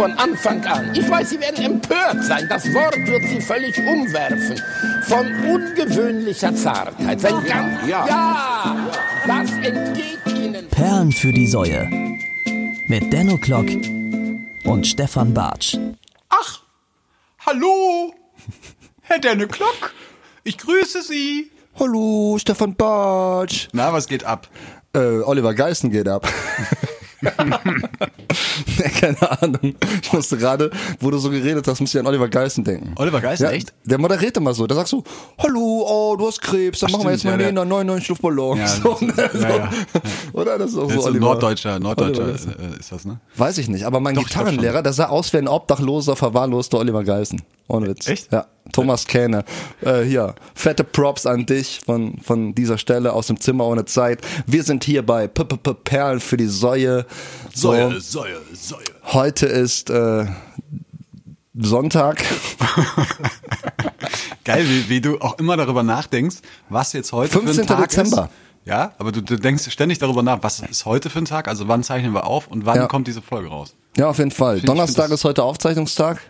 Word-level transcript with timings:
von 0.00 0.12
Anfang 0.12 0.64
an. 0.64 0.94
Ich 0.94 1.10
weiß, 1.10 1.28
Sie 1.28 1.40
werden 1.40 1.62
empört 1.62 2.24
sein. 2.24 2.46
Das 2.48 2.64
Wort 2.72 2.96
wird 3.06 3.22
Sie 3.28 3.38
völlig 3.38 3.76
umwerfen. 3.76 4.58
Von 5.02 5.26
ungewöhnlicher 5.44 6.54
Zartheit. 6.54 7.20
Sein 7.20 7.44
ganz, 7.44 7.86
ja, 7.86 8.06
ja, 8.08 8.90
das 9.26 9.50
entgeht 9.58 10.20
Ihnen. 10.24 10.66
Perlen 10.68 11.12
für 11.12 11.34
die 11.34 11.46
Säue. 11.46 11.86
Mit 12.88 13.12
Denno 13.12 13.36
Klock 13.36 13.66
und 14.64 14.86
Stefan 14.86 15.34
Bartsch. 15.34 15.76
Ach, 16.30 16.60
hallo, 17.44 18.14
Herr 19.02 19.18
Denne 19.18 19.48
Klock. 19.48 19.92
Ich 20.44 20.56
grüße 20.56 21.02
Sie. 21.02 21.50
Hallo, 21.78 22.38
Stefan 22.40 22.74
Bartsch. 22.74 23.68
Na, 23.72 23.92
was 23.92 24.06
geht 24.06 24.24
ab? 24.24 24.48
Äh, 24.94 25.20
Oliver 25.20 25.52
Geißen 25.52 25.90
geht 25.90 26.08
ab. 26.08 26.26
Keine 29.00 29.42
Ahnung. 29.42 29.74
Ich 30.02 30.12
musste 30.12 30.36
gerade, 30.38 30.70
wo 31.00 31.10
du 31.10 31.18
so 31.18 31.30
geredet 31.30 31.66
hast, 31.66 31.80
musste 31.80 31.98
ich 31.98 32.00
an 32.00 32.06
Oliver 32.06 32.28
Geißen 32.28 32.64
denken. 32.64 32.92
Oliver 32.96 33.20
Geißen, 33.20 33.46
ja, 33.46 33.52
echt? 33.52 33.72
Der 33.84 33.98
moderiert 33.98 34.36
immer 34.36 34.54
so. 34.54 34.66
Der 34.66 34.76
sagt 34.76 34.88
so, 34.88 35.04
hallo, 35.38 35.84
oh, 35.86 36.16
du 36.16 36.26
hast 36.26 36.40
Krebs, 36.40 36.78
dann 36.80 36.88
Ach, 36.90 36.92
machen 36.98 37.04
wir 37.06 37.12
jetzt 37.12 37.24
mal 37.24 37.32
ja, 37.32 37.36
der- 37.52 37.64
99 37.64 38.08
Luftballons. 38.08 38.58
Ja, 38.60 38.66
so, 38.82 38.96
ne, 39.04 39.12
ja, 39.16 39.28
so. 39.32 39.38
ja. 39.46 39.70
Oder? 40.32 40.58
Das 40.58 40.70
ist 40.70 40.76
auch 40.78 40.84
Das 40.86 40.94
so 40.94 41.00
ist 41.00 41.06
Oliver. 41.06 41.20
Norddeutscher, 41.26 41.78
Norddeutscher 41.78 42.22
Oliver 42.22 42.32
Geißen. 42.32 42.54
äh, 42.74 42.78
ist 42.80 42.92
das, 42.92 43.04
ne? 43.04 43.20
Weiß 43.36 43.58
ich 43.58 43.68
nicht, 43.68 43.84
aber 43.84 44.00
mein 44.00 44.14
Doch, 44.14 44.24
Gitarrenlehrer, 44.24 44.82
der 44.82 44.92
sah 44.92 45.06
aus 45.08 45.32
wie 45.32 45.38
ein 45.38 45.48
obdachloser, 45.48 46.16
verwahrloster 46.16 46.78
Oliver 46.78 47.04
Geißen. 47.04 47.40
Ohne 47.68 47.88
Witz. 47.88 48.08
Echt? 48.08 48.32
Ja. 48.32 48.46
Thomas 48.72 49.06
Kähne. 49.06 49.44
Äh, 49.82 50.02
hier, 50.02 50.34
fette 50.54 50.84
Props 50.84 51.26
an 51.26 51.46
dich 51.46 51.80
von, 51.84 52.18
von 52.22 52.54
dieser 52.54 52.78
Stelle 52.78 53.12
aus 53.12 53.26
dem 53.28 53.40
Zimmer 53.40 53.66
ohne 53.66 53.84
Zeit. 53.84 54.20
Wir 54.46 54.62
sind 54.62 54.84
hier 54.84 55.04
bei 55.04 55.26
P 55.28 55.42
-P 55.42 55.56
-P 55.58 55.74
Perlen 55.74 56.20
für 56.20 56.36
die 56.36 56.46
Säue. 56.46 57.06
So, 57.54 57.72
Säue, 57.72 58.00
Säue, 58.00 58.36
Säue. 58.54 58.84
heute 59.12 59.46
ist 59.46 59.90
äh, 59.90 60.26
Sonntag. 61.54 62.22
Geil, 64.44 64.64
wie, 64.68 64.88
wie 64.88 65.00
du 65.00 65.20
auch 65.20 65.38
immer 65.38 65.56
darüber 65.56 65.82
nachdenkst, 65.82 66.36
was 66.68 66.92
jetzt 66.92 67.12
heute 67.12 67.32
15. 67.32 67.54
für 67.54 67.60
ein 67.60 67.66
Tag 67.78 67.88
Dezember. 67.90 68.24
ist. 68.24 68.30
Ja, 68.68 68.92
aber 68.98 69.12
du, 69.12 69.22
du 69.22 69.36
denkst 69.36 69.70
ständig 69.70 69.98
darüber 69.98 70.22
nach, 70.22 70.38
was 70.42 70.60
ist 70.60 70.84
heute 70.84 71.10
für 71.10 71.18
ein 71.18 71.24
Tag, 71.24 71.48
also 71.48 71.66
wann 71.68 71.82
zeichnen 71.82 72.12
wir 72.12 72.26
auf 72.26 72.46
und 72.48 72.66
wann 72.66 72.76
Ja. 72.76 72.86
kommt 72.86 73.08
diese 73.08 73.22
Folge 73.22 73.48
raus. 73.48 73.74
Ja, 73.96 74.08
auf 74.08 74.18
jeden 74.18 74.30
Fall. 74.30 74.60
Donnerstag 74.60 75.04
find 75.06 75.12
das- 75.12 75.20
ist 75.20 75.24
heute 75.24 75.42
Aufzeichnungstag, 75.42 76.20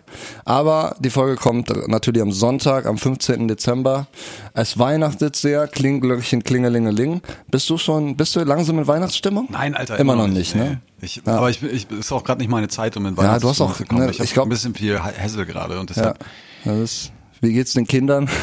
aber 0.45 0.95
die 0.99 1.11
Folge 1.11 1.35
kommt 1.35 1.71
natürlich 1.87 2.21
am 2.21 2.31
Sonntag, 2.31 2.85
am 2.87 2.97
15. 2.97 3.47
Dezember. 3.47 4.07
Es 4.53 4.79
weihnachtet 4.79 5.35
sehr, 5.35 5.67
Klingelglöckchen, 5.67 6.43
Klingelingeling. 6.43 7.21
Bist 7.51 7.69
du 7.69 7.77
schon, 7.77 8.17
bist 8.17 8.35
du 8.35 8.39
langsam 8.43 8.79
in 8.79 8.87
Weihnachtsstimmung? 8.87 9.47
Nein, 9.51 9.75
Alter, 9.75 9.99
Immer, 9.99 10.15
noch 10.15 10.27
nicht, 10.27 10.55
nee. 10.55 10.61
ne? 10.61 10.81
Ich, 11.01 11.21
Ja. 11.25 11.37
Aber 11.37 11.49
ich, 11.51 11.61
ich 11.61 11.89
ist 11.91 12.11
auch 12.11 12.23
gerade 12.23 12.39
nicht 12.41 12.49
meine 12.49 12.67
Zeit, 12.67 12.97
um 12.97 13.05
in 13.05 13.15
Ja, 13.15 13.37
du 13.39 13.47
hast 13.49 13.59
Weihnachtsstimmung 13.59 13.71
auch, 13.71 13.77
zu 13.77 13.85
kommen. 13.85 14.05
ne, 14.05 14.11
ich 14.11 14.19
ich 14.19 14.33
glaub- 14.33 14.47
ein 14.47 14.49
bisschen 14.49 14.73
viel 14.73 14.99
Hassel 14.99 15.45
gerade 15.45 15.79
und 15.79 15.89
Ja. 15.91 15.95
deshalb. 15.95 16.25
Das 16.65 16.77
ist, 16.79 17.11
wie 17.41 17.53
geht's 17.53 17.73
den 17.73 17.85
Kindern? 17.87 18.27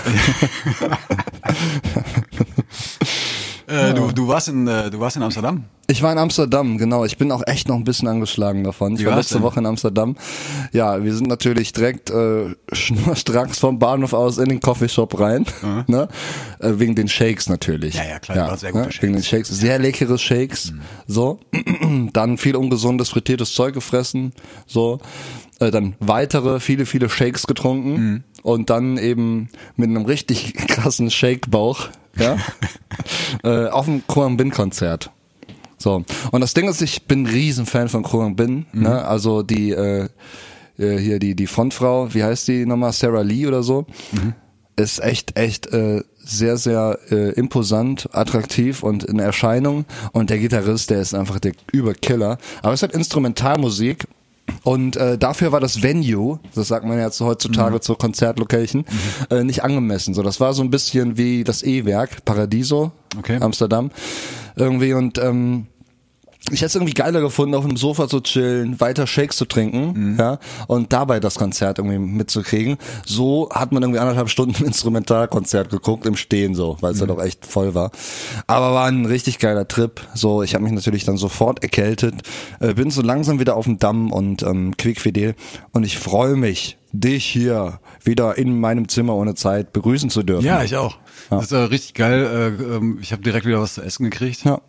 Äh, 3.68 3.94
du, 3.94 4.10
du 4.12 4.28
warst 4.28 4.48
in, 4.48 4.66
äh, 4.66 4.90
du 4.90 4.98
warst 4.98 5.16
in 5.16 5.22
Amsterdam. 5.22 5.64
Ich 5.90 6.02
war 6.02 6.12
in 6.12 6.18
Amsterdam, 6.18 6.76
genau. 6.78 7.04
Ich 7.04 7.16
bin 7.16 7.30
auch 7.32 7.42
echt 7.46 7.68
noch 7.68 7.76
ein 7.76 7.84
bisschen 7.84 8.08
angeschlagen 8.08 8.64
davon. 8.64 8.94
Ich 8.94 9.00
Wie 9.00 9.06
war 9.06 9.16
letzte 9.16 9.34
denn? 9.34 9.42
Woche 9.42 9.60
in 9.60 9.66
Amsterdam. 9.66 10.16
Ja, 10.72 11.02
wir 11.02 11.14
sind 11.14 11.28
natürlich 11.28 11.72
direkt 11.72 12.10
äh, 12.10 12.54
schnurstracks 12.72 13.58
vom 13.58 13.78
Bahnhof 13.78 14.12
aus 14.12 14.38
in 14.38 14.48
den 14.48 14.60
Coffeeshop 14.60 15.18
rein. 15.18 15.46
Ne? 15.86 16.08
Äh, 16.60 16.72
wegen 16.74 16.94
den 16.94 17.08
Shakes 17.08 17.48
natürlich. 17.48 17.94
Ja, 17.94 18.04
ja, 18.04 18.18
klar, 18.18 18.48
waren 18.48 18.58
sehr 18.58 18.72
gute 18.72 18.86
ne? 18.86 18.94
Wegen 19.00 19.12
den 19.14 19.22
Shakes. 19.22 19.48
Sehr 19.48 19.78
leckere 19.78 20.18
Shakes. 20.18 20.72
So. 21.06 21.40
Dann 22.12 22.38
viel 22.38 22.56
ungesundes, 22.56 23.10
frittiertes 23.10 23.52
Zeug 23.54 23.74
gefressen. 23.74 24.32
So. 24.66 25.00
Äh, 25.60 25.70
dann 25.70 25.96
weitere, 25.98 26.60
viele, 26.60 26.86
viele 26.86 27.08
Shakes 27.08 27.46
getrunken. 27.46 27.90
Mhm. 27.92 28.24
Und 28.42 28.70
dann 28.70 28.98
eben 28.98 29.48
mit 29.76 29.88
einem 29.88 30.04
richtig 30.04 30.54
krassen 30.68 31.10
Shake-Bauch. 31.10 31.88
Ja. 32.18 32.36
äh, 33.44 33.68
auf 33.68 33.86
dem 33.86 34.06
Koang 34.06 34.36
Bin 34.36 34.50
Konzert. 34.50 35.10
So. 35.78 36.04
Und 36.32 36.40
das 36.40 36.54
Ding 36.54 36.68
ist, 36.68 36.82
ich 36.82 37.06
bin 37.06 37.26
Riesenfan 37.26 37.88
von 37.88 38.02
Koang 38.02 38.36
Bin, 38.36 38.66
ne? 38.72 39.04
Also 39.04 39.42
die, 39.42 39.70
äh, 39.70 40.08
äh, 40.78 40.98
hier 40.98 41.18
die, 41.18 41.34
die 41.34 41.46
Frontfrau, 41.46 42.12
wie 42.14 42.24
heißt 42.24 42.48
die 42.48 42.66
nochmal? 42.66 42.92
Sarah 42.92 43.22
Lee 43.22 43.46
oder 43.46 43.62
so. 43.62 43.86
Ist 44.76 45.00
echt, 45.00 45.36
echt, 45.38 45.66
äh, 45.72 46.02
sehr, 46.28 46.58
sehr 46.58 46.98
äh, 47.10 47.30
imposant, 47.32 48.08
attraktiv 48.12 48.82
und 48.82 49.02
in 49.04 49.18
Erscheinung. 49.18 49.86
Und 50.12 50.30
der 50.30 50.38
Gitarrist, 50.38 50.90
der 50.90 51.00
ist 51.00 51.14
einfach 51.14 51.38
der 51.40 51.52
Überkiller. 51.72 52.38
Aber 52.62 52.74
es 52.74 52.82
hat 52.82 52.92
Instrumentalmusik. 52.92 54.06
Und 54.64 54.96
äh, 54.96 55.18
dafür 55.18 55.52
war 55.52 55.60
das 55.60 55.82
Venue, 55.82 56.38
das 56.54 56.68
sagt 56.68 56.84
man 56.84 56.98
jetzt 56.98 57.20
heutzutage 57.20 57.80
zur 57.80 57.98
Konzertlocation, 57.98 58.84
äh, 59.30 59.44
nicht 59.44 59.62
angemessen. 59.64 60.14
So, 60.14 60.22
das 60.22 60.40
war 60.40 60.52
so 60.54 60.62
ein 60.62 60.70
bisschen 60.70 61.16
wie 61.16 61.44
das 61.44 61.62
E-Werk, 61.62 62.24
Paradiso, 62.24 62.92
Okay. 63.18 63.38
Amsterdam, 63.40 63.90
irgendwie 64.56 64.92
und 64.92 65.18
ähm, 65.18 65.66
ich 66.50 66.60
hätte 66.60 66.66
es 66.66 66.74
irgendwie 66.76 66.94
geiler 66.94 67.20
gefunden, 67.20 67.54
auf 67.54 67.64
einem 67.64 67.76
Sofa 67.76 68.08
zu 68.08 68.20
chillen, 68.20 68.80
weiter 68.80 69.06
Shakes 69.06 69.36
zu 69.36 69.44
trinken, 69.44 70.16
ja, 70.18 70.38
und 70.66 70.92
dabei 70.92 71.20
das 71.20 71.34
Konzert 71.34 71.78
irgendwie 71.78 71.98
mitzukriegen. 71.98 72.78
So 73.04 73.50
hat 73.50 73.72
man 73.72 73.82
irgendwie 73.82 74.00
anderthalb 74.00 74.30
Stunden 74.30 74.56
ein 74.56 74.66
Instrumentalkonzert 74.66 75.70
geguckt 75.70 76.06
im 76.06 76.16
Stehen 76.16 76.54
so, 76.54 76.76
weil 76.80 76.92
es 76.92 77.00
ja 77.00 77.06
doch 77.06 77.22
echt 77.22 77.44
voll 77.44 77.74
war. 77.74 77.90
Aber 78.46 78.72
war 78.72 78.86
ein 78.86 79.04
richtig 79.04 79.38
geiler 79.38 79.68
Trip. 79.68 80.00
So, 80.14 80.42
ich 80.42 80.54
habe 80.54 80.64
mich 80.64 80.72
natürlich 80.72 81.04
dann 81.04 81.16
sofort 81.16 81.62
erkältet, 81.62 82.14
äh, 82.60 82.74
bin 82.74 82.90
so 82.90 83.02
langsam 83.02 83.40
wieder 83.40 83.56
auf 83.56 83.64
dem 83.64 83.78
Damm 83.78 84.10
und 84.10 84.42
ähm, 84.42 84.76
quickfidel 84.76 85.34
und 85.72 85.84
ich 85.84 85.98
freue 85.98 86.36
mich, 86.36 86.78
dich 86.92 87.24
hier 87.24 87.80
wieder 88.02 88.38
in 88.38 88.58
meinem 88.58 88.88
Zimmer 88.88 89.14
ohne 89.14 89.34
Zeit 89.34 89.72
begrüßen 89.72 90.08
zu 90.08 90.22
dürfen. 90.22 90.46
Ja, 90.46 90.62
ich 90.62 90.76
auch. 90.76 90.96
Das 91.30 91.46
ist 91.46 91.52
äh, 91.52 91.56
richtig 91.56 91.94
geil. 91.94 92.56
Äh, 92.58 92.76
ähm, 92.76 92.98
ich 93.02 93.12
habe 93.12 93.22
direkt 93.22 93.44
wieder 93.44 93.60
was 93.60 93.74
zu 93.74 93.82
essen 93.82 94.04
gekriegt. 94.04 94.44
Ja. 94.44 94.60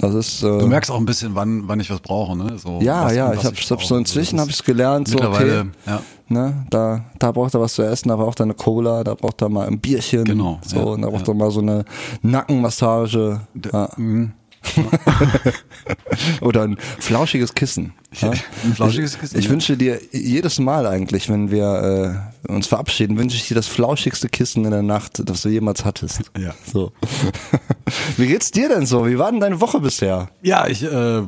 Das 0.00 0.14
ist 0.14 0.42
äh, 0.42 0.58
Du 0.58 0.66
merkst 0.66 0.90
auch 0.90 0.96
ein 0.98 1.04
bisschen, 1.04 1.34
wann, 1.34 1.66
wann 1.66 1.80
ich 1.80 1.90
was 1.90 2.00
brauche, 2.00 2.36
ne? 2.36 2.58
So, 2.58 2.78
Ja, 2.80 3.06
was, 3.06 3.14
ja, 3.14 3.32
ich 3.32 3.44
habe 3.44 3.56
hab 3.56 3.82
so 3.82 3.96
inzwischen 3.96 4.40
habe 4.40 4.50
ich 4.50 4.62
gelernt, 4.62 5.08
so 5.08 5.18
okay, 5.18 5.64
ja. 5.86 6.00
ne, 6.28 6.66
da 6.70 7.04
da 7.18 7.32
braucht 7.32 7.54
er 7.54 7.60
was 7.60 7.74
zu 7.74 7.82
essen, 7.82 8.08
da 8.08 8.16
braucht 8.16 8.40
er 8.40 8.44
eine 8.44 8.54
Cola, 8.54 9.02
da 9.02 9.14
braucht 9.14 9.42
er 9.42 9.48
mal 9.48 9.66
ein 9.66 9.80
Bierchen, 9.80 10.24
Genau, 10.24 10.60
so 10.64 10.76
ja, 10.76 10.82
und 10.82 11.02
da 11.02 11.10
braucht 11.10 11.26
ja. 11.26 11.32
er 11.32 11.36
mal 11.36 11.50
so 11.50 11.60
eine 11.60 11.84
Nackenmassage 12.22 13.40
ja. 13.72 13.88
oder 16.40 16.62
ein 16.62 16.78
flauschiges 16.98 17.54
Kissen. 17.54 17.94
Ja? 18.12 18.30
Ein 18.30 18.74
flauschiges 18.74 19.18
Kissen, 19.18 19.38
Ich, 19.38 19.44
ich 19.44 19.50
wünsche 19.50 19.76
dir 19.76 20.00
jedes 20.12 20.58
Mal 20.58 20.86
eigentlich, 20.86 21.28
wenn 21.28 21.50
wir 21.50 22.30
äh, 22.46 22.52
uns 22.52 22.66
verabschieden, 22.66 23.18
wünsche 23.18 23.36
ich 23.36 23.48
dir 23.48 23.54
das 23.54 23.66
flauschigste 23.66 24.28
Kissen 24.28 24.64
in 24.64 24.70
der 24.70 24.82
Nacht, 24.82 25.22
das 25.24 25.42
du 25.42 25.48
jemals 25.48 25.84
hattest. 25.84 26.22
Ja. 26.38 26.54
So. 26.70 26.92
Wie 28.16 28.26
geht's 28.26 28.50
dir 28.50 28.68
denn 28.68 28.86
so? 28.86 29.06
Wie 29.06 29.18
war 29.18 29.30
denn 29.30 29.40
deine 29.40 29.60
Woche 29.60 29.80
bisher? 29.80 30.28
Ja, 30.42 30.66
ich 30.66 30.82
äh, 30.82 31.22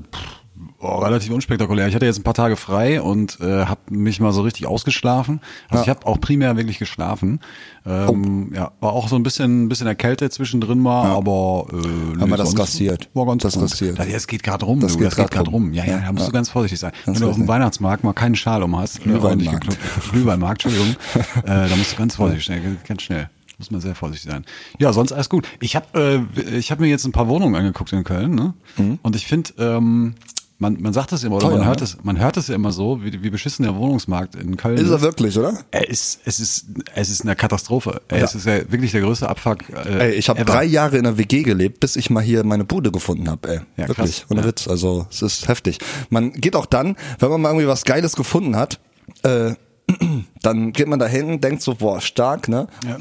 oh, 0.81 0.97
relativ 0.99 1.31
unspektakulär. 1.33 1.87
Ich 1.89 1.95
hatte 1.95 2.07
jetzt 2.07 2.19
ein 2.19 2.23
paar 2.23 2.35
Tage 2.35 2.57
frei 2.57 3.01
und 3.03 3.39
äh, 3.41 3.67
habe 3.67 3.81
mich 3.91 4.19
mal 4.21 4.33
so 4.33 4.43
richtig 4.43 4.67
ausgeschlafen. 4.67 5.41
Also 5.69 5.77
Ja. 5.77 5.83
ich 5.83 5.89
habe 5.89 6.07
auch 6.07 6.21
primär 6.21 6.57
wirklich 6.57 6.79
geschlafen. 6.79 7.41
Ähm, 7.87 8.53
Ja, 8.55 8.73
war 8.81 8.93
auch 8.93 9.09
so 9.09 9.17
ein 9.17 9.23
bisschen, 9.23 9.65
ein 9.65 9.69
bisschen 9.69 9.87
erkältet 9.87 10.33
zwischendrin 10.33 10.79
mal, 10.81 11.07
aber 11.07 11.67
äh, 11.73 11.77
nee, 11.77 12.27
wir 12.27 12.37
das 12.37 12.49
sonst 12.51 12.61
rasiert? 12.61 13.09
War 13.15 13.27
ganz 13.27 13.43
Das 13.43 13.55
gut. 13.55 13.63
rasiert. 13.65 13.99
Ja, 13.99 14.05
das 14.07 14.27
geht 14.27 14.43
gerade 14.43 14.65
rum. 14.65 14.81
Das 14.81 14.93
du, 14.93 14.99
geht 14.99 15.07
das 15.09 15.17
geht 15.17 15.31
gerade 15.31 15.51
rum. 15.51 15.65
rum. 15.67 15.73
Ja, 15.75 15.85
ja, 15.85 15.99
da 16.01 16.13
musst 16.13 16.25
Ja. 16.25 16.27
du 16.27 16.33
ganz 16.33 16.51
vorsichtig 16.51 16.79
sein. 16.81 16.93
Ganz 17.07 17.19
Wenn 17.19 17.25
du 17.27 17.31
auf 17.31 17.37
dem. 17.37 17.49
Weihnachtsmarkt 17.49 18.05
mal 18.05 18.13
keinen 18.13 18.35
Schal 18.37 18.63
um 18.63 18.77
hast, 18.79 19.03
Glühweinmarkt. 19.03 19.67
Glühweinmarkt, 20.13 20.65
Entschuldigung, 20.65 20.97
äh, 21.45 21.69
da 21.69 21.77
musst 21.77 21.93
du 21.93 21.97
ganz 21.97 22.17
vorsichtig 22.17 22.47
sein, 22.47 22.79
ganz 22.87 23.03
schnell. 23.03 23.29
Muss 23.59 23.71
man 23.71 23.81
sehr 23.83 23.95
vorsichtig 23.95 24.31
sein. 24.31 24.45
Ja, 24.79 24.91
sonst 24.95 25.13
alles 25.13 25.29
gut. 25.29 25.47
Ich 25.61 25.77
habe 25.77 26.27
äh, 26.35 26.57
ich 26.57 26.71
hab 26.71 26.81
mir 26.81 26.87
jetzt 26.87 27.05
ein 27.05 27.13
paar 27.13 27.29
Wohnungen 27.29 27.55
angeguckt 27.57 27.93
in 27.93 28.05
Köln, 28.05 28.35
ne? 28.35 28.55
Und 29.03 29.17
ich 29.17 29.27
finde, 29.27 29.51
ähm, 29.59 30.15
man, 30.61 30.81
man 30.81 30.93
sagt 30.93 31.13
es 31.13 31.25
immer, 31.25 31.37
oder. 31.37 31.49
Teuer, 31.49 31.59
man 31.59 31.67
hört 31.67 31.81
ne? 31.81 31.85
es, 31.85 31.97
man 32.03 32.19
hört 32.21 32.37
es 32.37 32.49
ja 32.49 32.55
immer 32.55 32.71
so, 32.71 33.03
wie, 33.03 33.23
wie 33.23 33.31
beschissen 33.31 33.65
der 33.65 33.75
Wohnungsmarkt 33.75 34.35
in 34.35 34.57
Köln 34.57 34.77
Ist 34.77 34.91
er 34.91 35.01
wirklich, 35.01 35.37
oder? 35.39 35.59
Er 35.71 35.89
ist, 35.89 36.21
es 36.27 36.39
ist, 36.39 36.67
es 36.95 37.09
ist 37.11 37.23
eine 37.23 37.35
Katastrophe. 37.35 38.03
Ja. 38.11 38.19
ist, 38.19 38.35
es 38.35 38.35
ist 38.37 38.47
ja 38.47 38.71
wirklich 38.71 38.93
der 38.93 39.01
größte 39.01 39.29
Abfuck. 39.29 39.69
Äh, 39.71 40.11
Ey, 40.11 40.13
ich 40.13 40.29
habe 40.29 40.45
drei 40.45 40.65
Jahre 40.65 40.99
in 40.99 41.05
der 41.05 41.17
WG 41.17 41.43
gelebt, 41.43 41.81
bis 41.81 41.97
ich 41.97 42.11
mal 42.11 42.23
hier 42.23 42.45
meine 42.45 42.65
Bude 42.65 42.93
gefunden 42.93 43.29
habe, 43.31 43.49
ey. 43.49 43.61
Ja, 43.79 43.89
Wirklich, 43.89 44.19
krass. 44.19 44.27
ohne 44.31 44.43
Ja. 44.43 44.47
Witz. 44.47 44.69
Also 44.69 45.07
es 45.11 45.23
ist 45.23 45.49
heftig. 45.49 45.79
Man 46.11 46.33
geht 46.33 46.55
auch 46.55 46.67
dann, 46.67 46.97
wenn 47.19 47.31
man 47.31 47.41
mal 47.41 47.49
irgendwie 47.51 47.67
was 47.67 47.85
Geiles 47.85 48.15
gefunden 48.15 48.55
hat, 48.55 48.79
äh, 49.23 49.55
dann 50.43 50.73
geht 50.73 50.89
man 50.89 50.99
da 50.99 51.07
hin, 51.07 51.41
denkt 51.41 51.63
so, 51.63 51.75
boah, 51.75 52.01
stark, 52.01 52.49
ne? 52.49 52.69
Ja. 52.87 52.99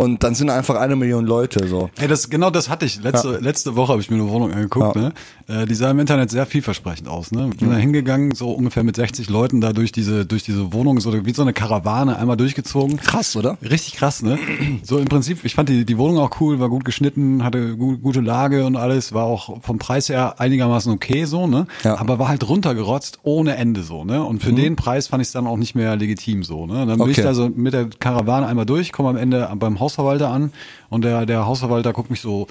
Und 0.00 0.24
dann 0.24 0.34
sind 0.34 0.48
einfach 0.48 0.76
eine 0.76 0.96
Million 0.96 1.26
Leute 1.26 1.68
so. 1.68 1.90
Ey, 1.98 2.08
das, 2.08 2.30
genau 2.30 2.48
das 2.48 2.70
hatte 2.70 2.86
ich. 2.86 3.02
Letzte, 3.02 3.36
letzte 3.36 3.76
Woche 3.76 3.92
habe 3.92 4.00
ich 4.00 4.10
mir 4.10 4.16
eine 4.16 4.30
Wohnung 4.30 4.50
angeguckt. 4.50 4.96
Ja. 4.96 5.02
Ne? 5.02 5.12
Äh, 5.46 5.66
die 5.66 5.74
sah 5.74 5.90
im 5.90 5.98
Internet 5.98 6.30
sehr 6.30 6.46
vielversprechend 6.46 7.06
aus. 7.06 7.32
Ne? 7.32 7.50
Bin 7.58 7.70
da 7.70 7.76
hingegangen, 7.76 8.34
so 8.34 8.50
ungefähr 8.50 8.82
mit 8.82 8.96
60 8.96 9.28
Leuten 9.28 9.60
da 9.60 9.74
durch 9.74 9.92
diese, 9.92 10.24
durch 10.24 10.42
diese 10.42 10.72
Wohnung, 10.72 11.00
so 11.00 11.12
wie 11.26 11.34
so 11.34 11.42
eine 11.42 11.52
Karawane 11.52 12.16
einmal 12.16 12.38
durchgezogen. 12.38 12.96
Krass, 12.96 13.36
oder? 13.36 13.58
Richtig 13.62 13.92
krass, 13.96 14.22
ne? 14.22 14.38
So 14.82 14.96
im 14.96 15.04
Prinzip, 15.04 15.44
ich 15.44 15.54
fand 15.54 15.68
die, 15.68 15.84
die 15.84 15.98
Wohnung 15.98 16.16
auch 16.18 16.40
cool, 16.40 16.60
war 16.60 16.70
gut 16.70 16.86
geschnitten, 16.86 17.44
hatte 17.44 17.76
gu 17.76 17.98
gute 17.98 18.22
Lage 18.22 18.64
und 18.64 18.76
alles, 18.76 19.12
war 19.12 19.24
auch 19.24 19.60
vom 19.60 19.78
Preis 19.78 20.08
her 20.08 20.40
einigermaßen 20.40 20.90
okay 20.94 21.26
so, 21.26 21.46
ne? 21.46 21.66
Ja. 21.84 22.00
Aber 22.00 22.18
war 22.18 22.28
halt 22.28 22.48
runtergerotzt 22.48 23.18
ohne 23.22 23.56
Ende 23.56 23.82
so, 23.82 24.04
ne? 24.04 24.24
Und 24.24 24.42
für 24.42 24.54
den 24.54 24.76
Preis 24.76 25.08
fand 25.08 25.20
ich 25.20 25.28
es 25.28 25.32
dann 25.32 25.46
auch 25.46 25.58
nicht 25.58 25.74
mehr 25.74 25.94
legitim 25.96 26.42
so, 26.42 26.66
ne? 26.66 26.86
Dann 26.86 26.96
bin 26.96 27.00
Okay. 27.02 27.10
ich 27.10 27.16
da 27.18 27.34
so 27.34 27.50
mit 27.54 27.74
der 27.74 27.90
Karawane 27.98 28.46
einmal 28.46 28.64
durch, 28.64 28.92
komme 28.92 29.10
am 29.10 29.18
Ende 29.18 29.50
beim 29.56 29.78
Hausverwalter 29.90 30.28
an 30.28 30.52
und 30.88 31.04
der, 31.04 31.26
der 31.26 31.46
Hausverwalter 31.46 31.92
guckt 31.92 32.10
mich 32.10 32.20
so 32.20 32.46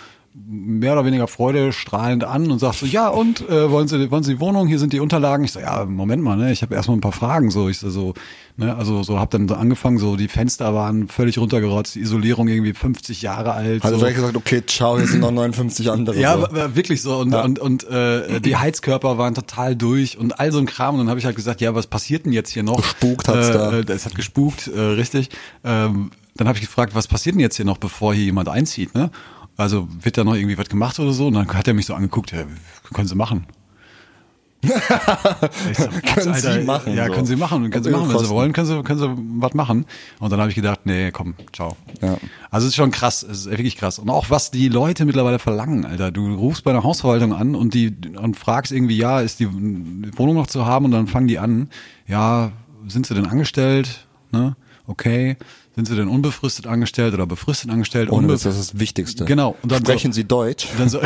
mehr 0.48 0.94
oder 0.94 1.06
weniger 1.06 1.28
freudestrahlend 1.28 2.24
an 2.24 2.52
und 2.52 2.60
sagt 2.60 2.76
so, 2.76 2.86
ja 2.86 3.08
und, 3.08 3.48
äh, 3.50 3.72
wollen 3.72 3.88
Sie, 3.88 4.12
wollen 4.12 4.24
Sie 4.24 4.36
die 4.36 4.40
Wohnung, 4.40 4.68
hier 4.68 4.78
sind 4.78 4.94
die 4.94 5.00
Unterlagen. 5.00 5.44
Ich 5.44 5.52
so, 5.52 5.60
ja, 5.60 5.86
Moment 5.86 6.24
mal, 6.24 6.38
ne, 6.38 6.52
ich 6.52 6.62
habe 6.62 6.76
erstmal 6.76 6.98
ein 6.98 7.02
paar 7.02 7.12
Fragen, 7.12 7.50
so, 7.50 7.68
ich 7.68 7.80
so, 7.80 7.90
so 7.90 8.14
ne, 8.56 8.76
also 8.76 9.02
so 9.02 9.20
habe 9.20 9.32
dann 9.32 9.48
so 9.48 9.56
angefangen, 9.56 9.98
so 9.98 10.16
die 10.16 10.28
Fenster 10.28 10.74
waren 10.76 11.08
völlig 11.08 11.40
runtergerotzt, 11.40 11.96
die 11.96 12.02
Isolierung 12.02 12.48
irgendwie 12.48 12.74
50 12.74 13.24
Jahre 13.24 13.54
alt. 13.54 13.84
Also 13.84 13.96
so. 13.96 14.02
direkt 14.02 14.18
gesagt, 14.18 14.38
okay, 14.38 14.64
ciao, 14.66 14.98
hier 14.98 15.08
sind 15.08 15.22
noch 15.22 15.32
59 15.32 15.90
andere. 15.90 16.20
Ja, 16.20 16.38
so. 16.40 16.76
wirklich 16.76 17.02
so 17.02 17.18
und 17.18 17.34
und 17.34 17.60
und 17.60 17.90
äh, 17.90 18.40
die 18.40 18.56
Heizkörper 18.56 19.18
waren 19.18 19.34
total 19.34 19.76
durch 19.76 20.18
und 20.18 20.40
all 20.40 20.52
so 20.52 20.60
ein 20.60 20.68
Kram 20.68 20.94
und 20.94 21.02
dann 21.02 21.10
habe 21.10 21.20
ich 21.20 21.26
halt 21.26 21.36
gesagt, 21.36 21.60
ja, 21.60 21.74
was 21.74 21.88
passiert 21.88 22.26
denn 22.26 22.34
jetzt 22.34 22.52
hier 22.52 22.64
noch? 22.64 22.78
Gespukt 22.78 23.28
hat's 23.28 23.50
äh, 23.50 23.54
da. 23.54 23.72
Äh, 23.72 23.84
es 23.88 24.06
hat 24.06 24.16
gespukt, 24.16 24.68
äh, 24.68 24.80
richtig. 24.80 25.30
Ähm, 25.64 26.12
dann 26.40 26.48
habe 26.48 26.58
ich 26.58 26.66
gefragt, 26.66 26.96
was 26.96 27.08
passiert 27.08 27.36
denn 27.36 27.42
jetzt 27.42 27.58
hier 27.58 27.66
noch, 27.66 27.78
bevor 27.78 28.14
hier 28.14 28.26
jemand 28.26 28.50
einzieht, 28.50 28.96
ne? 28.96 29.12
Also 29.58 29.90
wird 30.02 30.18
da 30.18 30.24
noch 30.24 30.36
irgendwie 30.36 30.58
was 30.58 30.70
gemacht 30.70 31.00
oder 31.00 31.12
so? 31.12 31.28
Und 31.28 31.34
dann 31.34 31.48
hat 31.54 31.68
er 31.68 31.74
mich 31.74 31.86
so 31.86 31.94
angeguckt, 31.94 32.32
ja, 32.32 32.46
können 32.94 33.08
Sie 33.08 33.16
machen. 33.16 33.46
So, 34.62 34.74
Können 36.16 36.34
Sie 36.36 36.64
machen, 36.66 36.94
Ja, 36.94 37.08
so. 37.08 37.14
können 37.14 37.26
Sie 37.26 37.36
machen. 37.38 37.70
Können 37.70 37.84
Sie 37.84 37.92
machen, 37.92 38.10
wenn 38.10 38.20
Sie 38.20 38.30
wollen, 38.30 38.52
können 38.52 38.68
Sie, 38.68 38.84
können 38.84 39.00
Sie 39.00 39.10
was 39.40 39.54
machen. 39.54 39.86
Und 40.20 40.32
dann 40.32 40.40
habe 40.40 40.50
ich 40.50 40.56
gedacht, 40.56 40.82
nee, 40.86 41.12
komm, 41.12 41.36
ciao. 41.54 41.78
Ja. 42.02 42.18
Also 42.52 42.66
es 42.68 42.72
ist 42.72 42.76
schon 42.76 42.92
krass, 42.92 43.24
es 43.24 43.46
ist 43.46 43.50
wirklich 43.50 43.78
krass. 43.78 44.00
Und 44.00 44.10
auch 44.10 44.30
was 44.30 44.52
die 44.52 44.68
Leute 44.68 45.06
mittlerweile 45.06 45.40
verlangen, 45.40 45.86
Alter. 45.86 46.12
Du 46.12 46.34
rufst 46.36 46.66
bei 46.66 46.74
der 46.74 46.84
Hausverwaltung 46.84 47.34
an 47.34 47.56
und 47.56 47.74
die 47.74 47.96
und 48.22 48.36
fragst 48.36 48.72
irgendwie, 48.74 48.98
ja, 48.98 49.22
ist 49.22 49.40
die 49.40 49.48
Wohnung 50.18 50.36
noch 50.36 50.48
zu 50.48 50.66
haben? 50.66 50.86
Und 50.86 50.92
dann 50.92 51.08
fangen 51.08 51.28
die 51.28 51.40
an, 51.40 51.70
ja, 52.08 52.52
sind 52.88 53.06
sie 53.08 53.14
denn 53.14 53.28
angestellt? 53.28 54.08
Ne? 54.32 54.56
Okay. 54.88 55.38
Sind 55.80 55.86
sie 55.88 55.96
denn 55.96 56.10
unbefristet 56.10 56.68
angestellt 56.68 57.14
oder 57.14 57.26
befristet 57.26 57.72
angestellt? 57.72 58.12
Ohne 58.12 58.28
Witz, 58.28 58.44
das 58.44 58.58
ist 58.60 58.74
das 58.74 58.80
Wichtigste. 58.82 59.24
Genau. 59.24 59.56
Und 59.64 59.72
dann 59.72 59.80
Sprechen 59.80 60.12
so, 60.12 60.18
Sie 60.18 60.26
Deutsch? 60.26 60.68
dann 60.78 60.90
so, 60.90 61.00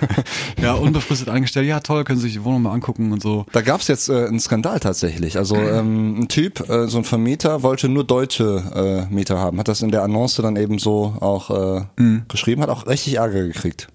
ja, 0.62 0.72
unbefristet 0.72 1.28
angestellt, 1.28 1.66
ja 1.68 1.80
toll, 1.80 2.04
können 2.04 2.18
Sie 2.18 2.24
sich 2.24 2.32
die 2.32 2.42
Wohnung 2.42 2.62
mal 2.62 2.72
angucken 2.72 3.12
und 3.12 3.22
so. 3.22 3.44
Da 3.52 3.60
gab's 3.60 3.86
jetzt 3.88 4.08
äh, 4.08 4.24
einen 4.26 4.40
Skandal 4.40 4.80
tatsächlich. 4.80 5.36
Also 5.36 5.56
ähm, 5.56 6.20
ein 6.20 6.28
Typ, 6.28 6.66
äh, 6.70 6.88
so 6.88 6.96
ein 6.96 7.04
Vermieter, 7.04 7.62
wollte 7.62 7.90
nur 7.90 8.04
deutsche 8.04 9.06
äh, 9.10 9.14
Mieter 9.14 9.38
haben. 9.38 9.58
Hat 9.58 9.68
das 9.68 9.82
in 9.82 9.90
der 9.90 10.02
Annonce 10.04 10.36
dann 10.36 10.56
eben 10.56 10.78
so 10.78 11.14
auch 11.20 11.50
äh, 11.50 11.82
Mhm. 11.96 12.22
geschrieben, 12.28 12.62
hat 12.62 12.70
auch 12.70 12.86
richtig 12.86 13.16
Ärger 13.16 13.46
gekriegt. 13.46 13.88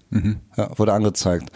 Ja, 0.60 0.78
wurde 0.78 0.92
angezeigt. 0.92 1.50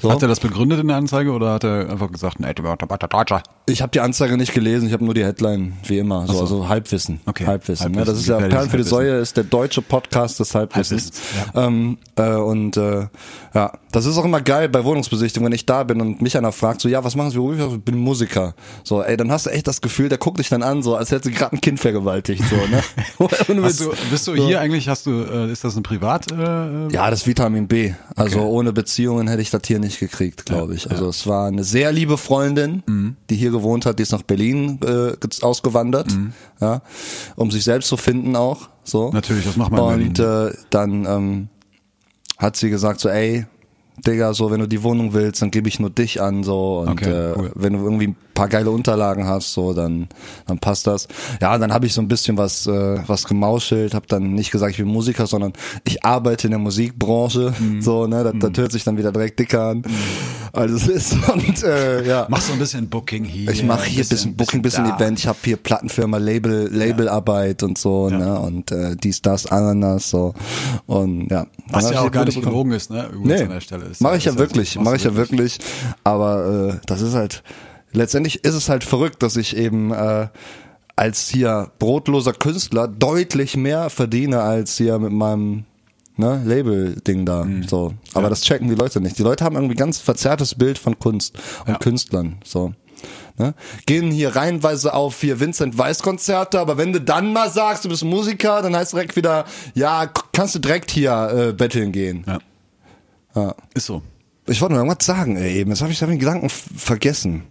So. 0.00 0.10
Hat 0.10 0.22
er 0.22 0.28
das 0.28 0.40
begründet 0.40 0.80
in 0.80 0.88
der 0.88 0.96
Anzeige 0.96 1.32
oder 1.32 1.52
hat 1.52 1.64
er 1.64 1.90
einfach 1.90 2.10
gesagt, 2.10 2.40
nee, 2.40 2.52
du 2.54 2.62
bist 2.62 2.76
der 2.80 3.08
Deutscher? 3.08 3.42
Ich 3.66 3.80
habe 3.82 3.90
die 3.90 4.00
Anzeige 4.00 4.36
nicht 4.36 4.52
gelesen, 4.52 4.86
ich 4.86 4.92
habe 4.92 5.04
nur 5.04 5.14
die 5.14 5.24
Headline, 5.24 5.74
wie 5.86 5.98
immer. 5.98 6.26
So, 6.26 6.34
so. 6.34 6.40
also 6.40 6.68
Halbwissen. 6.68 7.20
Okay. 7.26 7.46
Halbwissen. 7.46 7.84
Halbwissen, 7.96 7.98
Ja, 7.98 8.04
das 8.04 8.18
ist 8.18 8.28
ja 8.28 8.38
Perlen 8.38 8.70
für 8.70 8.76
die. 8.76 8.82
Säue 8.82 9.14
ist 9.16 9.36
der 9.36 9.44
deutsche 9.44 9.80
Podcast 9.82 10.38
des 10.40 10.54
Halbwissens. 10.54 11.12
Halbwissens, 11.34 11.54
ähm, 11.54 11.98
äh, 12.16 12.34
und 12.36 12.76
äh, 12.76 13.06
ja, 13.54 13.72
das 13.92 14.06
ist 14.06 14.18
auch 14.18 14.24
immer 14.24 14.40
geil 14.40 14.68
bei 14.68 14.84
Wohnungsbesichtigungen, 14.84 15.50
wenn 15.50 15.56
ich 15.56 15.66
da 15.66 15.84
bin 15.84 16.00
und 16.00 16.20
mich 16.20 16.36
einer 16.36 16.52
fragt, 16.52 16.80
so 16.80 16.88
ja, 16.88 17.02
was 17.04 17.16
machen 17.16 17.30
Sie 17.30 17.36
beruflich? 17.36 17.64
Ich 17.72 17.80
bin 17.84 17.98
Musiker. 17.98 18.54
So, 18.82 19.02
ey, 19.02 19.16
dann 19.16 19.30
hast 19.30 19.46
du 19.46 19.50
echt 19.50 19.66
das 19.66 19.80
Gefühl, 19.80 20.08
der 20.08 20.18
guckt 20.18 20.38
dich 20.38 20.48
dann 20.48 20.62
an, 20.62 20.82
so 20.82 20.96
als 20.96 21.10
hätte 21.10 21.28
sie 21.28 21.34
gerade 21.34 21.56
ein 21.56 21.60
Kind 21.60 21.80
vergewaltigt. 21.80 22.42
So, 22.48 22.56
ne? 22.56 22.82
Hast 23.64 23.80
du, 23.80 23.92
bist 24.10 24.26
du 24.26 24.36
So. 24.36 24.46
hier 24.46 24.60
eigentlich, 24.60 24.88
hast 24.88 25.06
du, 25.06 25.22
äh, 25.22 25.50
ist 25.50 25.64
das 25.64 25.76
ein 25.76 25.82
Privat? 25.82 26.30
Äh, 26.32 26.88
Ja, 26.92 27.10
das 27.10 27.26
Vitamin 27.26 27.66
B. 27.68 27.92
Also 28.16 28.40
ohne 28.48 28.72
Beziehungen 28.72 29.28
hätte 29.28 29.42
ich 29.42 29.50
das 29.50 29.62
hier 29.66 29.78
nicht 29.78 30.00
gekriegt, 30.00 30.46
glaube 30.46 30.74
ich. 30.74 30.90
Also 30.90 31.08
es 31.08 31.26
war 31.26 31.48
eine 31.48 31.64
sehr 31.64 31.92
liebe 31.92 32.16
Freundin, 32.18 32.82
Mhm. 32.86 33.16
die 33.30 33.36
hier 33.36 33.50
gewohnt 33.50 33.86
hat, 33.86 33.98
die 33.98 34.02
ist 34.02 34.12
nach 34.12 34.22
Berlin 34.22 34.78
äh, 34.82 35.16
ge- 35.16 35.42
ausgewandert, 35.42 36.12
Mhm. 36.14 36.32
ja, 36.60 36.82
um 37.36 37.50
sich 37.50 37.64
selbst 37.64 37.88
zu 37.88 37.96
finden 37.96 38.36
auch. 38.36 38.68
So. 38.84 39.10
Natürlich, 39.12 39.44
das 39.44 39.56
macht 39.56 39.72
man 39.72 40.00
in 40.00 40.08
Und 40.08 40.18
äh, 40.18 40.52
dann 40.70 41.06
ähm, 41.06 41.48
hat 42.38 42.56
sie 42.56 42.70
gesagt 42.70 43.00
so, 43.00 43.08
ey, 43.08 43.46
Digga, 44.04 44.34
so 44.34 44.50
wenn 44.50 44.58
du 44.58 44.66
die 44.66 44.82
Wohnung 44.82 45.12
willst, 45.12 45.40
dann 45.40 45.52
gebe 45.52 45.68
ich 45.68 45.78
nur 45.78 45.88
dich 45.88 46.20
an 46.20 46.42
so 46.42 46.80
und 46.80 46.88
Okay, 46.90 47.10
äh, 47.10 47.34
cool. 47.36 47.52
wenn 47.54 47.74
du 47.74 47.78
irgendwie 47.84 48.14
paar 48.34 48.48
geile 48.48 48.70
Unterlagen 48.70 49.26
hast, 49.26 49.52
so 49.52 49.72
dann 49.72 50.08
dann 50.46 50.58
passt 50.58 50.86
das. 50.86 51.08
Ja, 51.40 51.56
dann 51.58 51.72
habe 51.72 51.86
ich 51.86 51.94
so 51.94 52.00
ein 52.02 52.08
bisschen 52.08 52.36
was 52.36 52.66
äh, 52.66 52.98
was 53.06 53.24
gemauschelt, 53.24 53.94
habe 53.94 54.06
dann 54.08 54.34
nicht 54.34 54.50
gesagt, 54.50 54.72
ich 54.72 54.78
bin 54.78 54.88
Musiker, 54.88 55.26
sondern 55.26 55.52
ich 55.84 56.04
arbeite 56.04 56.46
in 56.48 56.50
der 56.50 56.58
Musikbranche, 56.60 57.54
Mhm. 57.58 57.80
so 57.80 58.06
ne, 58.06 58.24
das, 58.24 58.34
das 58.38 58.58
hört 58.58 58.72
sich 58.72 58.84
dann 58.84 58.96
wieder 58.98 59.12
direkt 59.12 59.38
dicker 59.38 59.62
an. 59.68 59.82
Also 60.52 60.76
es 60.76 60.86
ist 60.86 61.16
und 61.32 61.62
äh, 61.64 62.06
ja. 62.06 62.26
Machst 62.28 62.48
du 62.48 62.52
ein 62.52 62.58
bisschen 62.58 62.88
Booking 62.88 63.24
hier? 63.24 63.50
Ich 63.50 63.62
mache 63.64 63.86
hier 63.86 64.04
ein 64.04 64.08
bisschen 64.08 64.36
Booking, 64.36 64.62
bisschen 64.62 64.84
da. 64.84 64.96
Event. 64.96 65.18
Ich 65.18 65.26
habe 65.26 65.38
hier 65.44 65.56
Plattenfirma, 65.56 66.18
Label, 66.18 66.68
Labelarbeit 66.72 67.62
und 67.64 67.76
so, 67.78 68.08
ne? 68.08 68.38
Und 68.38 68.70
äh, 68.70 68.94
dies, 68.96 69.20
das, 69.22 69.46
Ananas, 69.46 70.10
so. 70.10 70.32
Und 70.86 71.28
ja. 71.30 71.46
Was 71.70 71.90
ja 71.90 72.00
auch 72.02 72.10
gar 72.10 72.24
nicht 72.24 72.40
gelogen 72.40 72.72
ist, 72.72 72.90
ne? 72.90 73.06
Übrigens 73.12 73.26
Nee, 73.40 73.42
an 73.46 73.50
der 73.50 73.60
Stelle. 73.60 73.84
Ist, 73.86 74.00
mache 74.00 74.16
ich 74.16 74.24
ja 74.26 74.36
wirklich, 74.38 74.78
mache 74.78 74.96
ich 74.96 75.04
ja 75.04 75.14
wirklich. 75.16 75.58
Aber 76.04 76.70
äh, 76.74 76.80
das 76.86 77.00
ist 77.00 77.14
halt, 77.14 77.42
letztendlich 77.94 78.44
ist 78.44 78.54
es 78.54 78.68
halt 78.68 78.84
verrückt, 78.84 79.22
dass 79.22 79.36
ich 79.36 79.56
eben 79.56 79.92
äh, 79.92 80.28
als 80.96 81.28
hier 81.28 81.70
brotloser 81.78 82.32
Künstler 82.32 82.88
deutlich 82.88 83.56
mehr 83.56 83.90
verdiene 83.90 84.42
als 84.42 84.76
hier 84.76 84.98
mit 84.98 85.12
meinem 85.12 85.64
ne, 86.16 86.42
Label-Ding 86.44 87.26
da. 87.26 87.44
Mhm. 87.44 87.64
So. 87.66 87.94
Aber 88.12 88.30
das 88.30 88.42
checken 88.42 88.68
die 88.68 88.74
Leute 88.74 89.00
nicht. 89.00 89.18
Die 89.18 89.22
Leute 89.22 89.44
haben 89.44 89.56
irgendwie 89.56 89.74
ganz 89.74 89.98
verzerrtes 89.98 90.54
Bild 90.54 90.78
von 90.78 90.98
Kunst 90.98 91.36
und 91.66 91.72
Ja. 91.72 91.78
Künstlern. 91.78 92.36
So. 92.44 92.72
Ne? 93.36 93.54
Gehen 93.86 94.10
hier 94.12 94.36
reihenweise 94.36 94.94
auf 94.94 95.16
vier 95.16 95.40
Vincent 95.40 95.76
Weiss 95.76 96.02
Konzerte, 96.02 96.60
aber 96.60 96.78
wenn 96.78 96.92
du 96.92 97.00
dann 97.00 97.32
mal 97.32 97.50
sagst, 97.50 97.84
du 97.84 97.88
bist 97.88 98.04
Musiker, 98.04 98.62
dann 98.62 98.76
heißt 98.76 98.92
direkt 98.92 99.16
wieder, 99.16 99.44
ja, 99.74 100.08
kannst 100.32 100.54
du 100.54 100.60
direkt 100.60 100.90
hier 100.92 101.48
äh, 101.48 101.52
betteln 101.52 101.90
gehen. 101.90 102.24
Ja. 102.26 102.38
Ja. 103.34 103.54
Ist 103.74 103.86
so. 103.86 104.02
Ich 104.46 104.60
wollte 104.60 104.74
noch 104.74 104.82
irgendwas 104.82 105.04
sagen, 105.04 105.36
ey, 105.36 105.58
eben. 105.58 105.70
Jetzt 105.70 105.82
habe 105.82 105.90
ich 105.90 106.00
hab 106.00 106.08
den 106.08 106.18
Gedanken 106.18 106.48
vergessen. 106.48 107.44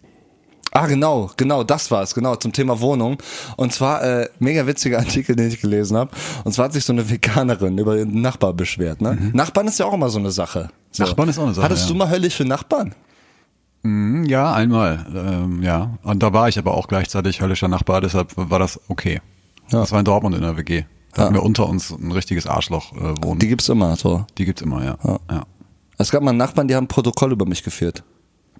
Ah, 0.75 0.87
genau, 0.87 1.29
genau, 1.37 1.63
das 1.63 1.91
war's, 1.91 2.15
genau, 2.15 2.35
zum 2.35 2.51
Thema 2.51 2.79
Wohnung. 2.81 3.17
Und 3.57 3.73
zwar, 3.73 4.03
äh, 4.03 4.29
mega 4.39 4.65
witziger 4.65 4.97
Artikel, 4.99 5.35
den 5.35 5.47
ich 5.49 5.61
gelesen 5.61 5.95
habe. 5.97 6.09
Und 6.43 6.53
zwar 6.53 6.65
hat 6.65 6.73
sich 6.73 6.83
so 6.83 6.93
eine 6.93 7.07
Veganerin 7.09 7.77
über 7.77 7.95
ihren 7.95 8.21
Nachbar 8.21 8.53
beschwert, 8.53 8.99
ne? 9.01 9.31
Nachbarn 9.33 9.67
ist 9.67 9.77
ja 9.79 9.85
auch 9.85 9.93
immer 9.93 10.09
so 10.09 10.17
eine 10.19 10.31
Sache. 10.31 10.69
So. 10.91 11.03
Mhm. 11.03 11.09
Nachbarn 11.09 11.29
ist 11.29 11.37
auch 11.37 11.43
eine 11.43 11.53
Sache, 11.53 11.65
Hattest 11.65 11.83
ja. 11.83 11.89
du 11.89 11.95
mal 11.95 12.09
höllische 12.09 12.43
Nachbarn? 12.43 12.95
Hm, 13.83 14.25
Ja, 14.25 14.53
einmal. 14.53 15.05
Ähm, 15.13 15.61
ja. 15.61 15.97
Und 16.03 16.23
da 16.23 16.33
war 16.33 16.49
ich 16.49 16.57
aber 16.57 16.73
auch 16.73 16.87
gleichzeitig 16.87 17.41
höllischer 17.41 17.67
Nachbar, 17.67 18.01
deshalb 18.01 18.31
war 18.35 18.59
das 18.59 18.79
okay. 18.87 19.21
Ja. 19.69 19.79
Das 19.81 19.91
war 19.91 19.99
in 19.99 20.05
Dortmund 20.05 20.35
in 20.35 20.41
der 20.41 20.57
WG. 20.57 20.85
Da 21.13 21.17
Ja. 21.21 21.25
hatten 21.25 21.35
wir 21.35 21.43
unter 21.43 21.67
uns 21.69 21.91
ein 21.91 22.11
richtiges 22.11 22.47
Arschloch 22.47 22.93
äh, 22.93 23.13
wohnen. 23.21 23.39
Die 23.39 23.45
Die, 23.45 23.47
gibt's 23.49 23.69
immer, 23.69 23.95
so. 23.95 24.25
gibt's 24.35 24.61
immer, 24.61 24.83
ja. 24.83 24.97
Ja. 25.03 25.19
ja. 25.29 25.43
Es 25.99 26.09
gab 26.09 26.23
mal 26.23 26.33
Nachbarn, 26.33 26.67
die 26.67 26.75
haben 26.75 26.85
ein 26.85 26.87
Protokoll 26.87 27.31
über 27.31 27.45
mich 27.45 27.61
geführt. 27.63 28.03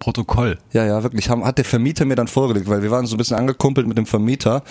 Protokoll. 0.03 0.57
Ja, 0.73 0.85
ja, 0.85 1.01
wirklich. 1.01 1.29
Haben, 1.29 1.45
hat 1.45 1.57
der 1.57 1.63
Vermieter 1.65 2.03
mir 2.03 2.15
dann 2.15 2.27
vorgelegt, 2.27 2.67
weil 2.69 2.83
wir 2.83 2.91
waren 2.91 3.05
so 3.05 3.15
ein 3.15 3.17
bisschen 3.17 3.37
angekumpelt 3.37 3.87
mit 3.87 3.97
dem 3.97 4.05
Vermieter 4.05 4.61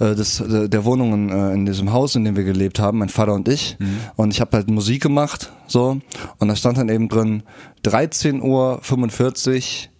äh, 0.00 0.16
des, 0.16 0.40
äh, 0.40 0.68
der 0.68 0.84
Wohnungen 0.84 1.30
äh, 1.30 1.52
in 1.52 1.66
diesem 1.66 1.92
Haus, 1.92 2.16
in 2.16 2.24
dem 2.24 2.34
wir 2.34 2.42
gelebt 2.42 2.80
haben, 2.80 2.98
mein 2.98 3.10
Vater 3.10 3.34
und 3.34 3.46
ich. 3.48 3.76
Und 4.16 4.32
ich 4.32 4.40
habe 4.40 4.56
halt 4.56 4.68
Musik 4.68 5.02
gemacht, 5.02 5.52
so. 5.68 6.00
Und 6.38 6.48
da 6.48 6.56
stand 6.56 6.78
dann 6.78 6.88
eben 6.88 7.08
drin 7.08 7.44
13 7.84 8.42
Uhr 8.42 8.80
45 8.82 9.90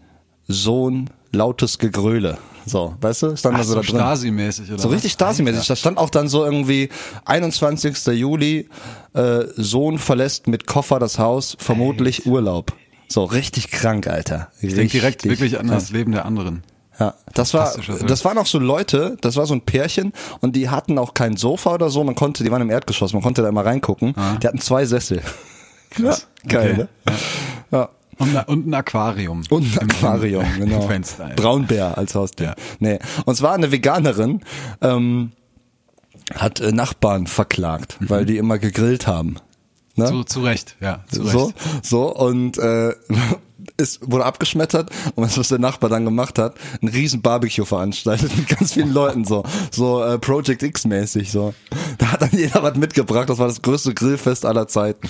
Sohn 0.49 1.11
lautes 1.30 1.78
Gegröle. 1.78 2.38
So, 2.66 2.95
weißt 3.00 3.23
du? 3.23 3.37
Stand 3.37 3.54
Ach, 3.54 3.61
also 3.61 3.75
so 3.75 3.80
da 3.80 3.87
drin. 3.87 4.00
Stasi-mäßig 4.00 4.69
oder 4.69 4.78
So 4.83 4.88
was? 4.88 4.97
richtig 4.97 5.12
Stasi-mäßig. 5.12 5.66
Da 5.69 5.76
stand 5.76 5.97
auch 5.97 6.11
dann 6.11 6.28
so 6.28 6.45
irgendwie 6.45 6.88
21. 7.25 8.07
Juli, 8.19 8.69
äh, 9.14 9.45
Sohn 9.57 9.99
verlässt 9.99 10.47
mit 10.49 10.66
Koffer 10.66 10.99
das 10.99 11.19
Haus, 11.19 11.57
vermutlich 11.61 12.26
Urlaub. 12.26 12.73
So, 13.12 13.24
richtig 13.24 13.70
krank, 13.70 14.06
Alter. 14.06 14.48
Ich 14.60 14.74
denke 14.74 14.92
direkt 14.92 15.24
wirklich 15.24 15.58
an 15.58 15.66
das 15.66 15.90
Leben 15.90 16.12
der 16.12 16.24
anderen. 16.24 16.62
Ja, 16.98 17.14
das 17.34 17.54
war, 17.54 17.74
das 18.06 18.24
waren 18.26 18.36
auch 18.38 18.46
so 18.46 18.58
Leute, 18.58 19.16
das 19.22 19.36
war 19.36 19.46
so 19.46 19.54
ein 19.54 19.62
Pärchen 19.62 20.12
und 20.40 20.54
die 20.54 20.68
hatten 20.68 20.98
auch 20.98 21.14
kein 21.14 21.36
Sofa 21.36 21.72
oder 21.74 21.88
so, 21.88 22.04
man 22.04 22.14
konnte, 22.14 22.44
die 22.44 22.50
waren 22.50 22.60
im 22.60 22.68
Erdgeschoss, 22.70 23.14
man 23.14 23.22
konnte 23.22 23.40
da 23.42 23.48
immer 23.48 23.64
reingucken. 23.64 24.14
Die 24.42 24.46
hatten 24.46 24.58
zwei 24.60 24.84
Sessel. 24.84 25.22
Krass. 25.90 26.26
Ja, 26.44 26.48
geil, 26.48 26.70
Okay. 26.72 27.12
ne? 27.12 27.16
Ja. 27.78 27.88
Und, 28.18 28.36
ein- 28.36 28.44
und 28.44 28.66
ein 28.68 28.74
Aquarium. 28.74 29.42
Und 29.48 29.78
ein 29.80 29.90
Aquarium, 29.90 30.44
im, 30.58 30.64
genau. 30.66 30.82
Im 30.82 30.88
Fenster. 30.88 31.30
ey. 31.30 31.36
Braunbär 31.36 31.96
als 31.96 32.14
Haustier. 32.14 32.48
Ja. 32.48 32.54
Nee. 32.80 32.98
Und 33.24 33.34
zwar 33.34 33.54
eine 33.54 33.72
Veganerin, 33.72 34.40
ähm, 34.82 35.32
hat 36.34 36.60
äh, 36.60 36.70
Nachbarn 36.70 37.26
verklagt, 37.26 37.96
weil 38.00 38.26
die 38.26 38.36
immer 38.36 38.58
gegrillt 38.58 39.06
haben. 39.06 39.36
Ne? 40.00 40.07
Zu, 40.07 40.25
zu 40.25 40.40
Recht, 40.40 40.76
ja, 40.80 41.04
zu 41.11 41.23
Recht. 41.23 41.33
so, 41.33 41.52
so 41.83 42.14
und 42.14 42.59
äh, 42.59 42.95
ist, 43.76 44.11
wurde 44.11 44.25
abgeschmettert 44.25 44.90
und 45.14 45.25
was, 45.25 45.38
was 45.38 45.49
der 45.49 45.59
Nachbar 45.59 45.90
dann 45.90 46.04
gemacht 46.04 46.38
hat, 46.38 46.54
ein 46.83 46.88
riesen 46.88 47.23
Barbecue 47.23 47.64
veranstaltet 47.64 48.37
mit 48.37 48.49
ganz 48.49 48.73
vielen 48.73 48.92
Leuten 48.92 49.25
so, 49.25 49.45
so 49.71 50.02
äh, 50.02 50.19
Project 50.19 50.62
X 50.62 50.87
mäßig 50.87 51.30
so. 51.30 51.54
Da 51.99 52.12
hat 52.12 52.23
dann 52.23 52.30
jeder 52.33 52.62
was 52.62 52.76
mitgebracht, 52.76 53.28
das 53.28 53.38
war 53.38 53.49
das 53.49 53.62
größte 53.62 53.95
Grillfest 53.95 54.45
aller 54.45 54.69
Zeiten. 54.69 55.09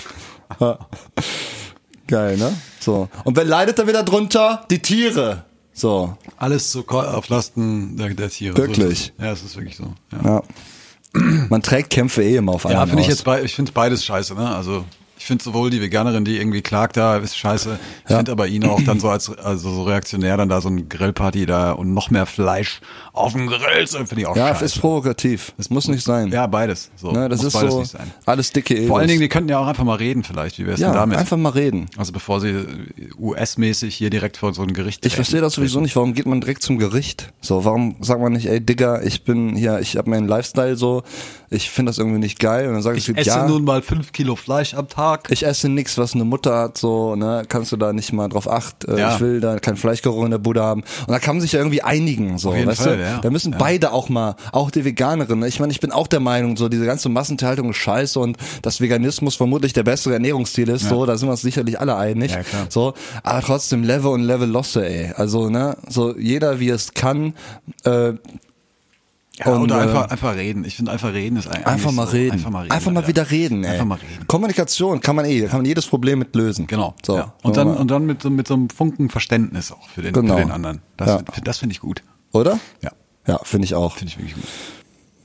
Ja. 0.59 0.79
Geil, 2.07 2.37
ne? 2.37 2.53
So. 2.79 3.07
Und 3.23 3.37
wer 3.37 3.45
leidet 3.45 3.79
da 3.79 3.87
wieder 3.87 4.03
drunter? 4.03 4.65
Die 4.69 4.79
Tiere. 4.79 5.45
So. 5.73 6.17
Alles 6.37 6.71
so 6.71 6.85
auf 6.85 7.29
Lasten 7.29 7.95
der, 7.95 8.13
der 8.13 8.29
Tiere. 8.29 8.57
Wirklich? 8.57 9.13
So 9.17 9.23
es. 9.23 9.23
ja, 9.25 9.31
es 9.31 9.43
ist 9.43 9.55
wirklich 9.55 9.77
so. 9.77 9.93
Ja, 10.11 10.25
Ja. 10.25 10.43
Man 11.13 11.61
trägt 11.61 11.89
Kämpfe 11.89 12.23
eh 12.23 12.37
immer 12.37 12.53
auf 12.53 12.63
ja 12.63 12.69
anderen 12.69 12.89
finde 12.89 13.03
ich 13.03 13.09
jetzt 13.09 13.27
ich 13.43 13.55
finde 13.55 13.71
beides 13.71 14.05
scheiße, 14.05 14.33
ne? 14.35 14.55
Also 14.55 14.85
ich 15.21 15.27
finde 15.27 15.43
sowohl 15.43 15.69
die 15.69 15.79
Veganerin, 15.79 16.25
die 16.25 16.37
irgendwie 16.37 16.63
klagt, 16.63 16.97
da 16.97 17.17
ist 17.17 17.37
scheiße. 17.37 17.77
Ich 18.05 18.09
Ja. 18.09 18.17
finde 18.17 18.31
aber 18.31 18.47
ihn 18.47 18.65
auch 18.65 18.81
dann 18.81 18.99
so 18.99 19.07
als 19.07 19.29
also 19.37 19.71
so 19.71 19.83
reaktionär 19.83 20.35
dann 20.35 20.49
da 20.49 20.61
so 20.61 20.69
ein 20.69 20.89
Grillparty 20.89 21.45
da 21.45 21.73
und 21.73 21.93
noch 21.93 22.09
mehr 22.09 22.25
Fleisch 22.25 22.81
auf 23.13 23.33
dem 23.33 23.45
Grill, 23.45 23.85
finde 23.85 24.21
ich 24.21 24.25
auch 24.25 24.35
Ja, 24.35 24.47
scheiße. 24.47 24.65
ist 24.65 24.79
provokativ. 24.79 25.53
Es 25.59 25.69
muss 25.69 25.87
nicht 25.87 26.03
sein. 26.03 26.29
ja, 26.31 26.47
beides. 26.47 26.89
So, 26.95 27.11
ne, 27.11 27.29
das 27.29 27.37
muss 27.43 27.47
ist 27.47 27.53
beides 27.53 27.71
so 27.73 27.79
nicht 27.81 27.91
sein. 27.91 28.11
alles 28.25 28.51
dicke 28.51 28.73
Egos. 28.75 28.87
Vor 28.87 28.97
allen 28.97 29.09
Dingen, 29.09 29.21
die 29.21 29.29
könnten 29.29 29.49
ja 29.49 29.59
auch 29.59 29.67
einfach 29.67 29.83
mal 29.83 29.97
reden 29.97 30.23
vielleicht. 30.23 30.57
Wie 30.57 30.63
wäre 30.63 30.73
es 30.73 30.79
ja, 30.79 30.87
denn 30.87 30.95
damit? 30.95 31.17
einfach 31.19 31.37
mal 31.37 31.49
reden. 31.49 31.85
Also 31.97 32.11
bevor 32.13 32.41
sie 32.41 32.55
US-mäßig 33.19 33.95
hier 33.95 34.09
direkt 34.09 34.37
vor 34.37 34.53
so 34.55 34.63
ein 34.63 34.73
Gericht 34.73 35.05
Ich 35.05 35.15
verstehe 35.15 35.41
das 35.41 35.53
sowieso 35.53 35.81
nicht, 35.81 35.95
warum 35.95 36.13
geht 36.13 36.25
man 36.25 36.41
direkt 36.41 36.63
zum 36.63 36.79
Gericht? 36.79 37.31
So, 37.41 37.63
warum 37.63 37.95
sagt 38.01 38.21
man 38.21 38.33
nicht, 38.33 38.47
ey 38.47 38.59
Digga, 38.59 39.01
ich 39.03 39.23
bin 39.23 39.55
hier, 39.55 39.79
ich 39.79 39.97
habe 39.97 40.09
meinen 40.09 40.27
Lifestyle 40.27 40.75
so, 40.75 41.03
ich 41.53 41.69
finde 41.69 41.89
das 41.89 41.97
irgendwie 41.97 42.17
nicht 42.19 42.39
geil 42.39 42.67
und 42.67 42.73
dann 42.73 42.81
sage 42.81 42.97
ich, 42.97 43.07
Ich 43.09 43.17
esse 43.17 43.29
ja, 43.29 43.47
nun 43.47 43.63
mal 43.65 43.81
fünf 43.81 44.11
Kilo 44.13 44.35
Fleisch 44.35 44.73
am 44.73 44.87
Tag. 44.87 45.27
ich 45.29 45.45
esse 45.45 45.67
nichts, 45.69 45.97
was 45.97 46.15
eine 46.15 46.23
Mutter 46.23 46.57
hat, 46.57 46.77
so, 46.77 47.15
ne, 47.15 47.43
kannst 47.47 47.71
du 47.73 47.77
da 47.77 47.91
nicht 47.93 48.13
mal 48.13 48.29
drauf 48.29 48.49
achten, 48.49 48.89
äh, 48.95 48.99
Ja. 48.99 49.13
ich 49.15 49.19
will 49.21 49.41
da 49.41 49.59
kein 49.59 49.75
Fleischgeruch 49.75 50.23
in 50.25 50.31
der 50.31 50.37
Bude 50.37 50.63
haben. 50.63 50.81
Und 51.01 51.09
da 51.11 51.19
kann 51.19 51.35
man 51.35 51.41
sich 51.41 51.51
ja 51.51 51.59
irgendwie 51.59 51.81
einigen, 51.81 52.37
so, 52.37 52.49
Auf 52.49 52.55
jeden 52.55 52.69
weißt 52.69 52.81
Fall, 52.83 52.97
du? 52.97 53.03
ja. 53.03 53.19
Da 53.19 53.29
müssen 53.29 53.51
Ja. 53.51 53.57
beide 53.59 53.91
auch 53.91 54.07
mal, 54.09 54.35
auch 54.53 54.71
die 54.71 54.85
Veganerin, 54.85 55.39
ne? 55.39 55.47
ich 55.47 55.59
meine, 55.59 55.71
ich 55.71 55.79
bin 55.81 55.91
auch 55.91 56.07
der 56.07 56.21
Meinung, 56.21 56.55
so, 56.57 56.69
diese 56.69 56.85
ganze 56.85 57.09
Massentierhaltung 57.09 57.69
ist 57.71 57.77
scheiße 57.77 58.17
und 58.19 58.37
dass 58.61 58.79
Veganismus 58.81 59.35
vermutlich 59.35 59.73
der 59.73 59.83
bessere 59.83 60.13
Ernährungsstil 60.13 60.69
ist, 60.69 60.87
so, 60.87 61.05
da 61.05 61.17
sind 61.17 61.27
wir 61.27 61.31
uns 61.33 61.41
sicherlich 61.41 61.79
alle 61.79 61.97
einig, 61.97 62.31
Ja, 62.31 62.43
klar. 62.43 62.65
so, 62.69 62.93
aber 63.23 63.41
trotzdem 63.41 63.83
Level 63.83 64.11
und 64.11 64.21
Level 64.23 64.47
Losse, 64.49 64.87
ey, 64.87 65.11
also, 65.17 65.49
ne, 65.49 65.75
so, 65.89 66.15
jeder 66.17 66.59
wie 66.61 66.69
es 66.69 66.93
kann, 66.93 67.33
äh, 67.83 68.13
Ja, 69.43 69.51
Und, 69.53 69.63
oder 69.63 69.77
äh, 69.79 69.81
einfach, 69.83 70.09
einfach 70.09 70.35
reden. 70.35 70.65
Ich 70.65 70.75
finde 70.75 70.91
einfach 70.91 71.13
reden 71.13 71.37
ist 71.37 71.47
eigentlich 71.47 71.65
Einfach 71.67 71.91
mal 71.91 72.05
so. 72.07 72.13
reden. 72.13 72.31
Einfach 72.33 72.49
mal 72.49 72.61
reden. 72.63 72.71
Einfach 72.73 72.91
mal 72.91 73.07
wieder 73.07 73.31
reden, 73.31 73.63
ey. 73.63 73.71
Einfach 73.71 73.85
mal 73.85 73.95
reden. 73.95 74.27
Kommunikation 74.27 74.99
kann 75.01 75.15
man 75.15 75.25
eh, 75.25 75.41
kann 75.47 75.57
man 75.59 75.65
jedes 75.65 75.87
Problem 75.87 76.19
mit 76.19 76.35
lösen. 76.35 76.67
Genau. 76.67 76.93
So. 77.05 77.17
Ja. 77.17 77.33
Und 77.41 77.57
dann, 77.57 77.75
und 77.75 77.89
dann 77.89 78.05
mit 78.05 78.21
so, 78.21 78.29
mit 78.29 78.47
so 78.47 78.53
einem 78.53 78.69
Funken 78.69 79.09
Verständnis 79.09 79.71
auch 79.71 79.87
für 79.89 80.01
den, 80.01 80.13
Genau. 80.13 80.35
für 80.35 80.41
den 80.41 80.51
anderen. 80.51 80.81
Das, 80.97 81.07
Ja. 81.09 81.21
das 81.43 81.57
finde 81.57 81.73
ich 81.73 81.79
gut. 81.79 82.03
Oder? 82.31 82.59
Ja. 82.81 82.91
Ja, 83.27 83.39
finde 83.43 83.65
ich 83.65 83.75
auch. 83.75 83.97
Finde 83.97 84.13
ich 84.13 84.17
wirklich 84.17 84.35
gut. 84.35 84.43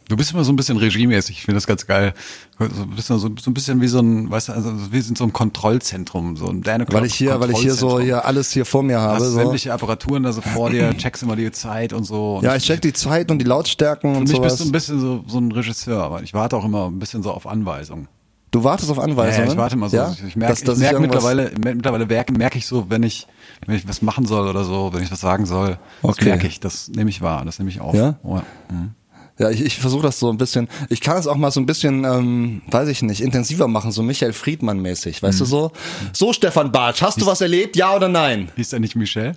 Du 0.09 0.17
bist 0.17 0.33
immer 0.33 0.45
so 0.45 0.53
ein 0.53 0.57
bisschen 0.57 0.77
regiemäßig. 0.77 1.39
Ich 1.39 1.45
finde 1.45 1.57
das 1.57 1.67
ganz 1.67 1.85
geil. 1.87 2.15
So 2.59 2.65
ein 2.83 2.91
bisschen, 2.91 3.19
so, 3.19 3.29
so 3.41 3.51
ein 3.51 3.55
bisschen 3.55 3.81
wie 3.81 3.89
so 3.89 3.99
ein, 3.99 4.31
weißt 4.31 4.49
du, 4.49 4.53
also 4.53 4.73
wir 4.93 5.03
sind 5.03 5.19
so 5.19 5.25
ein 5.25 5.33
Kontrollzentrum, 5.33 6.37
so 6.37 6.47
ein 6.47 6.63
Dane 6.63 6.87
Weil 6.89 7.07
ich 7.07 7.15
hier, 7.15 7.41
weil 7.41 7.51
ich 7.51 7.59
hier 7.59 7.75
so 7.75 7.99
hier 7.99 8.25
alles 8.25 8.53
hier 8.53 8.65
vor 8.65 8.85
mir 8.85 9.01
habe. 9.01 9.15
Hast 9.17 9.31
So. 9.33 9.39
sämtliche 9.39 9.73
Apparaturen 9.73 10.23
da 10.23 10.33
so 10.33 10.43
vor 10.43 10.71
dir, 10.71 10.97
checkst 10.97 11.25
immer 11.25 11.35
die 11.35 11.51
Zeit 11.51 11.93
und 11.93 12.05
so. 12.05 12.37
Und 12.37 12.45
Ja, 12.45 12.55
ich 12.55 12.63
check 12.65 12.81
die 12.83 12.93
Zeit 12.93 13.31
und 13.33 13.41
die 13.41 13.45
Lautstärken 13.45 14.13
Für 14.15 14.21
und 14.21 14.29
mich 14.29 14.41
bist 14.41 14.61
du 14.61 14.65
ein 14.65 14.73
bisschen 14.73 15.01
so, 15.01 15.25
so 15.27 15.39
ein 15.39 15.51
Regisseur, 15.51 16.03
aber 16.05 16.23
ich 16.23 16.33
warte 16.35 16.57
auch 16.57 16.65
immer 16.65 16.87
ein 16.87 17.01
bisschen 17.01 17.25
so 17.25 17.33
auf 17.33 17.47
Anweisungen. 17.49 18.07
Du 18.53 18.63
wartest 18.63 18.91
auf 18.93 19.01
Anweisungen? 19.01 19.49
Ja, 19.49 19.53
ich 19.53 19.59
warte 19.59 19.75
immer 19.75 19.89
so. 19.91 19.97
Ja? 19.97 20.15
Ich 20.27 20.37
merke 20.37 20.53
Dass- 20.55 20.63
dass 20.63 20.77
ich 20.79 20.83
merk 20.83 21.01
mittlerweile, 21.01 21.51
mittlerweile 21.63 22.07
merke, 22.07 22.33
merke 22.33 22.59
ich 22.59 22.67
so, 22.67 22.89
wenn 22.89 23.03
ich, 23.03 23.27
wenn 23.67 23.75
ich 23.75 23.87
was 23.89 24.03
machen 24.03 24.25
soll 24.25 24.49
oder 24.49 24.63
so, 24.65 24.93
wenn 24.95 25.03
ich 25.03 25.11
was 25.11 25.21
sagen 25.21 25.47
soll, 25.47 25.79
das 26.03 26.11
Okay. 26.13 26.27
merke 26.27 26.47
ich, 26.47 26.61
das 26.61 26.89
nehme 26.89 27.11
ich 27.11 27.21
wahr, 27.23 27.45
das 27.45 27.59
nehme 27.59 27.71
ich 27.71 27.81
auf. 27.81 27.95
Ja? 27.97 28.15
Oh, 28.23 28.37
ja. 28.37 28.43
Mhm. 28.71 28.95
Ja, 29.39 29.51
ich, 29.51 29.61
ich 29.61 29.77
versuche 29.79 30.03
das 30.03 30.19
so 30.19 30.31
ein 30.31 30.39
bisschen. 30.39 30.69
Ich 30.89 31.01
kann 31.03 31.19
es 31.19 31.27
auch 31.27 31.37
mal 31.37 31.51
so 31.51 31.61
ein 31.61 31.67
bisschen, 31.67 32.05
ähm, 32.05 32.63
weiß 32.71 32.89
ich 32.89 33.03
nicht, 33.03 33.21
intensiver 33.21 33.69
machen, 33.69 33.93
so 33.93 34.03
Michael 34.03 34.33
Friedmann 34.33 34.81
mäßig, 34.81 35.23
weißt 35.23 35.41
du 35.41 35.45
Mhm. 35.45 35.49
so? 35.49 35.73
So 36.13 36.33
Stefan 36.33 36.73
Bartsch, 36.73 37.03
hast 37.03 37.21
du 37.21 37.27
was 37.27 37.41
erlebt? 37.43 37.77
Ja 37.77 37.95
oder 37.95 38.09
nein? 38.09 38.51
Hieß 38.57 38.73
er 38.73 38.79
nicht 38.81 38.97
Michel? 38.97 39.37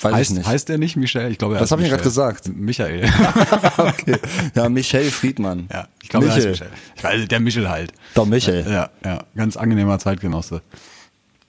Weiß 0.00 0.12
Heißt, 0.14 0.30
ich 0.30 0.36
nicht. 0.38 0.46
heißt 0.46 0.70
er 0.70 0.78
nicht 0.78 0.96
Michel? 0.96 1.30
Ich 1.30 1.38
glaube, 1.38 1.54
er 1.56 1.60
Was 1.60 1.64
heißt 1.64 1.72
hab 1.72 1.78
ich 1.80 1.84
Michel. 1.84 1.96
gerade 1.98 2.08
gesagt? 2.08 2.48
Michael. 2.56 3.04
okay. 3.76 4.16
Ja, 4.54 4.68
Michael 4.70 5.10
Friedmann. 5.10 5.68
ja, 5.72 5.88
ich 6.02 6.08
glaube, 6.08 6.26
er 6.26 6.32
heißt 6.32 6.46
Michel. 6.46 6.68
Michel. 6.70 6.78
Ich 6.96 7.04
weiß, 7.04 7.28
der 7.28 7.40
Michel 7.40 7.68
halt. 7.68 7.92
Doch, 8.14 8.24
Michel. 8.26 8.64
Ja, 8.66 8.88
ja, 9.04 9.24
ganz 9.34 9.56
angenehmer 9.58 9.98
Zeitgenosse. 9.98 10.62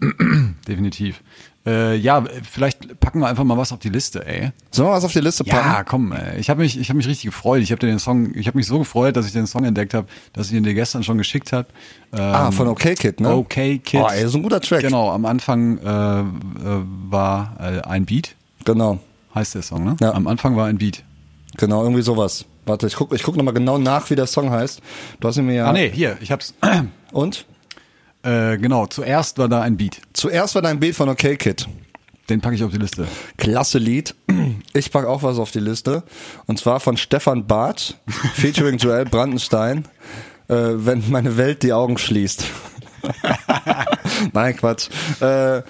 Definitiv. 0.68 1.22
Äh, 1.68 1.96
ja, 1.98 2.24
vielleicht 2.50 3.00
packen 3.02 3.20
wir 3.20 3.28
einfach 3.28 3.44
mal 3.44 3.58
was 3.58 3.74
auf 3.74 3.80
die 3.80 3.90
Liste, 3.90 4.26
ey. 4.26 4.52
Sollen 4.72 4.88
wir 4.88 4.94
was 4.94 5.04
auf 5.04 5.12
die 5.12 5.20
Liste 5.20 5.44
packen? 5.44 5.68
Ja, 5.68 5.84
komm, 5.84 6.14
ey. 6.14 6.40
ich 6.40 6.50
habe 6.50 6.62
mich, 6.62 6.80
ich 6.80 6.88
habe 6.90 6.96
mich 6.98 7.08
richtig 7.08 7.26
gefreut. 7.26 7.62
Ich 7.62 7.72
habe 7.72 7.80
den 7.80 8.00
Song, 8.00 8.34
ich 8.36 8.48
habe 8.48 8.58
mich 8.58 8.68
so 8.68 8.80
gefreut, 8.80 9.18
dass 9.18 9.26
ich 9.26 9.34
den 9.34 9.48
Song 9.48 9.66
entdeckt 9.66 9.94
habe, 9.94 10.08
dass 10.32 10.48
ich 10.50 10.54
ihn 10.54 10.64
dir 10.64 10.74
gestern 10.74 11.04
schon 11.04 11.18
geschickt 11.18 11.52
habe. 11.52 11.68
Ähm, 12.14 12.20
Ah, 12.22 12.52
von 12.52 12.68
OK 12.70 12.96
Kid, 12.96 13.20
ne? 13.20 13.34
Okay 13.36 13.80
Kid. 13.80 14.00
Oh, 14.02 14.08
ey, 14.10 14.24
ist 14.24 14.34
ein 14.36 14.44
guter 14.44 14.62
Track. 14.62 14.82
Genau, 14.82 15.12
am 15.12 15.26
Anfang 15.26 15.78
äh, 15.80 16.20
äh, 16.22 16.24
war 17.10 17.56
äh, 17.60 17.82
ein 17.82 18.06
Beat, 18.06 18.36
Genau, 18.64 19.00
heißt 19.36 19.56
der 19.56 19.62
Song, 19.62 19.84
ne? 19.84 19.96
Ja. 20.00 20.14
Am 20.14 20.26
Anfang 20.28 20.56
war 20.56 20.68
ein 20.68 20.78
Beat. 20.78 21.04
genau, 21.58 21.84
irgendwie 21.84 22.02
sowas. 22.02 22.46
Warte, 22.66 22.88
ich 22.88 22.96
guck, 22.96 23.14
ich 23.14 23.24
guck 23.24 23.36
nochmal 23.38 23.54
genau 23.54 23.78
nach, 23.78 24.10
wie 24.10 24.16
der 24.16 24.28
Song 24.28 24.50
heißt. 24.52 24.82
Du 25.20 25.28
hast 25.28 25.38
ihn 25.38 25.46
mir 25.46 25.56
ja. 25.56 25.66
Ah 25.68 25.74
nee, 25.74 25.90
hier, 25.94 26.18
ich 26.22 26.32
hab's. 26.32 26.54
Und? 27.12 27.46
Äh, 28.24 28.58
genau, 28.58 28.88
zuerst 28.88 29.38
war 29.38 29.50
da 29.50 29.62
ein 29.62 29.78
Beat. 29.78 30.02
Zuerst 30.14 30.56
war 30.56 30.62
dein 30.62 30.80
Bild 30.80 30.96
von 30.96 31.10
OK 31.10 31.38
Kid. 31.38 31.68
Den 32.30 32.42
packe 32.42 32.56
ich 32.56 32.64
auf 32.64 32.72
die 32.72 32.78
Liste. 32.78 33.08
Klasse 33.38 33.78
Lied. 33.78 34.14
Ich 34.74 34.92
pack 34.92 35.06
auch 35.06 35.24
was 35.24 35.40
auf 35.40 35.52
die 35.52 35.62
Liste. 35.62 36.04
Und 36.46 36.60
zwar 36.60 36.82
von 36.82 36.98
Stefan 36.98 37.48
Barth, 37.48 37.98
featuring 38.34 38.78
Joel 38.78 39.06
Brandenstein. 39.06 39.86
Äh, 40.50 40.56
wenn 40.56 41.10
meine 41.10 41.38
Welt 41.38 41.64
die 41.64 41.74
Augen 41.74 41.98
schließt. 41.98 42.46
Nein, 44.34 44.58
Quatsch. 44.58 44.90
Äh, 45.22 45.62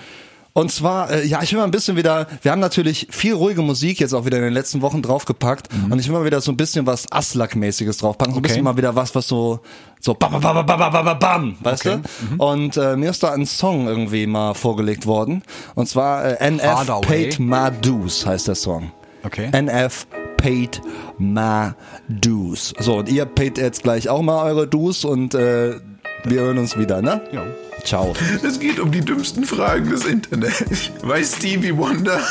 und 0.57 0.71
zwar, 0.71 1.11
äh, 1.11 1.23
ja, 1.23 1.43
ich 1.43 1.51
will 1.51 1.59
mal 1.59 1.65
ein 1.65 1.71
bisschen 1.71 1.97
wieder, 1.97 2.25
wir 2.41 2.51
haben 2.51 2.59
natürlich 2.59 3.05
viel 3.11 3.35
ruhige 3.35 3.61
Musik 3.61 3.99
jetzt 3.99 4.13
auch 4.13 4.25
wieder 4.25 4.37
in 4.37 4.43
den 4.43 4.53
letzten 4.53 4.81
Wochen 4.81 5.03
draufgepackt 5.03 5.71
mhm. 5.71 5.91
und 5.91 5.99
ich 5.99 6.07
will 6.07 6.15
mal 6.15 6.25
wieder 6.25 6.41
so 6.41 6.51
ein 6.51 6.57
bisschen 6.57 6.87
was 6.87 7.05
Aslak-mäßiges 7.11 7.99
draufpacken, 7.99 8.33
so 8.33 8.39
okay. 8.39 8.47
ein 8.47 8.49
bisschen 8.49 8.63
mal 8.63 8.75
wieder 8.75 8.95
was, 8.95 9.13
was 9.13 9.27
so, 9.27 9.59
so 9.99 10.15
bam, 10.15 10.31
bam, 10.31 10.41
bam, 10.41 10.65
bam, 10.65 10.79
bam, 10.79 10.91
bam, 10.91 11.19
bam 11.19 11.57
weißt 11.61 11.85
okay. 11.85 11.99
du? 12.01 12.33
Mhm. 12.33 12.39
Und 12.39 12.77
äh, 12.77 12.97
mir 12.97 13.11
ist 13.11 13.21
da 13.21 13.33
ein 13.33 13.45
Song 13.45 13.85
irgendwie 13.85 14.25
mal 14.25 14.55
vorgelegt 14.55 15.05
worden 15.05 15.43
und 15.75 15.87
zwar 15.87 16.25
äh, 16.25 16.47
NF 16.49 16.63
Hardaway. 16.63 17.05
Paid 17.05 17.39
Madus 17.39 18.25
heißt 18.25 18.47
der 18.47 18.55
Song. 18.55 18.91
Okay. 19.23 19.51
NF 19.51 20.07
Paid 20.37 20.81
My 21.19 21.73
Dues. 22.09 22.73
So, 22.79 22.97
und 22.97 23.09
ihr 23.09 23.25
paid 23.25 23.59
jetzt 23.59 23.83
gleich 23.83 24.09
auch 24.09 24.23
mal 24.23 24.43
eure 24.45 24.67
Dues 24.67 25.05
und 25.05 25.35
äh, 25.35 25.75
wir 26.23 26.41
hören 26.41 26.57
uns 26.57 26.79
wieder, 26.79 27.03
ne? 27.03 27.21
Ja. 27.31 27.43
Ciao. 27.87 28.13
Es 28.43 28.59
geht 28.59 28.81
um 28.81 28.91
die 28.91 28.99
dümmsten 28.99 29.45
Fragen 29.45 29.89
des 29.89 30.03
Internets. 30.03 30.91
Weiß 31.03 31.37
Stevie 31.37 31.73
Wonder, 31.77 32.21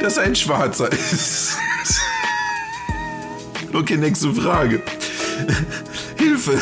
dass 0.00 0.16
er 0.16 0.24
ein 0.24 0.34
Schwarzer 0.34 0.90
ist? 0.90 1.56
Okay, 3.72 3.96
nächste 3.96 4.34
Frage. 4.34 4.82
Hilfe! 6.16 6.60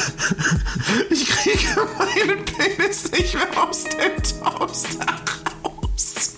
Ich 1.09 1.31
kriege 1.31 1.89
meinen 1.97 2.45
Penis 2.45 3.11
nicht 3.11 3.35
mehr 3.37 3.49
aus 3.57 3.85
dem 3.85 4.23
Toaster 4.23 5.07
raus. 5.65 6.35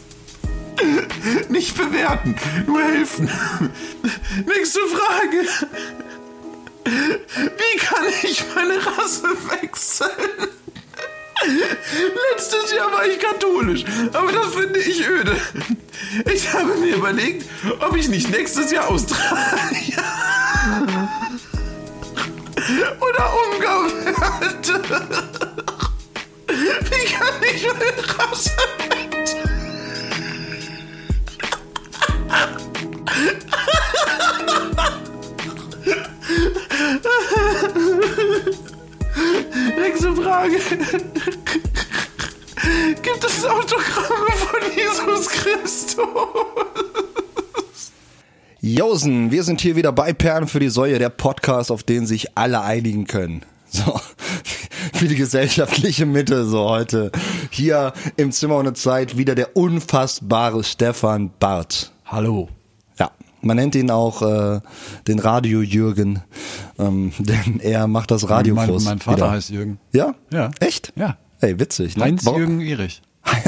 Nicht 1.49 1.77
bewerten, 1.77 2.37
nur 2.65 2.81
helfen. 2.81 3.29
Nächste 4.47 4.81
Frage. 4.87 5.72
Mir 16.93 16.99
überlegt, 16.99 17.47
ob 17.81 17.97
ich 17.97 18.07
nicht 18.09 18.29
nächstes 18.31 18.71
Jahr 18.71 18.89
Australier 18.89 19.19
oder 23.01 23.33
Ungar 23.55 23.87
werde. 24.05 24.83
Wie 26.49 27.05
kann 27.13 27.35
ich 27.43 27.67
meine 27.67 28.03
Josen, 48.75 49.31
wir 49.31 49.43
sind 49.43 49.61
hier 49.61 49.77
wieder 49.77 49.93
bei 49.93 50.15
Perlen 50.15 50.49
für 50.49 50.59
die 50.59 50.71
Säue, 50.71 50.99
der 50.99 51.11
Podcast, 51.11 51.71
auf 51.71 51.83
den 51.83 52.07
sich 52.07 52.39
alle 52.39 52.63
einigen 52.63 53.07
können. 53.07 53.43
So, 53.69 54.01
für 54.95 55.09
die 55.09 55.15
gesellschaftliche 55.15 56.07
Mitte, 56.07 56.47
so 56.47 56.71
heute. 56.71 57.13
Hier 57.51 57.93
im 58.17 58.33
Zimmer 58.33 58.57
ohne 58.57 58.73
Zeit 58.73 59.19
wieder 59.19 59.35
der 59.35 59.59
unfassbare 59.59 60.65
Stefan 60.65 61.31
Barth. 61.39 61.93
Hallo. 62.07 62.49
Ja, 62.99 63.11
man 63.43 63.59
nennt 63.59 63.75
ihn 63.75 63.91
auch 63.91 64.23
äh, 64.23 64.61
den 65.07 65.19
Radio-Jürgen, 65.19 66.23
ähm, 66.79 67.13
denn 67.19 67.61
er 67.61 67.87
macht 67.87 68.11
das 68.11 68.31
Radio 68.31 68.55
mein, 68.55 68.71
groß. 68.71 68.85
mein 68.87 69.01
Vater 69.01 69.17
wieder. 69.19 69.31
heißt 69.33 69.51
Jürgen. 69.51 69.81
Ja? 69.93 70.15
Ja. 70.33 70.51
Echt? 70.61 70.95
Ja. 70.97 71.19
Ey, 71.43 71.61
witzig. 71.61 71.99
Ne? 71.99 72.05
Heinz 72.05 72.25
Warum- 72.25 72.39
Jürgen 72.39 72.61
Erich. 72.63 73.03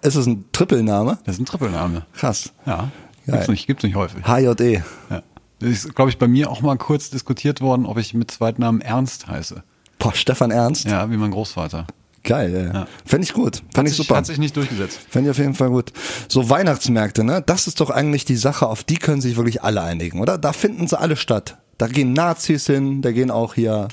Ist 0.00 0.14
es 0.14 0.26
ein 0.26 0.46
Trippelname? 0.52 1.18
Das 1.26 1.34
ist 1.34 1.40
ein 1.42 1.44
Trippelname. 1.44 2.06
Krass. 2.14 2.52
Ja. 2.64 2.88
Gibt's 3.32 3.48
nicht, 3.48 3.66
gibt's 3.66 3.82
nicht 3.84 3.94
häufig. 3.96 4.24
HJE. 4.26 4.82
Ja. 5.10 5.22
Das 5.60 5.70
ist, 5.70 5.94
glaube 5.96 6.10
ich, 6.10 6.18
bei 6.18 6.28
mir 6.28 6.50
auch 6.50 6.60
mal 6.62 6.76
kurz 6.76 7.10
diskutiert 7.10 7.60
worden, 7.60 7.84
ob 7.86 7.98
ich 7.98 8.14
mit 8.14 8.30
Zweitnamen 8.30 8.80
Ernst 8.80 9.26
heiße. 9.26 9.62
Boah, 9.98 10.14
Stefan 10.14 10.50
Ernst? 10.50 10.84
Ja, 10.84 11.10
wie 11.10 11.16
mein 11.16 11.30
Großvater. 11.32 11.86
Geil, 12.24 12.54
ey. 12.54 12.66
Ja. 12.80 12.86
Fände 13.04 13.24
ich 13.24 13.32
gut. 13.32 13.62
Fände 13.74 13.90
ich 13.90 13.96
Sich- 13.96 14.06
super. 14.06 14.18
Hat 14.18 14.26
sich 14.26 14.38
nicht 14.38 14.56
durchgesetzt. 14.56 15.00
Fände 15.08 15.28
ich 15.28 15.30
auf 15.32 15.38
jeden 15.38 15.54
Fall 15.54 15.70
gut. 15.70 15.92
So 16.28 16.48
Weihnachtsmärkte, 16.50 17.24
ne? 17.24 17.42
Das 17.44 17.66
ist 17.66 17.80
doch 17.80 17.90
eigentlich 17.90 18.24
die 18.24 18.36
Sache, 18.36 18.66
auf 18.68 18.84
die 18.84 18.96
können 18.96 19.20
sich 19.20 19.36
wirklich 19.36 19.62
alle 19.62 19.82
einigen, 19.82 20.20
oder? 20.20 20.36
Da 20.38 20.52
finden 20.52 20.86
sie 20.86 20.98
alle 20.98 21.16
statt. 21.16 21.58
Da 21.78 21.86
gehen 21.88 22.12
Nazis 22.12 22.66
hin, 22.66 23.02
da 23.02 23.12
gehen 23.12 23.30
auch 23.30 23.54
hier 23.54 23.88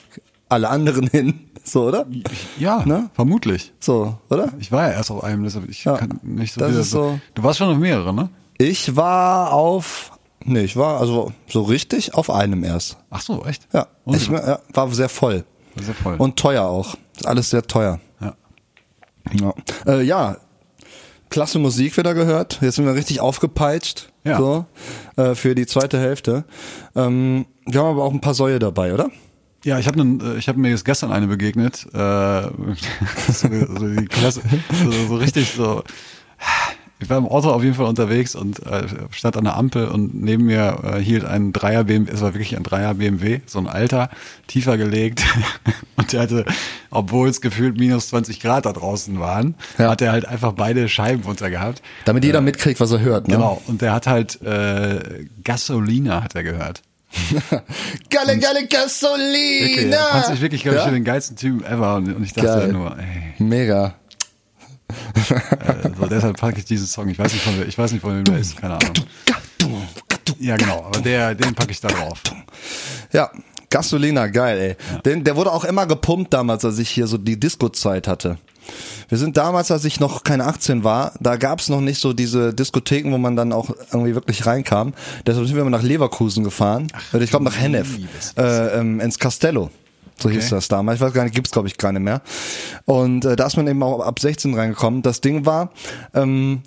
alle 0.49 0.69
anderen 0.69 1.07
hin. 1.07 1.39
So, 1.67 1.87
oder? 1.87 2.05
Ja, 2.59 2.83
Ne? 2.85 3.09
vermutlich. 3.15 3.73
So, 3.79 4.19
oder? 4.29 4.53
Ich 4.59 4.71
war 4.71 4.87
ja 4.87 4.93
erst 4.93 5.09
auf 5.09 5.23
einem, 5.23 5.43
deshalb 5.43 5.67
ich 5.67 5.83
Ja, 5.83 5.97
kann 5.97 6.19
nicht 6.21 6.53
so 6.53 6.59
das 6.59 6.75
ist 6.75 6.91
so- 6.91 7.19
Du 7.33 7.41
warst 7.41 7.57
schon 7.57 7.69
auf 7.69 7.79
mehreren, 7.79 8.15
ne? 8.15 8.29
Ich 8.57 8.95
war 8.95 9.51
auf, 9.53 10.11
nee, 10.43 10.61
ich 10.61 10.77
war 10.77 10.99
also 10.99 11.31
so 11.47 11.63
richtig 11.63 12.13
auf 12.13 12.29
einem 12.29 12.63
erst. 12.63 12.97
Ach 13.09 13.21
so, 13.21 13.43
echt? 13.45 13.67
Ja, 13.73 13.87
Und? 14.05 14.15
ich 14.15 14.27
ja, 14.27 14.59
war 14.73 14.91
sehr 14.91 15.09
voll. 15.09 15.43
Sehr 15.75 15.93
voll. 15.95 16.15
Und 16.17 16.37
teuer 16.37 16.63
auch. 16.63 16.95
Ist 17.15 17.27
alles 17.27 17.49
sehr 17.49 17.63
teuer. 17.63 17.99
ja. 18.21 18.33
Ja. 19.39 19.53
Äh, 19.87 20.03
ja, 20.03 20.37
klasse 21.29 21.59
Musik 21.59 21.97
wieder 21.97 22.13
gehört. 22.13 22.59
Jetzt 22.61 22.75
sind 22.75 22.85
wir 22.85 22.93
richtig 22.93 23.19
aufgepeitscht. 23.19 24.09
Ja. 24.23 24.37
So, 24.37 24.65
äh, 25.17 25.35
für 25.35 25.53
die 25.53 25.65
zweite 25.65 25.99
Hälfte. 25.99 26.45
Ähm, 26.95 27.45
wir 27.65 27.81
haben 27.81 27.89
aber 27.89 28.03
auch 28.03 28.13
ein 28.13 28.21
paar 28.21 28.33
Säue 28.33 28.59
dabei, 28.59 28.93
oder? 28.93 29.09
Ja, 29.63 29.79
ich 29.79 29.87
habe 29.87 29.99
äh, 30.01 30.37
ich 30.37 30.47
hab 30.47 30.57
mir 30.57 30.69
jetzt 30.69 30.85
gestern 30.85 31.11
eine 31.11 31.27
begegnet, 31.27 31.87
äh, 31.93 31.97
so, 33.31 33.49
so, 33.49 33.87
die 33.87 34.05
Klasse, 34.05 34.41
so, 34.83 34.91
so 34.91 35.15
richtig 35.15 35.53
so. 35.55 35.83
Ich 36.97 37.09
war 37.09 37.17
im 37.17 37.27
Auto 37.27 37.49
auf 37.51 37.61
jeden 37.61 37.75
Fall 37.75 37.87
unterwegs 37.87 38.35
und 38.35 38.65
äh, 38.65 38.83
stand 39.11 39.35
an 39.35 39.43
der 39.43 39.57
Ampel 39.57 39.87
und 39.89 40.15
neben 40.15 40.45
mir 40.45 40.79
äh, 40.95 40.99
hielt 41.01 41.25
ein 41.25 41.51
Dreier 41.51 41.83
BMW, 41.83 42.09
es 42.11 42.21
war 42.21 42.33
wirklich 42.33 42.55
ein 42.55 42.63
Dreier 42.63 42.93
BMW, 42.93 43.41
so 43.45 43.59
ein 43.59 43.67
alter, 43.67 44.09
tiefer 44.47 44.77
gelegt 44.77 45.21
und 45.97 46.13
der 46.13 46.21
hatte, 46.21 46.45
obwohl 46.91 47.27
es 47.27 47.41
gefühlt 47.41 47.77
minus 47.77 48.07
20 48.09 48.39
Grad 48.39 48.65
da 48.65 48.71
draußen 48.71 49.19
waren, 49.19 49.55
Ja. 49.77 49.89
hat 49.91 50.01
er 50.01 50.13
halt 50.13 50.25
einfach 50.25 50.53
beide 50.53 50.87
Scheiben 50.87 51.23
runter 51.23 51.49
gehabt. 51.49 51.81
Damit 52.05 52.23
jeder 52.23 52.39
mitkriegt, 52.39 52.79
was 52.79 52.91
er 52.91 53.01
hört. 53.01 53.27
Ne? 53.27 53.35
Genau, 53.35 53.61
und 53.67 53.81
der 53.81 53.91
hat 53.91 54.07
halt 54.07 54.41
äh, 54.41 55.25
Gasolina 55.43 56.23
hat 56.23 56.33
er 56.33 56.43
gehört. 56.43 56.81
Geile, 58.09 58.37
geile 58.39 58.59
Wirklich, 58.61 58.69
Gasolina! 58.69 59.97
er 59.97 60.11
fand 60.11 60.25
sich 60.27 60.41
wirklich, 60.41 60.63
glaube 60.63 60.77
ich, 60.79 60.85
Ja? 60.85 60.91
den 60.91 61.03
geilsten 61.03 61.35
Typen 61.37 61.63
ever 61.65 61.95
und, 61.95 62.13
und 62.13 62.23
ich 62.23 62.33
dachte 62.33 62.47
Geil. 62.47 62.73
nur, 62.73 62.97
ey, 62.97 63.33
Mega. 63.43 63.95
Äh, 65.15 65.89
so 65.99 66.05
deshalb 66.07 66.37
packe 66.37 66.59
ich 66.59 66.65
diesen 66.65 66.87
Song. 66.87 67.09
Ich 67.09 67.19
weiß 67.19 67.33
nicht 67.33 67.43
von 67.43 67.67
ich 67.67 67.77
weiß 67.77 67.91
nicht 67.91 68.01
von 68.01 68.17
wem 68.17 68.23
der 68.23 68.37
ist, 68.37 68.57
keine 68.57 68.75
Ahnung. 68.75 68.93
Ja, 70.39 70.57
genau, 70.57 70.83
aber 70.85 70.99
der, 71.01 71.35
den 71.35 71.53
packe 71.53 71.71
ich 71.71 71.81
da 71.81 71.87
drauf. 71.87 72.21
Ja, 73.11 73.31
Gasolina, 73.69 74.27
geil, 74.27 74.59
ey. 74.59 75.01
Den, 75.03 75.23
der 75.23 75.35
wurde 75.35 75.51
auch 75.51 75.63
immer 75.63 75.85
gepumpt 75.85 76.33
damals, 76.33 76.65
als 76.65 76.79
ich 76.79 76.89
hier 76.89 77.07
so 77.07 77.17
die 77.17 77.39
Disco-Zeit 77.39 78.07
hatte. 78.07 78.37
Wir 79.09 79.17
sind 79.17 79.37
damals, 79.37 79.69
als 79.69 79.85
ich 79.85 79.99
noch 79.99 80.23
keine 80.23 80.45
18 80.45 80.83
war, 80.83 81.13
da 81.19 81.35
gab's 81.35 81.69
noch 81.69 81.81
nicht 81.81 81.99
so 81.99 82.13
diese 82.13 82.53
Diskotheken, 82.53 83.11
wo 83.11 83.17
man 83.17 83.35
dann 83.35 83.53
auch 83.53 83.69
irgendwie 83.91 84.15
wirklich 84.15 84.45
reinkam. 84.45 84.93
Deshalb 85.27 85.45
sind 85.45 85.55
wir 85.55 85.61
immer 85.61 85.71
nach 85.71 85.83
Leverkusen 85.83 86.43
gefahren. 86.43 86.87
Oder 87.13 87.23
ich 87.23 87.29
glaube 87.29 87.45
nach 87.45 87.57
Hennef, 87.57 87.99
äh, 88.37 88.79
ähm, 88.79 88.99
ins 88.99 89.19
Castello. 89.19 89.69
So 90.19 90.29
hieß 90.29 90.45
Okay. 90.45 90.55
das 90.55 90.67
damals. 90.67 90.97
Ich 90.97 91.01
weiß 91.05 91.13
gar 91.13 91.23
nicht, 91.23 91.35
gibt's 91.35 91.51
glaube 91.51 91.67
ich 91.67 91.77
gar 91.77 91.91
nicht 91.91 92.01
mehr. 92.01 92.21
Und 92.85 93.25
äh, 93.25 93.35
da 93.35 93.47
ist 93.47 93.57
man 93.57 93.67
eben 93.67 93.83
auch 93.83 93.99
ab 94.01 94.19
16 94.19 94.53
reingekommen. 94.53 95.01
Das 95.01 95.21
Ding 95.21 95.45
war, 95.45 95.71
ähm, 96.13 96.61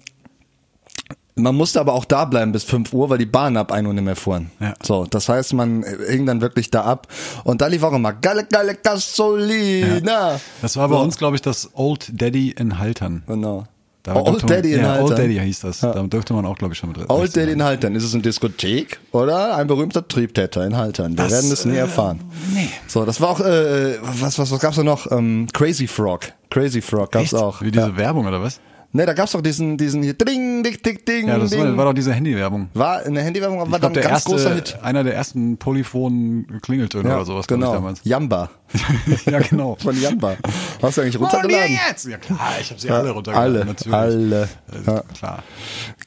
man 1.34 1.54
musste 1.54 1.78
aber 1.78 1.92
auch 1.94 2.04
da 2.04 2.24
bleiben 2.24 2.50
bis 2.50 2.64
5 2.64 2.92
Uhr, 2.92 3.10
weil 3.10 3.18
die 3.18 3.24
Bahnen 3.26 3.56
ab 3.56 3.70
1 3.70 3.86
Uhr 3.86 3.94
nicht 3.94 4.02
mehr 4.04 4.16
fuhren. 4.16 4.50
Ja. 4.58 4.74
So, 4.82 5.04
das 5.04 5.28
heißt, 5.28 5.52
man 5.54 5.84
hing 6.08 6.26
dann 6.26 6.40
wirklich 6.40 6.70
da 6.70 6.82
ab. 6.82 7.06
Und 7.44 7.60
da 7.60 7.68
lief 7.68 7.84
auch 7.84 7.92
immer 7.92 8.12
geile, 8.12 8.44
geile 8.44 8.74
Gasolina. 8.74 10.40
Das 10.62 10.76
war 10.76 10.88
bei 10.88 10.96
So. 10.96 11.02
uns, 11.02 11.16
glaube 11.16 11.36
ich, 11.36 11.42
das 11.42 11.70
Old 11.74 12.10
Daddy 12.20 12.50
in 12.50 12.78
Haltern. 12.78 13.22
Genau. 13.28 13.66
Da 14.14 14.20
Old 14.20 14.26
durfte 14.28 14.46
man, 14.46 14.54
Daddy 14.56 14.72
in 14.74 14.80
ja, 14.80 14.88
Haltern. 14.88 15.04
Old 15.06 15.18
Daddy 15.18 15.38
hieß 15.38 15.60
das. 15.60 15.80
Da 15.80 16.02
dürfte 16.02 16.32
man 16.34 16.46
auch, 16.46 16.56
glaube 16.56 16.74
ich, 16.74 16.78
schon 16.78 16.90
mit 16.90 17.08
Old 17.10 17.36
Daddy 17.36 17.52
in 17.52 17.62
Haltern. 17.62 17.94
Ist 17.94 18.04
es 18.04 18.14
eine 18.14 18.22
Diskothek 18.22 18.98
oder 19.12 19.56
ein 19.56 19.66
berühmter 19.66 20.06
Triebtäter 20.06 20.66
in 20.66 20.76
Haltern? 20.76 21.12
Wir 21.12 21.24
Das, 21.24 21.32
werden 21.32 21.52
es 21.52 21.64
nie 21.64 21.74
äh, 21.74 21.80
erfahren. 21.80 22.20
nee. 22.54 22.68
So, 22.86 23.04
das 23.04 23.20
war 23.20 23.30
auch, 23.30 23.40
äh, 23.40 23.98
was, 24.02 24.38
was, 24.38 24.50
was 24.50 24.60
gab's 24.60 24.76
da 24.76 24.82
noch? 24.82 25.10
Ähm, 25.10 25.46
Crazy 25.52 25.86
Frog. 25.86 26.32
Crazy 26.50 26.80
Frog 26.80 27.12
gab's 27.12 27.32
Echt? 27.32 27.34
auch. 27.34 27.60
Wie 27.62 27.70
diese 27.70 27.88
ja. 27.88 27.96
Werbung 27.96 28.26
oder 28.26 28.42
was? 28.42 28.60
Ne, 28.90 29.04
da 29.04 29.12
gab's 29.12 29.32
doch 29.32 29.42
diesen, 29.42 29.76
diesen 29.76 30.02
hier, 30.02 30.14
ding, 30.14 30.62
ding, 30.62 30.80
ding, 30.82 31.04
ding, 31.04 31.28
Ja, 31.28 31.38
das 31.38 31.54
war, 31.54 31.66
ding. 31.66 31.76
war 31.76 31.84
doch 31.84 31.92
diese 31.92 32.10
Handywerbung. 32.14 32.70
war 32.72 33.00
eine 33.04 33.20
Handywerbung, 33.20 33.60
aber 33.60 33.70
war 33.72 33.78
dann 33.78 33.90
ein 33.90 33.94
der 33.94 34.02
ganz 34.04 34.24
großer 34.24 34.54
erste, 34.56 34.74
Hit. 34.76 34.82
einer 34.82 35.04
der 35.04 35.14
ersten 35.14 35.58
polyphonen 35.58 36.58
Klingeltöne 36.62 37.14
oder 37.14 37.24
sowas, 37.26 37.46
genau. 37.46 37.66
ich 37.66 37.72
damals. 37.74 38.00
Jamba. 38.04 38.48
ja, 39.26 39.40
genau. 39.40 39.76
Von 39.78 40.00
Jamba. 40.00 40.36
Hast 40.80 40.96
du 40.96 41.02
eigentlich 41.02 41.18
Oh, 41.18 41.24
runtergeladen? 41.24 41.66
nee, 41.70 41.78
jetzt! 41.86 42.06
Ja 42.06 42.16
klar, 42.16 42.38
ich 42.60 42.70
habe 42.70 42.80
sie 42.80 42.88
alle 42.90 43.10
runtergeladen. 43.10 43.56
alle, 43.56 43.64
natürlich. 43.66 43.94
alle. 43.94 44.48
Ja. 44.86 45.02
Klar. 45.18 45.42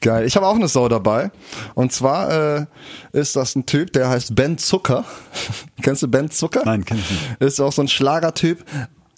Geil. 0.00 0.26
Ich 0.26 0.34
habe 0.34 0.46
auch 0.48 0.56
eine 0.56 0.66
Sau 0.66 0.88
dabei. 0.88 1.30
Und 1.74 1.92
zwar 1.92 2.58
äh, 2.58 2.66
ist 3.12 3.36
das 3.36 3.54
ein 3.54 3.64
Typ, 3.64 3.92
der 3.92 4.08
heißt 4.08 4.34
Ben 4.34 4.58
Zucker. 4.58 5.04
Kennst 5.82 6.02
du 6.02 6.08
Ben 6.08 6.30
Zucker? 6.32 6.62
Nein, 6.64 6.84
kenn 6.84 6.98
ich 6.98 7.08
nicht. 7.10 7.36
Ist 7.40 7.60
auch 7.60 7.72
so 7.72 7.82
ein 7.82 7.88
Schlagertyp, 7.88 8.64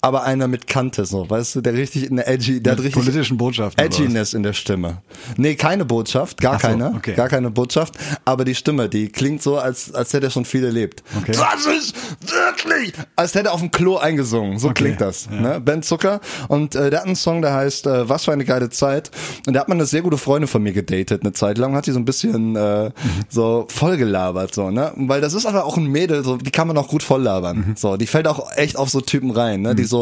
aber 0.05 0.23
einer 0.23 0.47
mit 0.47 0.67
Kante, 0.67 1.03
so, 1.03 1.27
weißt 1.27 1.55
du, 1.55 1.61
der 1.61 1.73
richtig 1.73 2.07
in 2.07 2.17
der 2.17 2.27
edgy, 2.27 2.61
der 2.61 2.73
hat 2.73 2.79
richtig 2.79 2.93
politischen 2.93 3.39
was? 3.39 3.73
Edginess 3.75 4.35
in 4.35 4.43
der 4.43 4.53
Stimme. 4.53 5.01
Nee, 5.35 5.55
keine 5.55 5.83
Botschaft, 5.83 6.39
gar 6.39 6.59
so, 6.59 6.67
keine, 6.67 6.93
okay. 6.95 7.15
gar 7.15 7.27
keine 7.27 7.49
Botschaft, 7.49 7.95
aber 8.23 8.45
die 8.45 8.53
Stimme, 8.53 8.87
die 8.87 9.09
klingt 9.09 9.41
so, 9.41 9.57
als, 9.57 9.95
als 9.95 10.13
hätte 10.13 10.27
er 10.27 10.29
schon 10.29 10.45
viel 10.45 10.63
erlebt. 10.63 11.01
Okay. 11.17 11.31
Das 11.31 11.65
ist 11.65 11.95
wirklich, 12.19 12.93
als 13.15 13.33
hätte 13.33 13.47
er 13.47 13.53
auf 13.53 13.61
dem 13.61 13.71
Klo 13.71 13.97
eingesungen, 13.97 14.59
so 14.59 14.67
Okay, 14.67 14.83
klingt 14.83 15.01
das. 15.01 15.27
ja. 15.31 15.41
Ne? 15.41 15.59
Ben 15.59 15.81
Zucker 15.81 16.21
und 16.49 16.75
äh, 16.75 16.91
der 16.91 16.99
hat 16.99 17.07
einen 17.07 17.15
Song, 17.15 17.41
der 17.41 17.55
heißt 17.55 17.87
äh, 17.87 18.07
Was 18.07 18.25
für 18.25 18.31
eine 18.31 18.45
geile 18.45 18.69
Zeit 18.69 19.09
und 19.47 19.55
da 19.55 19.61
hat 19.61 19.69
man 19.69 19.79
eine 19.79 19.87
sehr 19.87 20.03
gute 20.03 20.19
Freundin 20.19 20.47
von 20.47 20.61
mir 20.61 20.73
gedatet, 20.73 21.23
eine 21.23 21.33
Zeit 21.33 21.57
lang, 21.57 21.73
hat 21.75 21.87
die 21.87 21.91
so 21.91 21.99
ein 21.99 22.05
bisschen 22.05 22.55
äh, 22.55 22.91
so 23.27 23.65
vollgelabert, 23.69 24.53
so, 24.53 24.69
ne, 24.69 24.91
weil 24.97 25.19
das 25.19 25.33
ist 25.33 25.47
aber 25.47 25.65
auch 25.65 25.77
ein 25.77 25.87
Mädel, 25.87 26.23
so, 26.23 26.37
die 26.37 26.51
kann 26.51 26.67
man 26.67 26.77
auch 26.77 26.89
gut 26.89 27.01
volllabern, 27.01 27.73
so, 27.75 27.97
die 27.97 28.05
fällt 28.05 28.27
auch 28.27 28.51
echt 28.55 28.77
auf 28.77 28.89
so 28.91 29.01
Typen 29.01 29.31
rein, 29.31 29.61
ne, 29.61 29.73
die 29.73 29.83
so, 29.83 29.94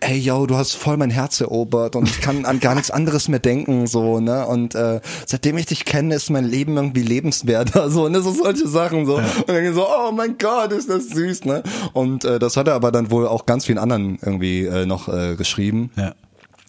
ey, 0.00 0.18
yo, 0.18 0.46
du 0.46 0.56
hast 0.56 0.74
voll 0.74 0.96
mein 0.96 1.10
Herz 1.10 1.40
erobert 1.40 1.96
und 1.96 2.08
ich 2.08 2.20
kann 2.20 2.44
an 2.44 2.60
gar 2.60 2.74
nichts 2.74 2.90
anderes 2.90 3.28
mehr 3.28 3.38
denken, 3.38 3.86
so, 3.86 4.20
ne, 4.20 4.46
und 4.46 4.74
äh, 4.74 5.00
seitdem 5.26 5.58
ich 5.58 5.66
dich 5.66 5.84
kenne, 5.84 6.14
ist 6.14 6.30
mein 6.30 6.44
Leben 6.44 6.76
irgendwie 6.76 7.02
lebenswerter, 7.02 7.90
so, 7.90 8.08
ne, 8.08 8.20
so 8.20 8.32
solche 8.32 8.68
Sachen, 8.68 9.06
so, 9.06 9.16
und 9.16 9.48
dann 9.48 9.74
so, 9.74 9.86
oh 9.86 10.12
mein 10.12 10.36
Gott, 10.38 10.72
ist 10.72 10.88
das 10.88 11.08
süß, 11.08 11.44
ne, 11.44 11.62
und 11.92 12.24
äh, 12.24 12.38
das 12.38 12.56
hat 12.56 12.68
er 12.68 12.74
aber 12.74 12.92
dann 12.92 13.10
wohl 13.10 13.26
auch 13.26 13.46
ganz 13.46 13.66
vielen 13.66 13.78
anderen 13.78 14.18
irgendwie 14.22 14.64
äh, 14.64 14.86
noch 14.86 15.08
äh, 15.08 15.36
geschrieben. 15.36 15.90
Ja. 15.96 16.14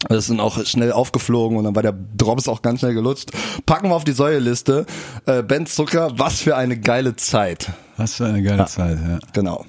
Das 0.10 0.26
sind 0.26 0.40
auch 0.40 0.66
schnell 0.66 0.92
aufgeflogen 0.92 1.58
und 1.58 1.64
dann 1.64 1.76
war 1.76 1.84
der 1.84 1.94
Drops 2.18 2.48
auch 2.48 2.62
ganz 2.62 2.80
schnell 2.80 2.94
gelutscht. 2.94 3.32
Packen 3.66 3.90
wir 3.90 3.96
auf 3.96 4.04
die 4.04 4.14
Säuleliste. 4.14 4.86
Äh, 5.28 5.44
ben 5.44 5.68
Zucker, 5.68 6.12
was 6.18 6.42
für 6.42 6.56
eine 6.56 6.80
geile 6.80 7.16
Zeit. 7.16 7.72
Was 7.98 8.16
für 8.16 8.26
eine 8.26 8.42
geile 8.42 8.66
Zeit, 8.66 8.98
ja. 9.08 9.20
Genau. 9.34 9.66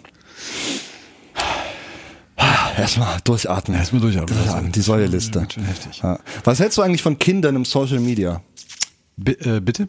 Erstmal 2.76 3.18
durchatmen. 3.24 3.76
Erstmal 3.76 4.00
durchatmen. 4.00 4.38
durchatmen. 4.38 4.72
Die 4.72 4.80
Säuleliste. 4.80 5.40
Heftig. 5.40 6.00
Ja. 6.02 6.18
Was 6.44 6.60
hältst 6.60 6.78
du 6.78 6.82
eigentlich 6.82 7.02
von 7.02 7.18
Kindern 7.18 7.56
im 7.56 7.64
Social 7.64 8.00
Media? 8.00 8.42
Bi 9.16 9.32
äh, 9.32 9.60
bitte? 9.60 9.88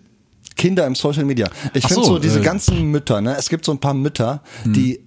Kinder 0.55 0.85
im 0.85 0.95
Social 0.95 1.25
Media. 1.25 1.49
Ich 1.73 1.87
finde 1.87 2.03
so, 2.03 2.13
so, 2.13 2.19
diese 2.19 2.39
äh, 2.39 2.43
ganzen 2.43 2.83
Mütter, 2.91 3.21
ne? 3.21 3.35
Es 3.37 3.49
gibt 3.49 3.65
so 3.65 3.71
ein 3.71 3.79
paar 3.79 3.93
Mütter, 3.93 4.41
die 4.65 4.99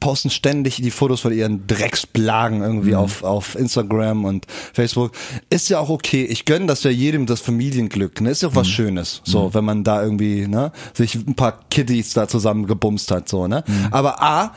posten 0.00 0.28
ständig 0.28 0.76
die 0.76 0.90
Fotos 0.90 1.20
von 1.20 1.32
ihren 1.32 1.66
Drecksblagen 1.66 2.62
irgendwie 2.62 2.94
auf, 2.94 3.22
auf 3.22 3.54
Instagram 3.54 4.24
und 4.26 4.46
Facebook. 4.74 5.12
Ist 5.48 5.68
ja 5.70 5.78
auch 5.78 5.88
okay. 5.88 6.24
Ich 6.24 6.44
gönne 6.44 6.66
das 6.66 6.82
ja 6.82 6.90
jedem 6.90 7.26
das 7.26 7.40
Familienglück. 7.40 8.20
Ne? 8.20 8.30
Ist 8.30 8.42
ja 8.42 8.48
auch 8.48 8.54
was 8.54 8.68
Schönes. 8.68 9.22
So, 9.24 9.54
wenn 9.54 9.64
man 9.64 9.82
da 9.82 10.02
irgendwie, 10.02 10.46
ne, 10.46 10.72
sich 10.92 11.14
ein 11.14 11.34
paar 11.34 11.60
Kiddies 11.70 12.12
da 12.12 12.28
zusammen 12.28 12.66
gebumst 12.66 13.10
hat, 13.10 13.28
so, 13.28 13.46
ne? 13.46 13.64
Aber 13.90 14.22
A, 14.22 14.54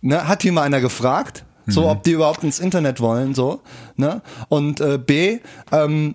ne, 0.00 0.26
hat 0.26 0.42
hier 0.42 0.52
mal 0.52 0.62
einer 0.62 0.80
gefragt, 0.80 1.44
so, 1.66 1.88
ob 1.88 2.02
die 2.02 2.12
überhaupt 2.12 2.44
ins 2.44 2.58
Internet 2.58 3.00
wollen, 3.00 3.34
so, 3.34 3.60
ne? 3.96 4.22
Und 4.48 4.80
äh, 4.80 4.98
B, 4.98 5.38
ähm, 5.70 6.14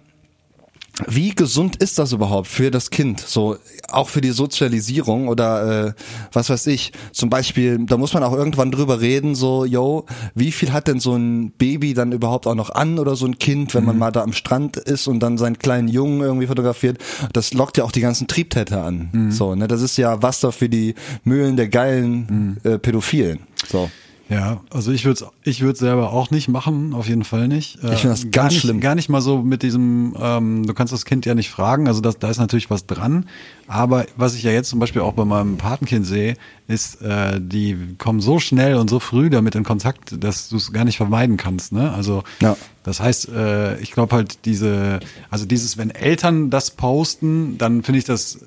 wie 1.05 1.29
gesund 1.35 1.75
ist 1.75 1.99
das 1.99 2.11
überhaupt 2.11 2.47
für 2.47 2.71
das 2.71 2.89
Kind? 2.89 3.19
So 3.19 3.57
auch 3.89 4.09
für 4.09 4.21
die 4.21 4.31
Sozialisierung 4.31 5.27
oder 5.27 5.87
äh, 5.87 5.93
was 6.33 6.49
weiß 6.49 6.65
ich. 6.67 6.91
Zum 7.11 7.29
Beispiel, 7.29 7.77
da 7.85 7.97
muss 7.97 8.13
man 8.13 8.23
auch 8.23 8.33
irgendwann 8.33 8.71
drüber 8.71 8.99
reden, 8.99 9.35
so, 9.35 9.63
yo, 9.63 10.05
wie 10.33 10.51
viel 10.51 10.73
hat 10.73 10.87
denn 10.87 10.99
so 10.99 11.15
ein 11.15 11.51
Baby 11.51 11.93
dann 11.93 12.11
überhaupt 12.11 12.47
auch 12.47 12.55
noch 12.55 12.71
an 12.71 12.97
oder 12.97 13.15
so 13.15 13.27
ein 13.27 13.37
Kind, 13.37 13.75
wenn 13.75 13.85
man 13.85 13.97
mal 13.97 14.11
da 14.11 14.23
am 14.23 14.33
Strand 14.33 14.77
ist 14.77 15.07
und 15.07 15.19
dann 15.19 15.37
seinen 15.37 15.59
kleinen 15.59 15.87
Jungen 15.87 16.21
irgendwie 16.21 16.47
fotografiert? 16.47 16.97
Das 17.31 17.53
lockt 17.53 17.77
ja 17.77 17.83
auch 17.83 17.91
die 17.91 18.01
ganzen 18.01 18.27
Triebtäter 18.27 18.83
an. 18.83 19.09
So, 19.31 19.53
ne, 19.53 19.67
das 19.67 19.81
ist 19.81 19.97
ja 19.97 20.23
Wasser 20.23 20.51
für 20.51 20.67
die 20.67 20.95
Mühlen 21.23 21.57
der 21.57 21.69
geilen 21.69 22.57
äh, 22.63 22.79
Pädophilen. 22.79 23.39
So. 23.69 23.89
Ja, 24.29 24.61
also 24.71 24.91
ich 24.91 25.05
würde 25.05 25.25
ich 25.43 25.61
würde 25.61 25.79
selber 25.79 26.11
auch 26.11 26.31
nicht 26.31 26.49
machen, 26.49 26.93
auf 26.93 27.07
jeden 27.07 27.23
Fall 27.23 27.47
nicht. 27.47 27.81
Äh, 27.83 27.93
Ich 27.93 28.01
finde 28.01 28.15
das 28.15 28.23
gar 28.31 28.43
ganz 28.43 28.53
nicht, 28.53 28.61
schlimm. 28.61 28.81
Gar 28.81 28.95
nicht 28.95 29.07
mal 29.09 29.21
so 29.21 29.41
mit 29.41 29.63
diesem, 29.63 30.15
ähm, 30.19 30.65
du 30.65 30.73
kannst 30.73 30.91
das 30.91 31.05
Kind 31.05 31.25
ja 31.25 31.33
nicht 31.33 31.49
fragen, 31.49 31.87
also 31.87 32.01
das, 32.01 32.19
da 32.19 32.29
ist 32.29 32.37
natürlich 32.37 32.69
was 32.69 32.85
dran. 32.85 33.25
Aber 33.67 34.05
was 34.15 34.33
ich 34.33 34.43
ja 34.43 34.51
jetzt 34.51 34.69
zum 34.69 34.79
Beispiel 34.79 35.01
auch 35.01 35.13
bei 35.13 35.25
meinem 35.25 35.57
Patenkind 35.57 36.05
sehe, 36.05 36.35
ist, 36.67 37.01
äh, 37.01 37.39
die 37.41 37.95
kommen 37.97 38.21
so 38.21 38.39
schnell 38.39 38.75
und 38.75 38.89
so 38.89 38.99
früh 38.99 39.29
damit 39.29 39.55
in 39.55 39.63
Kontakt, 39.63 40.23
dass 40.23 40.47
du 40.49 40.55
es 40.55 40.71
gar 40.71 40.85
nicht 40.85 40.97
vermeiden 40.97 41.35
kannst. 41.37 41.73
Ne? 41.73 41.91
Also 41.91 42.23
Ja. 42.41 42.55
das 42.83 42.99
heißt, 43.01 43.29
äh, 43.29 43.77
ich 43.79 43.91
glaube 43.91 44.15
halt 44.15 44.45
diese, 44.45 45.01
also 45.29 45.45
dieses, 45.45 45.77
wenn 45.77 45.91
Eltern 45.91 46.49
das 46.49 46.71
posten, 46.71 47.57
dann 47.57 47.83
finde 47.83 47.99
ich 47.99 48.05
das, 48.05 48.39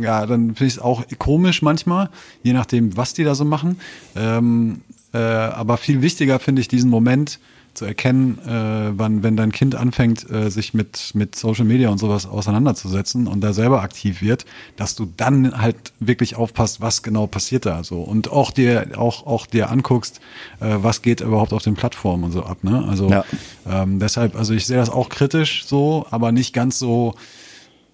ja, 0.00 0.26
dann 0.26 0.54
finde 0.56 0.66
ich 0.66 0.74
es 0.74 0.78
auch 0.80 1.04
komisch 1.18 1.62
manchmal, 1.62 2.10
je 2.42 2.52
nachdem, 2.52 2.96
was 2.96 3.14
die 3.14 3.24
da 3.24 3.34
so 3.36 3.44
machen. 3.44 3.78
Ähm, 4.16 4.80
äh, 5.12 5.18
aber 5.18 5.76
viel 5.76 6.02
wichtiger 6.02 6.40
finde 6.40 6.60
ich 6.60 6.68
diesen 6.68 6.90
Moment 6.90 7.38
zu 7.74 7.84
erkennen, 7.84 8.38
äh, 8.46 8.98
wann, 8.98 9.22
wenn 9.22 9.36
dein 9.36 9.52
Kind 9.52 9.74
anfängt, 9.74 10.28
äh, 10.30 10.50
sich 10.50 10.74
mit, 10.74 11.12
mit 11.14 11.36
Social 11.36 11.64
Media 11.64 11.88
und 11.90 11.98
sowas 11.98 12.26
auseinanderzusetzen 12.26 13.26
und 13.26 13.40
da 13.40 13.52
selber 13.52 13.82
aktiv 13.82 14.22
wird, 14.22 14.44
dass 14.76 14.94
du 14.94 15.06
dann 15.16 15.60
halt 15.60 15.92
wirklich 16.00 16.36
aufpasst, 16.36 16.80
was 16.80 17.02
genau 17.02 17.26
passiert 17.26 17.66
da 17.66 17.84
so 17.84 18.00
und 18.00 18.30
auch 18.30 18.50
dir 18.50 18.86
auch 18.96 19.26
auch 19.26 19.46
dir 19.46 19.70
anguckst, 19.70 20.20
äh, 20.60 20.76
was 20.80 21.02
geht 21.02 21.20
überhaupt 21.20 21.52
auf 21.52 21.62
den 21.62 21.74
Plattformen 21.74 22.24
und 22.24 22.32
so 22.32 22.44
ab. 22.44 22.64
Ne? 22.64 22.84
Also 22.88 23.10
Ja. 23.10 23.24
ähm, 23.66 23.98
deshalb, 23.98 24.36
also 24.36 24.54
ich 24.54 24.66
sehe 24.66 24.76
das 24.76 24.90
auch 24.90 25.08
kritisch 25.08 25.64
so, 25.66 26.06
aber 26.10 26.32
nicht 26.32 26.52
ganz 26.52 26.78
so 26.78 27.14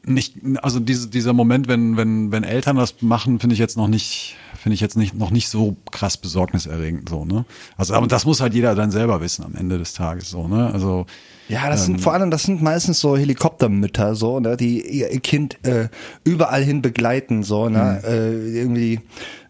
nicht, 0.05 0.37
also 0.63 0.81
diese, 0.81 1.09
dieser 1.09 1.33
Moment, 1.33 1.69
wenn, 1.69 1.97
wenn, 1.97 2.33
wenn 2.33 2.43
Eltern 2.43 2.77
das 2.77 3.03
machen, 3.03 3.39
finde 3.39 3.55
ich 3.55 3.59
jetzt 3.59 3.77
noch 3.77 3.89
nicht, 3.89 4.37
finde 4.61 4.75
ich 4.75 4.81
jetzt 4.83 4.97
nicht, 4.97 5.15
noch 5.15 5.31
nicht 5.31 5.49
so 5.49 5.77
krass 5.91 6.19
besorgniserregend, 6.19 7.09
so, 7.09 7.25
ne? 7.25 7.47
Also, 7.79 7.95
aber 7.95 8.07
das 8.07 8.27
muss 8.27 8.41
halt 8.41 8.53
jeder 8.53 8.75
dann 8.75 8.91
selber 8.91 9.21
wissen 9.23 9.43
am 9.45 9.55
Ende 9.55 9.79
des 9.79 9.95
Tages, 9.95 10.29
so, 10.29 10.47
ne? 10.49 10.71
Also, 10.73 11.07
Ja, 11.49 11.69
das 11.71 11.87
sind 11.87 12.01
vor 12.01 12.13
allem, 12.13 12.31
das 12.31 12.43
sind 12.43 12.63
meistens 12.63 13.01
so 13.01 13.17
Helikoptermütter, 13.17 14.15
so, 14.15 14.39
ne, 14.39 14.57
die 14.59 14.87
ihr 14.87 15.09
Kind 15.21 15.59
äh, 15.67 15.89
überall 16.25 16.63
hin 16.63 16.83
begleiten, 16.83 17.43
so, 17.43 17.69
ne, 17.71 18.03
äh, 18.07 18.59
irgendwie 18.59 19.01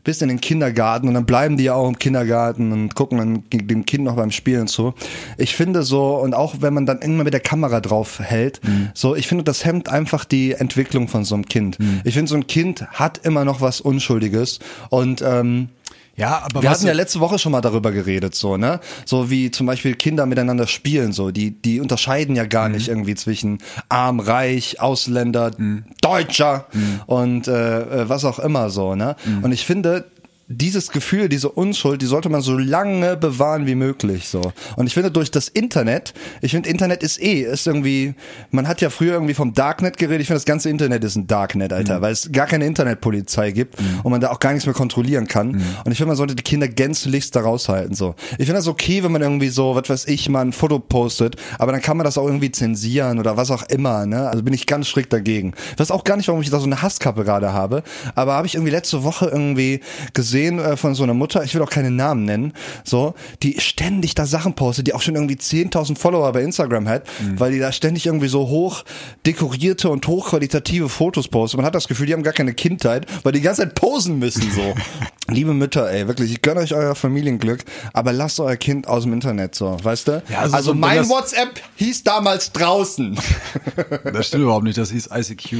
bis 0.04 0.22
in 0.22 0.28
den 0.28 0.40
Kindergarten 0.40 1.08
und 1.08 1.14
dann 1.14 1.26
bleiben 1.26 1.56
die 1.56 1.64
ja 1.64 1.74
auch 1.74 1.88
im 1.88 1.98
Kindergarten 1.98 2.72
und 2.72 2.94
gucken 2.94 3.18
dann 3.18 3.44
dem 3.50 3.84
Kind 3.86 4.04
noch 4.04 4.16
beim 4.16 4.30
Spielen 4.30 4.66
zu. 4.66 4.94
Ich 5.36 5.54
finde 5.54 5.82
so, 5.82 6.16
und 6.16 6.34
auch 6.34 6.56
wenn 6.60 6.74
man 6.74 6.86
dann 6.86 7.00
irgendwann 7.00 7.24
mit 7.24 7.34
der 7.34 7.40
Kamera 7.40 7.80
drauf 7.80 8.20
hält, 8.20 8.60
so, 8.94 9.14
ich 9.14 9.26
finde, 9.26 9.44
das 9.44 9.64
hemmt 9.64 9.88
einfach 9.88 10.24
die 10.24 10.52
Entwicklung 10.52 11.08
von 11.08 11.24
so 11.24 11.34
einem 11.34 11.46
Kind. 11.46 11.78
Ich 12.04 12.14
finde, 12.14 12.28
so 12.28 12.36
ein 12.36 12.46
Kind 12.46 12.86
hat 12.92 13.18
immer 13.24 13.44
noch 13.44 13.60
was 13.60 13.80
Unschuldiges 13.80 14.58
und 14.88 15.22
ähm, 15.22 15.68
ja, 16.16 16.42
aber 16.42 16.62
wir 16.62 16.70
hatten 16.70 16.87
ja 16.87 16.92
letzte 16.92 17.20
Woche 17.20 17.38
schon 17.38 17.53
mal 17.53 17.61
darüber 17.61 17.92
geredet, 17.92 18.35
so, 18.35 18.57
ne? 18.57 18.81
So 19.05 19.31
wie 19.31 19.51
zum 19.51 19.66
Beispiel 19.66 19.94
Kinder 19.94 20.27
miteinander 20.27 20.66
spielen, 20.66 21.12
so. 21.12 21.31
Die, 21.31 21.51
die 21.51 21.81
unterscheiden 21.81 22.37
ja 22.37 22.44
gar 22.44 22.68
nicht 22.68 22.88
irgendwie 22.88 23.14
zwischen 23.14 23.59
arm, 23.88 24.20
reich, 24.20 24.81
Ausländer, 24.81 25.53
Deutscher 26.01 26.66
und 27.07 27.49
äh, 27.49 27.81
äh, 27.81 28.09
was 28.09 28.25
auch 28.25 28.38
immer 28.38 28.70
so, 28.70 28.94
ne? 28.94 29.16
Und 29.42 29.53
ich 29.53 29.64
finde, 29.64 30.05
dieses 30.52 30.90
Gefühl, 30.90 31.28
diese 31.28 31.48
Unschuld, 31.48 32.02
die 32.02 32.06
sollte 32.06 32.28
man 32.28 32.40
so 32.40 32.58
lange 32.58 33.16
bewahren 33.16 33.66
wie 33.66 33.76
möglich, 33.76 34.28
so. 34.28 34.52
Und 34.74 34.88
ich 34.88 34.94
finde, 34.94 35.12
durch 35.12 35.30
das 35.30 35.46
Internet, 35.46 36.12
ich 36.40 36.50
finde, 36.50 36.68
Internet 36.68 37.04
ist 37.04 37.22
eh, 37.22 37.42
ist 37.42 37.68
irgendwie, 37.68 38.14
man 38.50 38.66
hat 38.66 38.80
ja 38.80 38.90
früher 38.90 39.12
irgendwie 39.12 39.34
vom 39.34 39.54
Darknet 39.54 39.96
geredet, 39.96 40.22
ich 40.22 40.26
finde, 40.26 40.38
das 40.38 40.44
ganze 40.44 40.68
Internet 40.68 41.04
ist 41.04 41.14
ein 41.14 41.28
Darknet, 41.28 41.72
Alter, 41.72 42.02
weil 42.02 42.12
es 42.12 42.32
gar 42.32 42.48
keine 42.48 42.66
Internetpolizei 42.66 43.52
gibt 43.52 43.76
und 44.02 44.10
man 44.10 44.20
da 44.20 44.32
auch 44.32 44.40
gar 44.40 44.52
nichts 44.52 44.66
mehr 44.66 44.74
kontrollieren 44.74 45.28
kann. 45.28 45.62
Und 45.84 45.92
ich 45.92 45.98
finde, 45.98 46.08
man 46.08 46.16
sollte 46.16 46.34
die 46.34 46.42
Kinder 46.42 46.66
gänzlichst 46.66 47.36
da 47.36 47.42
raushalten, 47.42 47.94
so. 47.94 48.16
Ich 48.32 48.46
finde 48.46 48.54
das 48.54 48.66
okay, 48.66 49.04
wenn 49.04 49.12
man 49.12 49.22
irgendwie 49.22 49.50
so, 49.50 49.76
was 49.76 49.88
weiß 49.88 50.08
ich, 50.08 50.28
mal 50.28 50.40
ein 50.40 50.52
Foto 50.52 50.80
postet, 50.80 51.36
aber 51.60 51.70
dann 51.70 51.80
kann 51.80 51.96
man 51.96 52.02
das 52.04 52.18
auch 52.18 52.26
irgendwie 52.26 52.50
zensieren 52.50 53.20
oder 53.20 53.36
was 53.36 53.52
auch 53.52 53.62
immer, 53.68 54.04
ne? 54.04 54.28
Also 54.28 54.42
bin 54.42 54.52
ich 54.52 54.66
ganz 54.66 54.88
strikt 54.88 55.12
dagegen. 55.12 55.52
Ich 55.74 55.78
weiß 55.78 55.92
auch 55.92 56.02
gar 56.02 56.16
nicht, 56.16 56.26
warum 56.26 56.42
ich 56.42 56.50
da 56.50 56.58
so 56.58 56.66
eine 56.66 56.82
Hasskappe 56.82 57.22
gerade 57.22 57.52
habe, 57.52 57.84
aber 58.16 58.32
habe 58.34 58.48
ich 58.48 58.56
irgendwie 58.56 58.72
letzte 58.72 59.04
Woche 59.04 59.26
irgendwie 59.26 59.80
gesehen 60.12 60.39
äh, 60.48 60.76
von 60.76 60.94
so 60.94 61.03
einer 61.03 61.14
Mutter, 61.14 61.42
ich 61.42 61.55
will 61.55 61.62
auch 61.62 61.70
keine 61.70 61.90
Namen 61.90 62.24
nennen, 62.24 62.53
so, 62.85 63.14
die 63.42 63.61
ständig 63.61 64.14
da 64.14 64.26
Sachen 64.26 64.55
postet, 64.55 64.87
die 64.87 64.94
auch 64.94 65.03
schon 65.03 65.16
irgendwie 65.16 65.37
10.000 65.37 65.98
Follower 65.98 66.31
bei 66.33 66.42
Instagram 66.42 66.88
hat, 66.88 67.03
weil 67.37 67.53
die 67.53 67.59
da 67.59 67.72
ständig 67.72 68.07
irgendwie 68.07 68.29
so 68.29 68.48
hoch 68.48 68.85
dekorierte 69.26 69.90
und 69.90 70.07
hochqualitative 70.07 70.88
Fotos 70.88 71.29
postet. 71.29 71.59
Man 71.59 71.66
hat 71.66 71.74
das 71.74 71.88
Gefühl, 71.88 72.07
die 72.07 72.12
haben 72.12 72.22
gar 72.22 72.33
keine 72.33 72.55
Kindheit, 72.55 73.07
weil 73.22 73.33
die 73.33 73.40
die 73.40 73.44
ganze 73.44 73.62
Zeit 73.62 73.74
posen 73.74 74.18
müssen, 74.18 74.50
so. 74.55 74.74
Liebe 75.29 75.55
Mütter, 75.55 75.90
ey, 75.90 76.09
wirklich, 76.09 76.33
ich 76.33 76.42
gönne 76.42 76.61
euch 76.61 76.74
euer 76.74 76.94
Familienglück, 76.94 77.64
aber 77.92 78.12
lasst 78.12 78.40
euer 78.40 78.57
Kind 78.57 78.88
aus 78.88 79.05
dem 79.05 79.12
Internet, 79.12 79.55
so, 79.55 79.76
weißt 79.83 80.09
du? 80.09 80.22
Ja, 80.29 80.40
also 80.40 80.57
also 80.57 80.70
so, 80.72 80.74
mein 80.74 81.09
WhatsApp 81.09 81.61
hieß 81.76 82.03
damals 82.03 82.53
draußen. 82.53 83.16
das 84.12 84.26
stimmt 84.26 84.42
überhaupt 84.42 84.64
nicht, 84.64 84.76
das 84.76 84.90
hieß 84.90 85.09
ICQ. 85.14 85.53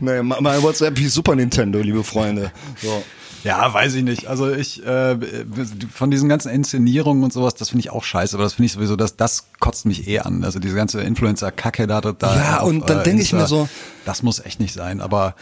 nee, 0.00 0.22
mein 0.22 0.62
WhatsApp 0.62 0.98
hieß 0.98 1.14
Super 1.14 1.36
Nintendo, 1.36 1.78
liebe 1.78 2.02
Freunde. 2.02 2.50
So. 2.86 3.02
Ja, 3.44 3.72
weiß 3.72 3.94
ich 3.94 4.02
nicht. 4.02 4.26
Also 4.26 4.50
ich 4.50 4.84
äh, 4.84 5.16
von 5.92 6.10
diesen 6.10 6.28
ganzen 6.28 6.50
Inszenierungen 6.50 7.22
und 7.22 7.32
sowas, 7.32 7.54
das 7.54 7.68
finde 7.68 7.80
ich 7.80 7.90
auch 7.90 8.02
scheiße, 8.02 8.34
aber 8.36 8.42
das 8.44 8.54
finde 8.54 8.66
ich 8.66 8.72
sowieso, 8.72 8.96
dass 8.96 9.16
das 9.16 9.44
kotzt 9.60 9.86
mich 9.86 10.08
eh 10.08 10.18
an. 10.20 10.42
Also 10.42 10.58
diese 10.58 10.74
ganze 10.74 11.00
Influencer-Kacke 11.02 11.86
da, 11.86 12.00
da 12.00 12.12
Ja, 12.36 12.60
auf, 12.60 12.68
und 12.68 12.88
dann 12.90 13.00
äh, 13.00 13.02
denk 13.04 13.20
ich 13.20 13.32
mir 13.32 13.46
so- 13.46 13.68
das 14.04 14.22
muss 14.24 14.40
echt 14.40 14.58
nicht 14.58 14.72
sein. 14.72 15.00
Aber 15.00 15.34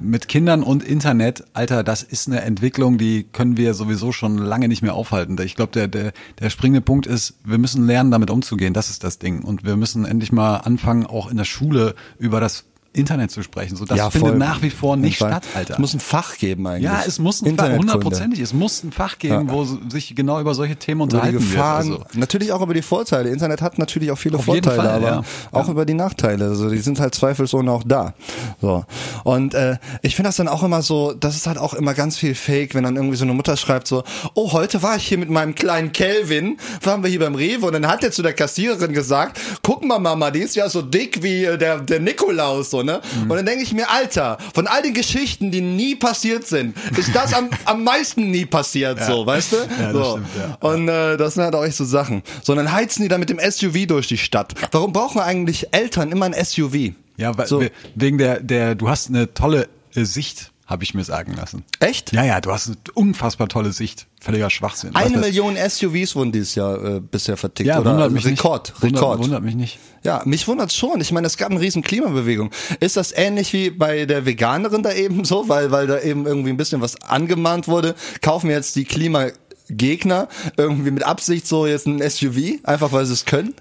mit 0.00 0.28
Kindern 0.28 0.62
und 0.62 0.82
Internet, 0.82 1.44
Alter, 1.54 1.82
das 1.82 2.02
ist 2.02 2.28
eine 2.28 2.40
Entwicklung, 2.42 2.98
die 2.98 3.24
können 3.24 3.56
wir 3.56 3.74
sowieso 3.74 4.12
schon 4.12 4.38
lange 4.38 4.68
nicht 4.68 4.82
mehr 4.82 4.94
aufhalten. 4.94 5.38
Ich 5.42 5.56
glaube, 5.56 5.72
der, 5.72 5.88
der, 5.88 6.12
der 6.38 6.50
springende 6.50 6.80
Punkt 6.82 7.06
ist, 7.06 7.34
wir 7.44 7.58
müssen 7.58 7.86
lernen, 7.86 8.10
damit 8.10 8.30
umzugehen. 8.30 8.72
Das 8.74 8.90
ist 8.90 9.04
das 9.04 9.18
Ding. 9.18 9.42
Und 9.42 9.64
wir 9.64 9.76
müssen 9.76 10.04
endlich 10.04 10.32
mal 10.32 10.58
anfangen, 10.58 11.04
auch 11.06 11.30
in 11.30 11.36
der 11.36 11.44
Schule 11.44 11.94
über 12.18 12.40
das 12.40 12.64
Internet 12.94 13.30
zu 13.30 13.42
sprechen. 13.42 13.76
So, 13.76 13.84
das 13.84 13.98
ja, 13.98 14.10
findet 14.10 14.30
voll. 14.30 14.38
nach 14.38 14.62
wie 14.62 14.70
vor 14.70 14.96
nicht 14.96 15.18
Fall. 15.18 15.30
statt, 15.32 15.44
Alter. 15.54 15.74
Es 15.74 15.78
muss 15.78 15.94
ein 15.94 16.00
Fach 16.00 16.38
geben 16.38 16.66
eigentlich. 16.66 16.84
Ja, 16.84 17.02
es 17.06 17.18
muss 17.18 17.42
ein 17.42 17.56
Fach, 17.56 17.76
hundertprozentig. 17.76 18.40
Es 18.40 18.52
muss 18.52 18.82
ein 18.82 18.92
Fach 18.92 19.18
geben, 19.18 19.48
Ja. 19.48 19.52
wo 19.52 19.66
sich 19.90 20.14
genau 20.14 20.40
über 20.40 20.54
solche 20.54 20.76
Themen 20.76 21.02
Über 21.02 21.08
die 21.10 21.16
unterhalten 21.16 21.38
Gefahren, 21.38 21.88
wird. 21.90 22.06
Also. 22.06 22.18
natürlich 22.18 22.52
auch 22.52 22.62
über 22.62 22.74
die 22.74 22.82
Vorteile. 22.82 23.30
Internet 23.30 23.60
hat 23.62 23.78
natürlich 23.78 24.10
auch 24.10 24.18
viele 24.18 24.38
Auf 24.38 24.44
Vorteile, 24.44 24.76
Fall, 24.76 24.88
aber 24.88 25.06
ja. 25.08 25.22
auch 25.52 25.68
über 25.68 25.84
die 25.84 25.94
Nachteile. 25.94 26.46
Also 26.46 26.70
die 26.70 26.78
sind 26.78 27.00
halt 27.00 27.14
zweifelsohne 27.14 27.70
auch 27.70 27.82
da. 27.84 28.14
So. 28.60 28.84
Und 29.24 29.54
äh, 29.54 29.76
ich 30.02 30.14
finde 30.16 30.28
das 30.28 30.36
dann 30.36 30.48
auch 30.48 30.62
immer 30.62 30.82
so, 30.82 31.12
das 31.12 31.34
ist 31.36 31.46
halt 31.46 31.58
auch 31.58 31.74
immer 31.74 31.94
ganz 31.94 32.16
viel 32.16 32.34
Fake, 32.34 32.74
wenn 32.74 32.84
dann 32.84 32.96
irgendwie 32.96 33.16
so 33.16 33.24
eine 33.24 33.34
Mutter 33.34 33.56
schreibt 33.56 33.88
so, 33.88 34.04
oh, 34.34 34.52
heute 34.52 34.82
war 34.82 34.96
ich 34.96 35.06
hier 35.08 35.18
mit 35.18 35.30
meinem 35.30 35.54
kleinen 35.54 35.92
Kelvin, 35.92 36.58
waren 36.82 37.02
wir 37.02 37.10
hier 37.10 37.20
beim 37.20 37.34
Rewe 37.34 37.66
und 37.66 37.72
dann 37.72 37.86
hat 37.88 38.04
er 38.04 38.12
zu 38.12 38.22
der 38.22 38.32
Kassiererin 38.34 38.92
gesagt, 38.92 39.40
guck 39.62 39.84
mal 39.84 39.98
Mama, 39.98 40.30
die 40.30 40.40
ist 40.40 40.54
ja 40.56 40.68
so 40.68 40.80
dick 40.82 41.22
wie 41.22 41.44
äh, 41.44 41.58
der, 41.58 41.80
der 41.80 42.00
Nikolaus, 42.00 42.70
so, 42.70 42.82
ne? 42.84 43.00
Mhm. 43.24 43.30
Und 43.30 43.36
dann 43.36 43.46
denke 43.46 43.62
ich 43.62 43.72
mir, 43.72 43.90
Alter, 43.90 44.38
von 44.54 44.66
all 44.66 44.82
den 44.82 44.94
Geschichten, 44.94 45.50
die 45.50 45.60
nie 45.60 45.94
passiert 45.94 46.46
sind, 46.46 46.76
ist 46.96 47.14
das 47.14 47.32
am, 47.34 47.50
am 47.64 47.84
meisten 47.84 48.30
nie 48.30 48.46
passiert, 48.46 49.02
so, 49.02 49.26
weißt 49.26 49.52
du? 49.52 49.56
Ja, 49.80 49.92
so. 49.92 50.10
stimmt, 50.12 50.26
ja. 50.38 50.68
Und 50.68 50.88
äh, 50.88 51.16
das 51.16 51.34
sind 51.34 51.42
halt 51.44 51.54
auch 51.54 51.64
echt 51.64 51.76
so 51.76 51.84
Sachen. 51.84 52.22
So, 52.42 52.54
dann 52.54 52.70
heizen 52.72 53.02
die 53.02 53.08
da 53.08 53.18
mit 53.18 53.30
dem 53.30 53.38
SUV 53.40 53.86
durch 53.86 54.06
die 54.08 54.18
Stadt. 54.18 54.54
Warum 54.72 54.92
brauchen 54.92 55.20
eigentlich 55.20 55.68
Eltern 55.72 56.12
immer 56.12 56.26
ein 56.26 56.34
SUV? 56.44 56.92
Ja, 57.16 57.36
weil, 57.38 57.46
So. 57.46 57.60
we- 57.60 57.70
wegen 57.94 58.18
der, 58.18 58.40
der, 58.40 58.74
du 58.74 58.88
hast 58.88 59.08
eine 59.08 59.32
tolle 59.34 59.68
äh, 59.94 60.04
Sicht, 60.04 60.50
habe 60.66 60.82
ich 60.82 60.94
mir 60.94 61.04
sagen 61.04 61.34
lassen. 61.34 61.62
Echt? 61.80 62.12
Ja, 62.12 62.24
ja, 62.24 62.40
du 62.40 62.50
hast 62.50 62.68
eine 62.68 62.76
unfassbar 62.94 63.48
tolle 63.48 63.72
Sicht. 63.72 64.06
Völliger 64.20 64.48
Schwachsinn. 64.48 64.94
Eine 64.94 65.16
das- 65.18 65.26
Million 65.26 65.56
SUVs 65.56 66.16
wurden 66.16 66.32
dieses 66.32 66.54
Jahr 66.54 66.82
äh, 66.82 67.00
bisher 67.00 67.36
vertickt. 67.36 67.68
Ja, 67.68 67.80
oder? 67.80 67.90
wundert 67.92 68.12
mich 68.12 68.24
Rekord, 68.24 68.68
nicht. 68.70 68.82
Wundert, 68.82 69.02
Rekord. 69.02 69.18
Wundert 69.18 69.42
mich 69.42 69.54
nicht. 69.54 69.78
Ja, 70.02 70.22
mich 70.24 70.48
wundert 70.48 70.72
schon. 70.72 71.00
Ich 71.02 71.12
meine, 71.12 71.26
es 71.26 71.36
gab 71.36 71.50
eine 71.50 71.60
riesen 71.60 71.82
Klimabewegung. 71.82 72.50
Ist 72.80 72.96
das 72.96 73.12
ähnlich 73.12 73.52
wie 73.52 73.68
bei 73.70 74.06
der 74.06 74.24
Veganerin 74.24 74.82
da 74.82 74.92
eben 74.92 75.24
so, 75.24 75.48
weil, 75.50 75.70
weil 75.70 75.86
da 75.86 76.00
eben 76.00 76.26
irgendwie 76.26 76.50
ein 76.50 76.56
bisschen 76.56 76.80
was 76.80 77.00
angemahnt 77.02 77.68
wurde? 77.68 77.94
Kaufen 78.22 78.48
wir 78.48 78.56
jetzt 78.56 78.74
die 78.76 78.84
Klimagegner 78.84 80.28
irgendwie 80.56 80.90
mit 80.90 81.02
Absicht 81.04 81.46
so 81.46 81.66
jetzt 81.66 81.86
ein 81.86 81.98
SUV, 82.08 82.60
einfach 82.64 82.92
weil 82.92 83.04
sie 83.04 83.12
es 83.12 83.26
können? 83.26 83.54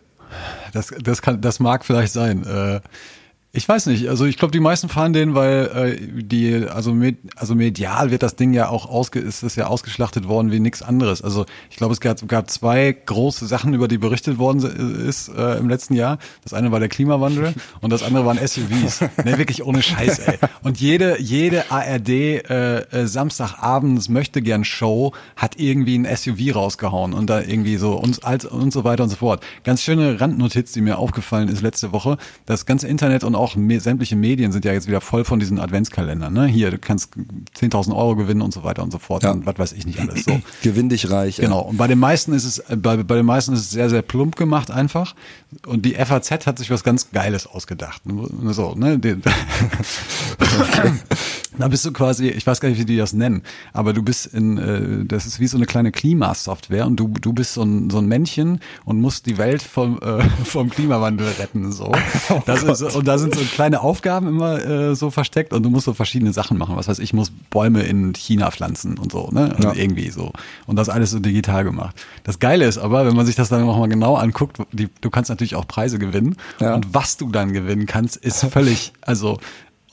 Das, 0.72 0.88
das 1.04 1.22
kann, 1.22 1.42
das 1.42 1.60
mag 1.60 1.84
vielleicht 1.86 2.14
sein. 2.14 2.46
Äh, 2.46 2.80
Ich 3.56 3.70
weiß 3.70 3.86
nicht, 3.86 4.10
also 4.10 4.26
ich 4.26 4.38
glaube, 4.38 4.52
die 4.52 4.60
meisten 4.60 4.90
fahren 4.90 5.14
den, 5.14 5.36
weil 5.36 6.00
äh, 6.02 6.24
die, 6.24 6.66
also, 6.68 6.92
med, 6.92 7.18
also 7.36 7.54
medial 7.54 8.10
wird 8.10 8.24
das 8.24 8.36
Ding 8.36 8.52
ja 8.52 8.70
auch 8.70 8.90
ausge, 8.90 9.20
ist 9.20 9.44
es 9.44 9.56
ja 9.56 9.68
ausgeschlachtet 9.68 10.28
worden 10.28 10.52
wie 10.52 10.60
nichts 10.60 10.82
anderes. 10.82 11.22
Also 11.22 11.46
ich 11.70 11.78
glaube, 11.78 11.94
es 11.94 12.02
gab, 12.02 12.28
gab 12.28 12.50
zwei 12.50 12.92
große 12.94 13.46
Sachen, 13.46 13.76
über 13.76 13.88
die 13.88 14.00
berichtet 14.00 14.40
worden 14.40 14.64
ist 15.08 15.30
äh, 15.30 15.60
im 15.60 15.70
letzten 15.70 15.94
Jahr. 15.94 16.18
Das 16.44 16.56
eine 16.56 16.72
war 16.72 16.80
der 16.80 16.90
Klimawandel 16.90 17.54
und 17.82 17.94
das 17.94 18.02
andere 18.02 18.26
waren 18.26 18.40
SUVs. 18.40 19.02
ne, 19.24 19.38
wirklich 19.38 19.64
ohne 19.64 19.84
Scheiß, 19.84 20.18
ey. 20.18 20.40
Und 20.64 20.80
jede, 20.80 21.22
jede 21.22 21.70
ARD 21.70 22.10
äh, 22.10 22.78
äh, 22.80 23.06
Samstagabends 23.06 24.10
möchte 24.10 24.42
gern 24.42 24.64
Show 24.64 25.14
hat 25.36 25.60
irgendwie 25.60 26.00
ein 26.00 26.08
SUV 26.18 26.56
rausgehauen 26.56 27.14
und 27.14 27.30
da 27.30 27.42
irgendwie 27.42 27.78
so 27.78 27.94
und, 27.94 28.26
als, 28.26 28.46
und 28.46 28.74
so 28.74 28.84
weiter 28.84 29.04
und 29.04 29.12
so 29.12 29.18
fort. 29.18 29.44
Ganz 29.64 29.84
schöne 29.84 30.20
Randnotiz, 30.20 30.72
die 30.72 30.82
mir 30.82 30.98
aufgefallen 30.98 31.50
ist 31.50 31.62
letzte 31.62 31.92
Woche. 31.92 32.18
Das 32.48 32.66
ganze 32.66 32.88
Internet 32.88 33.24
und 33.24 33.43
auch 33.44 33.56
me 33.56 33.80
sämtliche 33.80 34.16
Medien 34.16 34.52
sind 34.52 34.66
ja 34.66 34.74
jetzt 34.74 34.88
wieder 34.88 35.02
voll 35.02 35.26
von 35.26 35.40
diesen 35.40 35.60
Adventskalendern. 35.60 36.34
Ne? 36.34 36.48
Hier, 36.48 36.72
du 36.72 36.78
kannst 36.78 37.14
10.000 37.60 37.96
Euro 37.96 38.16
gewinnen 38.16 38.42
und 38.42 38.54
so 38.54 38.64
weiter 38.64 38.82
und 38.84 38.92
so 38.92 39.00
fort. 39.00 39.24
Ja. 39.24 39.32
Und 39.32 39.46
was 39.46 39.60
weiß 39.60 39.74
ich 39.74 39.86
nicht 39.86 40.00
alles. 40.00 40.24
So. 40.24 40.40
Gewinn 40.64 40.90
dich 40.90 41.12
reich. 41.12 41.38
Genau. 41.38 41.62
Und 41.62 41.78
bei 41.78 41.88
den 41.88 42.00
meisten 42.00 42.34
ist 42.34 42.46
es, 42.46 42.60
äh, 42.60 42.76
bei, 42.76 42.98
bei 42.98 43.16
den 43.16 43.26
meisten 43.26 43.54
ist 43.54 43.60
es 43.60 43.72
sehr, 43.72 43.90
sehr 43.90 44.02
plump 44.02 44.36
gemacht 44.36 44.72
einfach. 44.72 45.16
Und 45.68 45.86
die 45.86 45.94
FAZ 45.94 46.32
hat 46.48 46.58
sich 46.58 46.72
was 46.72 46.84
ganz 46.84 47.12
Geiles 47.12 47.46
ausgedacht. 47.46 48.02
So, 48.06 48.76
ne? 48.76 49.00
Da 51.58 51.68
bist 51.68 51.86
du 51.86 51.92
quasi, 51.94 52.28
ich 52.28 52.46
weiß 52.46 52.60
gar 52.62 52.70
nicht, 52.70 52.80
wie 52.80 52.86
die 52.86 52.98
das 52.98 53.14
nennen, 53.14 53.44
aber 53.74 53.94
du 53.94 54.02
bist 54.02 54.26
in, 54.28 54.58
äh, 54.58 55.06
das 55.06 55.26
ist 55.26 55.40
wie 55.40 55.48
so 55.48 55.58
eine 55.58 55.66
kleine 55.66 55.92
Klimasoftware 55.92 56.86
und 56.86 56.96
du, 56.98 57.08
du 57.08 57.34
bist 57.34 57.54
so 57.54 57.64
ein, 57.64 57.90
so 57.90 58.00
ein 58.00 58.08
Männchen 58.08 58.60
und 58.86 59.00
musst 59.02 59.26
die 59.26 59.38
Welt 59.38 59.62
vom, 59.62 60.00
äh, 60.02 60.24
vom 60.46 60.70
Klimawandel 60.70 61.28
retten. 61.40 61.72
So. 61.72 61.92
Das 62.46 62.64
ist, 62.64 62.82
und 62.82 63.08
da 63.08 63.18
sind 63.18 63.36
so 63.36 63.42
kleine 63.42 63.82
Aufgaben 63.82 64.28
immer 64.28 64.64
äh, 64.64 64.96
so 64.96 65.12
versteckt 65.12 65.54
und 65.54 65.64
du 65.64 65.70
musst 65.70 65.86
so 65.86 65.94
verschiedene 65.94 66.34
Sachen 66.34 66.58
machen. 66.58 66.76
Was 66.76 66.88
weiß 66.88 67.00
ich, 67.00 67.14
muss 67.14 67.32
Bäume 67.50 67.84
in 67.84 68.14
China 68.14 68.52
pflanzen 68.52 68.98
und 68.98 69.12
so, 69.12 69.30
ne? 69.32 69.54
Also 69.56 69.70
Ja. 69.70 69.74
Irgendwie 69.76 70.10
so. 70.10 70.32
Und 70.66 70.76
das 70.78 70.90
alles 70.90 71.12
so 71.12 71.20
digital 71.20 71.64
gemacht. 71.64 71.96
Das 72.24 72.40
Geile 72.40 72.66
ist 72.66 72.78
aber, 72.78 73.06
wenn 73.06 73.16
man 73.16 73.26
sich 73.26 73.36
das 73.36 73.50
dann 73.50 73.66
nochmal 73.66 73.90
genau 73.90 74.16
anguckt, 74.16 74.58
die, 74.72 74.90
du 75.02 75.10
kannst 75.10 75.30
natürlich 75.30 75.56
auch 75.56 75.68
Preise 75.68 76.00
gewinnen. 76.00 76.36
Ja. 76.60 76.76
Und 76.76 76.94
was 76.94 77.18
du 77.18 77.30
dann 77.30 77.54
gewinnen 77.54 77.86
kannst, 77.86 78.18
ist 78.18 78.44
völlig, 78.46 78.94
also, 79.02 79.40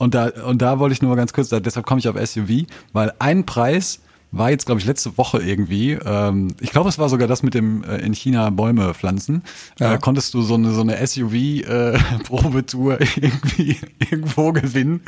und 0.01 0.15
da, 0.15 0.31
und 0.47 0.63
da 0.63 0.79
wollte 0.79 0.93
ich 0.93 1.03
nur 1.03 1.09
mal 1.09 1.15
ganz 1.15 1.31
kurz, 1.31 1.49
deshalb 1.49 1.85
komme 1.85 1.99
ich 1.99 2.07
auf 2.09 2.15
SUV, 2.17 2.65
weil 2.91 3.13
ein 3.19 3.45
Preis 3.45 4.01
war 4.33 4.49
jetzt, 4.49 4.65
glaube 4.65 4.79
ich, 4.79 4.87
letzte 4.87 5.17
Woche 5.17 5.39
irgendwie, 5.41 5.91
ähm, 6.05 6.53
ich 6.61 6.71
glaube, 6.71 6.87
es 6.89 6.97
war 6.97 7.09
sogar 7.09 7.27
das 7.27 7.43
mit 7.43 7.53
dem 7.53 7.83
äh, 7.83 7.97
in 7.97 8.13
China 8.13 8.49
Bäume 8.49 8.93
pflanzen, 8.93 9.43
Ja. 9.79 9.93
äh, 9.93 9.97
konntest 9.97 10.33
du 10.33 10.41
so 10.41 10.53
eine, 10.53 10.71
so 10.71 10.81
eine 10.81 10.97
SUV-Probetour 11.05 12.99
irgendwie 13.15 13.77
irgendwo 14.11 14.51
gewinnen, 14.53 15.01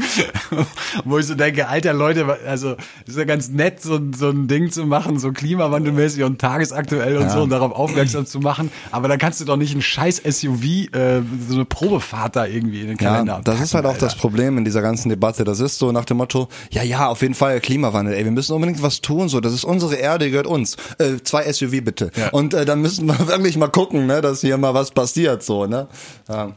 wo 1.06 1.18
ich 1.20 1.26
so 1.26 1.36
denke, 1.36 1.68
alter 1.68 1.94
Leute, 1.94 2.38
also 2.48 2.76
ist 3.06 3.18
ja 3.18 3.24
ganz 3.24 3.50
nett, 3.50 3.82
so, 3.82 3.96
ein- 3.96 4.14
so 4.14 4.30
ein 4.30 4.48
Ding 4.48 4.72
zu 4.72 4.86
machen, 4.86 5.20
so 5.20 5.32
klimawandelmäßig 5.32 6.24
und 6.24 6.40
tagesaktuell 6.40 7.18
und 7.18 7.24
Ja. 7.24 7.30
so 7.30 7.44
und 7.44 7.50
darauf 7.50 7.72
aufmerksam 7.72 8.26
zu 8.26 8.40
machen, 8.40 8.72
aber 8.92 9.08
dann 9.08 9.20
kannst 9.20 9.40
du 9.42 9.46
doch 9.46 9.58
nicht 9.58 9.74
ein 9.76 9.82
scheiß 9.82 10.22
SUV, 10.26 10.64
äh, 10.94 11.22
so 11.48 11.56
eine 11.56 11.66
Probefahrt 11.66 12.36
da 12.36 12.46
irgendwie 12.46 12.82
in 12.82 12.88
den 12.88 12.98
Kalender 12.98 13.36
Ja, 13.36 13.42
das 13.42 13.62
ist 13.62 13.74
halt 13.74 13.86
auch 13.86 13.94
das 13.98 14.14
Alter. 14.14 14.22
Problem 14.22 14.58
in 14.58 14.66
dieser 14.66 14.82
ganzen 14.82 15.10
Debatte. 15.10 15.44
Das 15.44 15.60
ist 15.60 15.78
so 15.78 15.92
nach 15.92 16.06
dem 16.06 16.18
Motto, 16.18 16.48
ja, 16.72 16.84
ja, 16.84 17.08
auf 17.08 17.22
jeden 17.22 17.34
Fall 17.36 17.60
Klimawandel. 17.62 18.14
Ey, 18.16 18.26
wir 18.26 18.32
müssen 18.32 18.54
unbedingt 18.54 18.82
was 18.82 19.00
tun. 19.02 19.13
So, 19.30 19.40
das 19.40 19.54
ist 19.54 19.64
unsere 19.64 19.96
Erde, 19.96 20.30
gehört 20.30 20.48
uns. 20.48 20.76
Äh, 20.98 21.18
zwei 21.24 21.52
SUV 21.52 21.84
bitte. 21.84 22.12
Ja. 22.16 22.30
Und 22.30 22.54
äh, 22.54 22.66
dann 22.66 22.82
müssen 22.82 23.06
wir 23.08 23.18
wirklich 23.28 23.58
mal 23.58 23.68
gucken, 23.70 24.06
ne, 24.08 24.22
dass 24.22 24.42
hier 24.42 24.58
mal 24.58 24.74
was 24.74 24.92
passiert. 24.92 25.44
So, 25.44 25.66
ne. 25.66 25.88
Ja. 26.30 26.52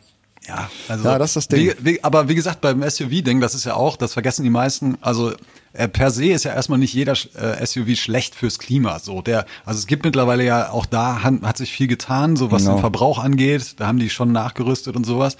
Ja, 0.48 0.70
also 0.86 1.04
Ja, 1.08 1.18
das 1.18 1.30
ist 1.30 1.36
das 1.36 1.48
Ding. 1.48 1.74
Wie, 1.80 1.84
wie, 1.94 2.04
aber 2.04 2.28
wie 2.28 2.36
gesagt, 2.36 2.60
beim 2.60 2.80
SUV-Ding, 2.88 3.40
das 3.40 3.56
ist 3.56 3.64
ja 3.64 3.74
auch, 3.74 3.96
das 3.96 4.12
vergessen 4.12 4.44
die 4.44 4.50
meisten, 4.50 4.96
also 5.00 5.32
äh, 5.72 5.88
per 5.88 6.12
se 6.12 6.26
ist 6.26 6.44
ja 6.44 6.54
erstmal 6.54 6.78
nicht 6.78 6.94
jeder 6.94 7.14
äh, 7.34 7.66
SUV 7.66 7.96
schlecht 7.96 8.36
fürs 8.36 8.60
Klima. 8.60 9.00
So, 9.00 9.22
der, 9.22 9.44
also 9.64 9.78
es 9.80 9.88
gibt 9.88 10.04
mittlerweile 10.04 10.44
ja 10.44 10.70
auch 10.70 10.86
da 10.86 11.24
han- 11.24 11.42
hat 11.44 11.56
sich 11.56 11.72
viel 11.72 11.88
getan, 11.88 12.36
so 12.36 12.52
was 12.52 12.62
Genau. 12.62 12.76
den 12.76 12.80
Verbrauch 12.80 13.18
angeht. 13.18 13.74
Da 13.78 13.88
haben 13.88 13.98
die 13.98 14.08
schon 14.08 14.30
nachgerüstet 14.30 14.94
und 14.94 15.02
sowas. 15.04 15.36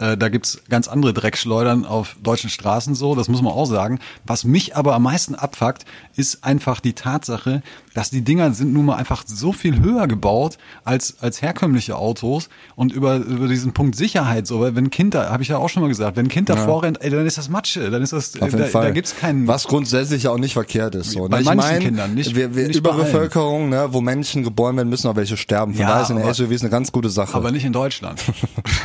Äh, 0.00 0.16
da 0.16 0.30
gibt's 0.30 0.62
ganz 0.70 0.88
andere 0.88 1.12
Dreckschleudern 1.12 1.84
auf 1.84 2.16
deutschen 2.22 2.48
Straßen 2.48 2.94
so, 2.94 3.14
das 3.14 3.28
muss 3.28 3.42
man 3.42 3.52
auch 3.52 3.66
sagen. 3.66 3.98
Was 4.26 4.44
mich 4.44 4.74
aber 4.76 4.94
am 4.94 5.02
meisten 5.02 5.34
abfuckt, 5.34 5.84
ist 6.16 6.42
einfach 6.42 6.80
die 6.80 6.94
Tatsache, 6.94 7.62
dass 7.92 8.08
die 8.08 8.22
Dinger 8.22 8.52
sind 8.54 8.72
nun 8.72 8.86
mal 8.86 8.94
einfach 8.96 9.24
so 9.26 9.52
viel 9.52 9.80
höher 9.80 10.06
gebaut 10.06 10.56
als, 10.84 11.16
als 11.20 11.42
herkömmliche 11.42 11.96
Autos 11.96 12.48
und 12.76 12.92
über, 12.92 13.16
über 13.16 13.48
diesen 13.48 13.72
Punkt 13.72 13.94
Sicherheit 13.96 14.46
so, 14.46 14.60
weil 14.60 14.74
wenn 14.74 14.86
ein 14.86 14.90
Kind 14.90 15.12
da, 15.12 15.28
habe 15.30 15.42
ich 15.42 15.48
ja 15.50 15.58
auch 15.58 15.68
schon 15.68 15.82
mal 15.82 15.88
gesagt, 15.88 16.16
wenn 16.16 16.26
ein 16.26 16.30
Kind 16.30 16.48
da 16.48 16.56
vorrennt, 16.56 17.02
ey, 17.02 17.10
dann 17.10 17.26
ist 17.26 17.36
das 17.36 17.48
Matsche, 17.50 17.90
dann 17.90 18.00
ist 18.02 18.12
das, 18.14 18.36
Auf 18.40 18.52
jeden 18.52 18.58
da, 18.58 18.64
Fall. 18.66 18.84
da 18.86 18.90
gibt's 18.92 19.16
keinen, 19.16 19.46
Was 19.48 19.64
grundsätzlich 19.66 20.22
ja 20.22 20.30
auch 20.30 20.38
nicht 20.38 20.54
verkehrt 20.54 20.94
ist. 20.94 21.10
So, 21.10 21.28
Bei 21.28 21.36
ne? 21.38 21.42
ich 21.42 21.46
manchen 21.46 21.58
mein, 21.68 21.80
Kindern, 21.80 22.14
nicht- 22.14 22.34
wir, 22.34 22.54
wir 22.54 22.68
nicht 22.68 22.82
bei. 22.82 22.90
Überbevölkerung, 22.90 23.68
ne, 23.68 23.88
wo 23.90 24.00
Menschen 24.00 24.44
geboren 24.44 24.76
werden, 24.76 24.88
müssen 24.88 25.08
auch 25.08 25.16
welche 25.16 25.36
sterben. 25.36 25.74
Von 25.74 25.82
Ja, 25.82 25.88
daher 25.88 26.04
sind 26.06 26.18
aber- 26.18 26.32
SUVs 26.32 26.62
eine 26.62 26.70
ganz 26.70 26.92
gute 26.92 27.10
Sache. 27.10 27.34
aber 27.34 27.50
nicht 27.50 27.64
in 27.64 27.72
Deutschland. 27.72 28.22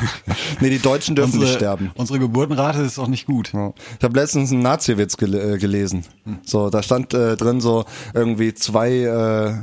nee, 0.59 0.69
die 0.71 0.79
Deutschen 0.79 1.04
dürfen 1.13 1.33
unsere, 1.33 1.43
nicht 1.45 1.55
sterben. 1.55 1.91
Unsere 1.93 2.17
Geburtenrate 2.17 2.81
ist 2.81 2.97
auch 2.97 3.07
nicht 3.07 3.27
gut. 3.27 3.53
Ja. 3.53 3.73
Ich 3.99 4.03
habe 4.03 4.19
letztens 4.19 4.51
einen 4.51 4.63
Nazi-Witz 4.63 5.17
gel 5.17 5.35
äh, 5.35 5.57
gelesen. 5.59 6.05
So, 6.43 6.71
da 6.71 6.81
stand 6.81 7.13
äh, 7.13 7.37
drin 7.37 7.61
so 7.61 7.85
irgendwie 8.15 8.55
zwei 8.55 8.89
äh, 8.91 9.53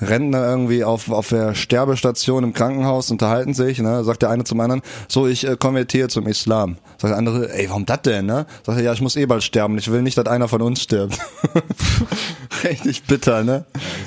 Rentner 0.00 0.46
irgendwie 0.46 0.84
auf, 0.84 1.10
auf 1.10 1.28
der 1.28 1.54
Sterbestation 1.54 2.44
im 2.44 2.52
Krankenhaus 2.52 3.10
unterhalten 3.10 3.54
sich, 3.54 3.80
ne? 3.80 4.04
Sagt 4.04 4.22
der 4.22 4.30
eine 4.30 4.44
zum 4.44 4.60
anderen, 4.60 4.82
so 5.08 5.26
ich 5.26 5.46
äh, 5.46 5.56
konvertiere 5.56 6.08
zum 6.08 6.26
Islam. 6.26 6.76
Sagt 6.98 7.12
der 7.12 7.18
andere, 7.18 7.52
ey, 7.52 7.68
warum 7.68 7.84
das 7.84 8.02
denn, 8.02 8.26
ne? 8.26 8.46
Sagt 8.64 8.78
er, 8.78 8.84
ja, 8.84 8.92
ich 8.92 9.00
muss 9.00 9.16
eh 9.16 9.26
bald 9.26 9.42
sterben, 9.42 9.76
ich 9.78 9.90
will 9.90 10.02
nicht, 10.02 10.16
dass 10.16 10.26
einer 10.26 10.48
von 10.48 10.62
uns 10.62 10.82
stirbt. 10.82 11.18
Richtig 12.64 13.04
bitter, 13.04 13.44
ne? 13.44 13.64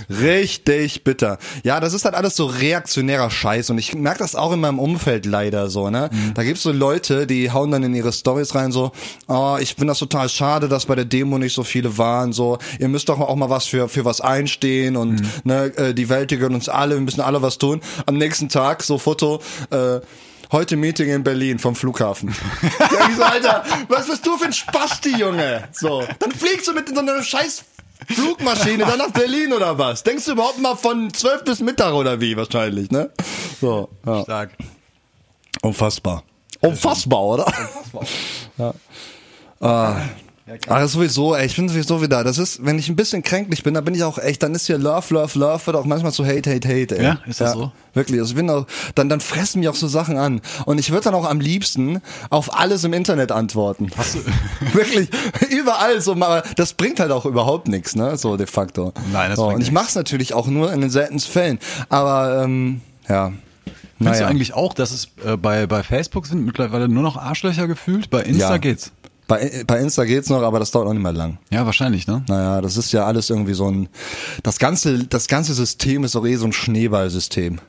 Richtig 0.10 1.04
bitter. 1.04 1.38
Ja, 1.64 1.80
das 1.80 1.94
ist 1.94 2.06
halt 2.06 2.16
alles 2.16 2.36
so 2.36 2.46
reaktionärer 2.46 3.30
Scheiß 3.30 3.70
und 3.70 3.78
ich 3.78 3.94
merke 3.94 4.20
das 4.20 4.36
auch 4.36 4.52
in 4.54 4.60
meinem 4.60 4.80
Umfeld 4.80 5.26
leider 5.26 5.70
so, 5.70 5.90
ne? 5.90 6.10
Da 6.36 6.44
gibt's 6.44 6.64
so 6.64 6.72
Leute, 6.72 7.28
die 7.28 7.52
hauen 7.52 7.72
dann 7.72 7.84
in 7.84 7.94
ihre 7.94 8.12
Stories 8.12 8.56
rein 8.56 8.72
so, 8.72 8.92
oh, 9.28 9.58
ich 9.60 9.76
finde 9.76 9.88
das 9.88 10.00
total 10.00 10.30
schade, 10.30 10.68
dass 10.70 10.86
bei 10.86 10.96
der 10.96 11.06
Demo 11.06 11.38
nicht 11.38 11.54
so 11.54 11.64
viele 11.64 11.98
waren, 11.98 12.34
so, 12.34 12.58
ihr 12.80 12.88
müsst 12.88 13.10
doch 13.10 13.20
auch 13.20 13.36
mal 13.36 13.50
was 13.50 13.68
für, 13.68 13.90
für 13.90 14.06
was 14.06 14.22
einstehen 14.22 14.96
und, 14.96 15.22
ne, 15.46 15.72
äh, 15.82 15.94
die 15.94 16.10
Welt, 16.10 16.32
die 16.32 16.38
gehört 16.38 16.54
uns 16.54 16.70
alle, 16.70 16.96
wir 16.96 17.02
müssen 17.02 17.22
alle 17.22 17.42
was 17.42 17.58
tun. 17.58 17.82
Am 18.06 18.18
nächsten 18.18 18.50
Tag, 18.50 18.84
so 18.84 18.98
Foto, 18.98 19.42
äh, 19.72 20.00
Heute 20.52 20.76
Meeting 20.76 21.10
in 21.10 21.24
Berlin 21.24 21.60
vom 21.60 21.76
Flughafen. 21.76 22.36
Ja, 22.62 23.08
ich 23.10 23.16
so, 23.16 23.24
Alter, 23.24 23.64
was 23.88 24.08
bist 24.08 24.26
du 24.26 24.36
für 24.38 24.46
ein 24.46 24.54
Spasti, 24.54 25.18
Junge? 25.18 25.64
So, 25.72 26.04
dann 26.20 26.32
fliegst 26.34 26.68
du 26.68 26.74
mit 26.74 26.90
so 26.90 27.00
einer 27.00 27.24
scheiß 27.24 27.64
Flugmaschine 28.10 28.86
dann 28.86 28.98
nach 28.98 29.12
Berlin 29.12 29.54
oder 29.54 29.78
was? 29.78 30.04
Denkst 30.04 30.26
du 30.26 30.34
überhaupt 30.34 30.60
mal 30.60 30.76
von 30.76 31.14
12 31.14 31.46
bis 31.46 31.60
Mittag 31.62 31.94
oder 31.94 32.20
wie 32.20 32.36
wahrscheinlich, 32.36 32.92
ne? 32.92 33.12
So, 33.62 33.88
ja. 34.06 34.24
Stark. 34.24 34.52
Unfassbar. 35.62 36.24
Unfassbar, 36.60 37.22
oder? 37.22 37.54
Ja. 38.58 38.74
Ah. 39.62 40.02
Aber 40.68 40.88
sowieso, 40.88 41.36
ey, 41.36 41.46
ich 41.46 41.56
bin 41.56 41.70
sowieso 41.70 42.02
wieder, 42.02 42.24
das 42.24 42.38
ist, 42.38 42.66
wenn 42.66 42.78
ich 42.80 42.90
ein 42.90 42.96
bisschen 42.96 43.24
kränklich 43.24 43.64
bin, 43.64 43.74
dann 43.74 43.84
bin 43.86 43.96
ich 43.96 44.04
auch 44.04 44.18
echt, 44.18 44.44
dann 44.44 44.54
ist 44.56 44.68
hier 44.68 44.78
Love, 44.78 45.14
Love, 45.14 45.38
Love, 45.40 45.66
wird 45.68 45.76
auch 45.78 45.86
manchmal 45.86 46.12
zu 46.12 46.26
Hate, 46.26 46.50
Hate, 46.54 46.68
Hate, 46.68 46.98
ey. 46.98 47.04
Ja, 47.04 47.20
ist 47.26 47.42
das 47.42 47.54
so? 47.54 47.72
Wirklich, 47.94 48.20
also 48.20 48.32
ich 48.32 48.36
bin 48.36 48.50
auch, 48.50 48.66
dann, 48.96 49.10
dann 49.10 49.20
fressen 49.20 49.60
mich 49.60 49.70
auch 49.70 49.76
so 49.76 49.88
Sachen 49.88 50.18
an. 50.18 50.42
Und 50.66 50.80
ich 50.80 50.92
würde 50.92 51.06
dann 51.06 51.14
auch 51.14 51.30
am 51.30 51.40
liebsten 51.40 52.02
auf 52.30 52.58
alles 52.58 52.84
im 52.84 52.94
Internet 52.94 53.32
antworten. 53.32 53.90
Hast 53.98 54.16
du, 54.16 54.20
Wirklich, 54.74 55.10
überall 55.50 56.00
so, 56.02 56.14
aber 56.14 56.44
das 56.56 56.74
bringt 56.74 57.00
halt 57.00 57.12
auch 57.12 57.26
überhaupt 57.26 57.68
nichts, 57.68 57.96
ne, 57.96 58.18
so 58.18 58.38
de 58.38 58.48
facto. 58.48 58.94
Nein, 59.12 59.30
das 59.30 59.38
so, 59.38 59.46
bringt 59.46 59.56
Und 59.58 59.62
ich 59.62 59.72
mach's 59.72 59.96
natürlich 59.96 60.34
auch 60.34 60.48
nur 60.48 60.72
in 60.74 60.82
den 60.82 60.90
seltensten 60.90 61.32
Fällen. 61.34 61.60
Aber, 61.90 62.44
ähm, 62.44 62.82
ja. 63.10 63.34
Findest 63.98 64.20
Naja. 64.20 64.28
du 64.28 64.32
eigentlich 64.32 64.54
auch, 64.56 64.74
dass 64.74 64.90
es 64.90 65.10
äh, 65.24 65.38
bei, 65.38 65.68
bei 65.68 65.84
Facebook 65.84 66.26
sind 66.26 66.44
mittlerweile 66.44 66.88
nur 66.90 67.04
noch 67.04 67.18
Arschlöcher 67.18 67.68
gefühlt? 67.68 68.10
Bei 68.10 68.22
Insta 68.24 68.54
Ja. 68.54 68.58
geht's. 68.58 68.92
Bei, 69.32 69.64
bei 69.66 69.80
Insta 69.80 70.04
geht's 70.04 70.28
noch, 70.28 70.42
aber 70.42 70.60
das 70.60 70.72
dauert 70.72 70.90
auch 70.90 70.94
nicht 70.94 71.02
mehr 71.04 71.14
lang. 71.14 71.38
Ja, 71.52 71.66
wahrscheinlich, 71.66 72.06
ne? 72.06 72.22
Naja, 72.28 72.60
das 72.60 72.76
ist 72.76 72.92
ja 72.92 73.06
alles 73.06 73.30
irgendwie 73.30 73.54
so 73.54 73.72
ein, 73.72 73.88
das 74.44 74.60
ganze, 74.60 75.06
das 75.06 75.30
ganze 75.30 75.54
System 75.54 76.04
ist 76.04 76.18
auch 76.18 76.26
eh 76.26 76.36
so 76.36 76.48
ein 76.48 76.52
Schneeballsystem. 76.52 77.62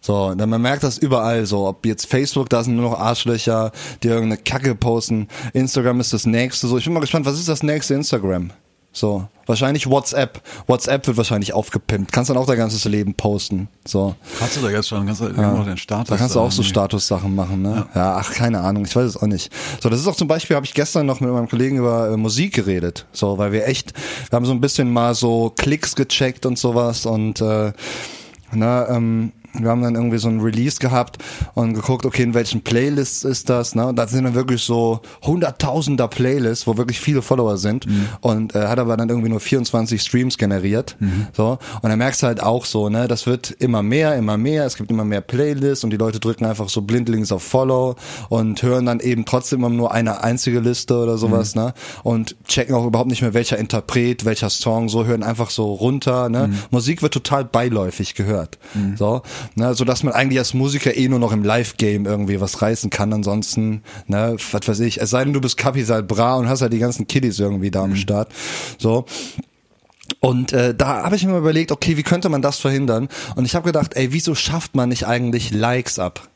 So, 0.00 0.32
dann 0.36 0.48
man 0.48 0.62
merkt 0.62 0.84
das 0.84 0.98
überall 0.98 1.46
so, 1.46 1.66
ob 1.66 1.84
jetzt 1.84 2.06
Facebook, 2.06 2.48
da 2.48 2.62
sind 2.62 2.76
nur 2.76 2.88
noch 2.88 3.00
Arschlöcher, 3.00 3.72
die 4.04 4.06
irgendeine 4.06 4.40
Kacke 4.40 4.76
posten, 4.76 5.26
Instagram 5.52 5.98
ist 5.98 6.12
das 6.12 6.26
nächste, 6.26 6.68
so, 6.68 6.78
ich 6.78 6.84
bin 6.84 6.94
mal 6.94 7.00
gespannt, 7.00 7.26
was 7.26 7.40
ist 7.40 7.48
das 7.48 7.64
nächste 7.64 7.94
Instagram? 7.94 8.52
So, 8.92 9.26
wahrscheinlich 9.50 9.88
WhatsApp. 9.88 10.40
WhatsApp 10.66 11.06
wird 11.06 11.16
wahrscheinlich 11.16 11.52
aufgepimpt. 11.52 12.12
Kannst 12.12 12.30
dann 12.30 12.38
auch 12.38 12.46
dein 12.46 12.56
ganzes 12.56 12.84
Leben 12.86 13.14
posten. 13.14 13.68
So. 13.84 14.14
Hast 14.40 14.56
du 14.56 14.62
da 14.62 14.70
jetzt 14.70 14.88
schon, 14.88 15.04
kannst 15.04 15.20
du 15.20 15.26
ja. 15.28 15.52
noch 15.52 15.66
den 15.66 15.76
Status. 15.76 16.08
Da 16.08 16.16
kannst 16.16 16.34
du 16.34 16.40
auch 16.40 16.50
so 16.50 16.62
Statussachen 16.62 17.34
machen, 17.34 17.60
ne? 17.62 17.86
Ja. 17.94 18.16
ach, 18.16 18.32
keine 18.32 18.60
Ahnung, 18.60 18.84
ich 18.84 18.96
weiß 18.96 19.04
es 19.04 19.16
auch 19.16 19.26
nicht. 19.26 19.52
So, 19.80 19.90
das 19.90 20.00
ist 20.00 20.06
auch 20.06 20.16
zum 20.16 20.28
Beispiel, 20.28 20.56
habe 20.56 20.66
ich 20.66 20.74
gestern 20.74 21.04
noch 21.04 21.20
mit 21.20 21.30
meinem 21.30 21.48
Kollegen 21.48 21.76
über 21.76 22.10
äh, 22.10 22.16
Musik 22.16 22.54
geredet. 22.54 23.06
So, 23.12 23.36
weil 23.36 23.52
wir 23.52 23.66
echt, 23.66 23.92
wir 24.30 24.36
haben 24.36 24.46
so 24.46 24.52
ein 24.52 24.60
bisschen 24.60 24.90
mal 24.90 25.14
so 25.14 25.52
Klicks 25.56 25.94
gecheckt 25.94 26.46
und 26.46 26.58
sowas 26.58 27.04
und 27.04 27.40
äh, 27.40 27.72
na, 28.52 28.88
ähm, 28.88 29.32
wir 29.58 29.68
haben 29.68 29.82
dann 29.82 29.94
irgendwie 29.94 30.18
so 30.18 30.28
ein 30.28 30.40
Release 30.40 30.78
gehabt 30.78 31.18
und 31.54 31.74
geguckt, 31.74 32.06
okay, 32.06 32.22
in 32.22 32.34
welchen 32.34 32.62
Playlists 32.62 33.24
ist 33.24 33.48
das, 33.50 33.74
ne? 33.74 33.86
Und 33.88 33.96
da 33.96 34.06
sind 34.06 34.24
dann 34.24 34.34
wirklich 34.34 34.62
so 34.62 35.00
hunderttausender 35.24 36.08
Playlists, 36.08 36.66
wo 36.66 36.76
wirklich 36.76 37.00
viele 37.00 37.22
Follower 37.22 37.56
sind 37.56 37.86
Mhm. 37.86 38.08
und 38.20 38.54
äh, 38.54 38.66
hat 38.66 38.78
aber 38.78 38.96
dann 38.96 39.08
irgendwie 39.08 39.28
nur 39.28 39.40
24 39.40 40.00
Streams 40.02 40.38
generiert, 40.38 40.96
Mhm. 41.00 41.26
so. 41.36 41.58
Und 41.82 41.88
dann 41.90 41.98
merkst 41.98 42.22
du 42.22 42.26
halt 42.26 42.42
auch 42.42 42.64
so, 42.64 42.88
ne? 42.88 43.08
Das 43.08 43.26
wird 43.26 43.50
immer 43.58 43.82
mehr, 43.82 44.14
immer 44.16 44.36
mehr, 44.36 44.66
es 44.66 44.76
gibt 44.76 44.90
immer 44.90 45.04
mehr 45.04 45.20
Playlists 45.20 45.82
und 45.84 45.90
die 45.90 45.96
Leute 45.96 46.20
drücken 46.20 46.44
einfach 46.44 46.68
so 46.68 46.82
blindlings 46.82 47.32
auf 47.32 47.42
Follow 47.42 47.96
und 48.28 48.62
hören 48.62 48.86
dann 48.86 49.00
eben 49.00 49.24
trotzdem 49.24 49.60
immer 49.60 49.68
nur 49.70 49.92
eine 49.92 50.22
einzige 50.22 50.60
Liste 50.60 50.96
oder 50.96 51.18
sowas, 51.18 51.54
Mhm. 51.54 51.62
ne? 51.62 51.74
Und 52.02 52.36
checken 52.46 52.74
auch 52.74 52.86
überhaupt 52.86 53.10
nicht 53.10 53.22
mehr, 53.22 53.34
welcher 53.34 53.58
Interpret, 53.58 54.24
welcher 54.24 54.50
Song, 54.50 54.88
so 54.88 55.04
hören 55.06 55.22
einfach 55.22 55.50
so 55.50 55.72
runter, 55.72 56.28
ne? 56.28 56.48
Mhm. 56.48 56.58
Musik 56.70 57.02
wird 57.02 57.14
total 57.14 57.44
beiläufig 57.44 58.14
gehört, 58.14 58.58
so, 58.96 59.22
ne? 59.54 59.74
So 59.74 59.84
dass 59.84 60.02
man 60.02 60.14
eigentlich 60.14 60.38
als 60.38 60.54
Musiker 60.54 60.96
eh 60.96 61.08
nur 61.08 61.18
noch 61.18 61.32
im 61.32 61.44
Live-Game 61.44 62.06
irgendwie 62.06 62.40
was 62.40 62.62
reißen 62.62 62.90
kann, 62.90 63.12
ansonsten, 63.12 63.82
ne? 64.06 64.36
Was 64.52 64.68
weiß 64.68 64.80
ich, 64.80 65.00
es 65.00 65.10
sei 65.10 65.24
denn, 65.24 65.32
du 65.32 65.40
bist 65.40 65.56
Capital 65.56 66.02
Bra 66.02 66.36
und 66.36 66.48
hast 66.48 66.62
halt 66.62 66.72
die 66.72 66.78
ganzen 66.78 67.06
Kiddies 67.06 67.38
irgendwie 67.38 67.70
da 67.70 67.82
am 67.84 67.96
Start, 67.96 68.32
so. 68.78 69.06
Und 70.18 70.52
äh, 70.52 70.74
da 70.74 71.04
habe 71.04 71.16
ich 71.16 71.24
mir 71.24 71.38
überlegt, 71.38 71.72
okay, 71.72 71.96
wie 71.96 72.02
könnte 72.02 72.28
man 72.28 72.42
das 72.42 72.58
verhindern? 72.58 73.08
Und 73.36 73.44
ich 73.44 73.54
habe 73.54 73.66
gedacht, 73.66 73.94
ey, 73.94 74.12
wieso 74.12 74.34
schafft 74.34 74.74
man 74.74 74.88
nicht 74.88 75.06
eigentlich 75.06 75.52
Likes 75.52 75.98
ab? 75.98 76.28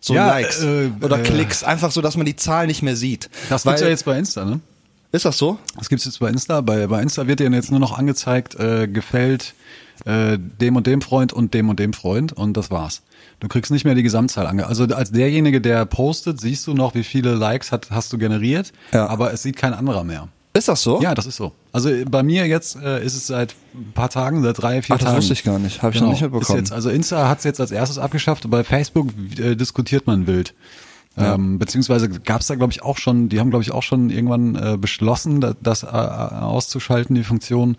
So 0.00 0.14
Ja, 0.14 0.26
Likes 0.26 0.62
äh, 0.62 0.90
oder 1.00 1.20
äh, 1.20 1.22
Klicks, 1.22 1.62
einfach 1.62 1.92
so, 1.92 2.00
dass 2.00 2.16
man 2.16 2.26
die 2.26 2.36
Zahl 2.36 2.66
nicht 2.66 2.82
mehr 2.82 2.96
sieht. 2.96 3.30
Das 3.48 3.64
Weil, 3.64 3.72
gibt's 3.72 3.82
ja 3.82 3.88
jetzt 3.88 4.04
bei 4.04 4.18
Insta, 4.18 4.44
ne? 4.44 4.60
Ist 5.12 5.24
das 5.24 5.38
so? 5.38 5.58
Das 5.76 5.88
gibt's 5.88 6.04
jetzt 6.04 6.20
bei 6.20 6.28
Insta. 6.28 6.60
Bei, 6.60 6.86
bei 6.86 7.02
Insta 7.02 7.26
wird 7.26 7.40
dir 7.40 7.50
jetzt 7.50 7.70
nur 7.70 7.80
noch 7.80 7.98
angezeigt, 7.98 8.54
äh, 8.54 8.86
gefällt 8.86 9.54
äh, 10.04 10.38
dem 10.38 10.76
und 10.76 10.86
dem 10.86 11.00
Freund 11.02 11.32
und 11.32 11.54
dem 11.54 11.68
und 11.68 11.78
dem 11.78 11.92
Freund 11.92 12.32
und 12.32 12.56
das 12.56 12.70
war's. 12.70 13.02
Du 13.40 13.48
kriegst 13.48 13.70
nicht 13.70 13.84
mehr 13.84 13.94
die 13.94 14.02
Gesamtzahl 14.02 14.46
ange. 14.46 14.66
Also 14.66 14.84
als 14.84 15.12
derjenige, 15.12 15.60
der 15.60 15.84
postet, 15.86 16.40
siehst 16.40 16.66
du 16.66 16.74
noch, 16.74 16.94
wie 16.94 17.04
viele 17.04 17.34
Likes 17.34 17.72
hat, 17.72 17.90
hast 17.90 18.12
du 18.12 18.18
generiert, 18.18 18.72
Ja. 18.92 19.06
aber 19.06 19.32
es 19.32 19.42
sieht 19.42 19.56
kein 19.56 19.74
anderer 19.74 20.04
mehr. 20.04 20.28
Ist 20.52 20.66
das 20.66 20.82
so? 20.82 21.00
Ja, 21.00 21.14
das 21.14 21.26
ist 21.26 21.36
so. 21.36 21.52
Also 21.70 21.90
bei 22.10 22.24
mir 22.24 22.44
jetzt 22.46 22.74
äh, 22.76 23.04
ist 23.04 23.14
es 23.14 23.28
seit 23.28 23.54
ein 23.72 23.92
paar 23.92 24.10
Tagen, 24.10 24.42
seit 24.42 24.60
drei, 24.60 24.82
vier 24.82 24.96
Ach, 24.96 24.98
das 24.98 25.06
Tagen. 25.06 25.16
wusste 25.18 25.32
ich 25.32 25.44
gar 25.44 25.60
nicht. 25.60 25.80
Hab 25.80 25.94
ich 25.94 26.00
noch 26.00 26.10
nicht 26.10 26.22
mitbekommen. 26.22 26.58
Jetzt, 26.58 26.72
also 26.72 26.90
Insta 26.90 27.28
hat 27.28 27.38
es 27.38 27.44
jetzt 27.44 27.60
als 27.60 27.70
erstes 27.70 27.98
abgeschafft, 27.98 28.50
bei 28.50 28.64
Facebook 28.64 29.08
äh, 29.38 29.54
diskutiert 29.54 30.06
man 30.08 30.26
wild. 30.26 30.54
Ähm, 31.16 31.58
beziehungsweise 31.58 32.08
gab 32.08 32.40
es 32.40 32.46
da, 32.46 32.54
glaube 32.54 32.72
ich, 32.72 32.82
auch 32.82 32.96
schon, 32.98 33.28
die 33.28 33.40
haben, 33.40 33.50
glaube 33.50 33.62
ich, 33.62 33.72
auch 33.72 33.82
schon 33.82 34.10
irgendwann 34.10 34.54
äh, 34.54 34.76
beschlossen, 34.76 35.40
da, 35.40 35.54
das 35.62 35.82
äh, 35.82 35.86
auszuschalten, 35.86 37.14
die 37.14 37.24
Funktion. 37.24 37.76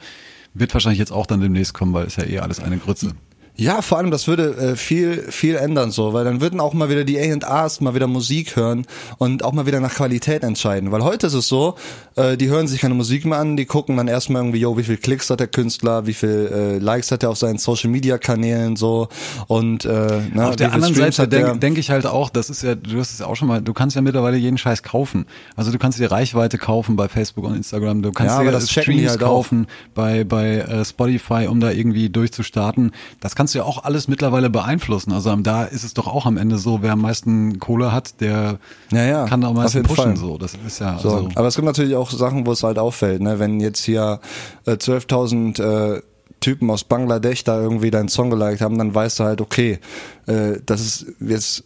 Wird 0.54 0.74
wahrscheinlich 0.74 1.00
jetzt 1.00 1.12
auch 1.12 1.26
dann 1.26 1.40
demnächst 1.40 1.74
kommen, 1.74 1.94
weil 1.94 2.08
ist 2.08 2.18
ja 2.18 2.26
eh 2.26 2.40
alles 2.40 2.60
eine 2.60 2.78
Grütze. 2.78 3.14
Ja, 3.62 3.84
vor 3.84 4.00
allem, 4.00 4.10
das 4.10 4.28
würde 4.28 4.56
äh, 4.56 4.76
viel, 4.76 5.22
viel 5.30 5.56
ändern 5.56 5.92
so, 5.92 6.14
weil 6.14 6.26
dann 6.26 6.42
würden 6.42 6.60
auch 6.60 6.74
mal 6.74 6.90
wieder 6.90 7.04
die 7.04 7.20
A&Rs 7.20 7.80
mal 7.80 7.94
wieder 7.94 8.08
Musik 8.08 8.56
hören 8.56 8.88
und 9.20 9.44
auch 9.44 9.52
mal 9.52 9.68
wieder 9.68 9.80
nach 9.80 9.94
Qualität 9.94 10.42
entscheiden. 10.42 10.92
Weil 10.92 11.04
heute 11.04 11.28
ist 11.28 11.36
es 11.36 11.48
so, 11.48 11.76
äh, 12.16 12.38
die 12.38 12.50
hören 12.50 12.68
sich 12.68 12.82
keine 12.82 12.96
Musik 12.96 13.24
mehr 13.24 13.38
an, 13.38 13.58
die 13.58 13.66
gucken 13.66 13.98
dann 13.98 14.08
erstmal 14.08 14.42
irgendwie, 14.42 14.58
yo, 14.58 14.80
wie 14.80 14.84
viel 14.84 14.98
Klicks 14.98 15.30
hat 15.30 15.42
der 15.42 15.48
Künstler, 15.48 16.08
wie 16.08 16.16
viel 16.16 16.50
äh, 16.52 16.78
Likes 16.80 17.12
hat 17.12 17.22
er 17.22 17.30
auf 17.30 17.38
seinen 17.38 17.60
Social-Media-Kanälen 17.60 18.78
so 18.78 19.10
und 19.46 19.86
äh, 19.86 19.90
ne, 20.34 20.48
Auf 20.48 20.56
der 20.56 20.74
anderen 20.74 20.96
Streams 20.96 21.18
Seite 21.18 21.30
denke 21.30 21.60
denk 21.60 21.78
ich 21.78 21.92
halt 21.92 22.08
auch, 22.08 22.32
das 22.32 22.50
ist 22.50 22.64
ja, 22.64 22.74
du 22.74 22.98
hast 22.98 23.14
es 23.14 23.20
ja 23.20 23.28
auch 23.28 23.36
schon 23.36 23.48
mal, 23.48 23.62
du 23.62 23.74
kannst 23.74 23.96
ja 23.96 24.02
mittlerweile 24.02 24.38
jeden 24.38 24.58
Scheiß 24.58 24.82
kaufen. 24.82 25.28
Also 25.56 25.72
du 25.72 25.78
kannst 25.78 26.00
dir 26.00 26.12
Reichweite 26.12 26.58
kaufen 26.58 26.96
bei 26.96 27.08
Facebook 27.08 27.46
und 27.46 27.58
Instagram, 27.58 28.02
du 28.02 28.12
kannst 28.12 28.36
Ja, 28.36 28.44
dir 28.44 28.52
das 28.52 28.72
Streams 28.72 29.08
halt 29.08 29.20
kaufen 29.20 29.68
bei, 29.94 30.24
bei 30.24 30.56
äh, 30.56 30.84
Spotify, 30.84 31.46
um 31.48 31.60
da 31.60 31.70
irgendwie 31.70 32.10
durchzustarten. 32.10 32.92
Das 33.20 33.36
kannst 33.36 33.51
du 33.54 33.60
ja 33.60 33.66
auch 33.66 33.84
alles 33.84 34.08
mittlerweile 34.08 34.50
beeinflussen. 34.50 35.12
Also 35.12 35.36
da 35.38 35.64
ist 35.64 35.84
es 35.84 35.94
doch 35.94 36.08
auch 36.08 36.26
am 36.26 36.38
Ende 36.38 36.58
so, 36.58 36.82
wer 36.82 36.94
am 36.94 37.02
meisten 37.02 37.60
Kohle 37.60 37.92
hat, 37.92 38.20
der 38.22 38.60
Ja, 38.92 39.04
ja, 39.06 39.26
kann 39.26 39.42
da 39.42 39.48
am 39.48 39.58
auf 39.58 39.64
meisten 39.64 39.84
pushen. 39.84 40.16
Fall. 40.16 40.18
So, 40.18 40.38
das 40.38 40.54
ist 40.66 40.80
ja 40.80 40.98
So, 41.00 41.10
also, 41.10 41.30
aber 41.36 41.48
es 41.48 41.56
gibt 41.56 41.66
natürlich 41.66 41.96
auch 41.96 42.10
Sachen, 42.12 42.46
wo 42.46 42.52
es 42.52 42.64
halt 42.64 42.78
auffällt, 42.80 43.22
ne? 43.22 43.40
Wenn 43.40 43.60
jetzt 43.60 43.84
hier 43.84 44.20
äh, 44.66 44.72
12.000 44.74 45.96
äh, 45.98 46.02
Typen 46.40 46.70
aus 46.72 46.84
Bangladesch 46.84 47.44
da 47.44 47.62
irgendwie 47.62 47.92
deinen 47.92 48.10
Song 48.10 48.30
geliked 48.32 48.62
haben, 48.62 48.78
dann 48.78 48.94
weißt 48.94 49.20
du 49.20 49.24
halt, 49.24 49.42
okay, 49.42 49.80
äh, 50.26 50.54
das 50.66 50.82
ist 50.82 51.06
jetzt 51.20 51.64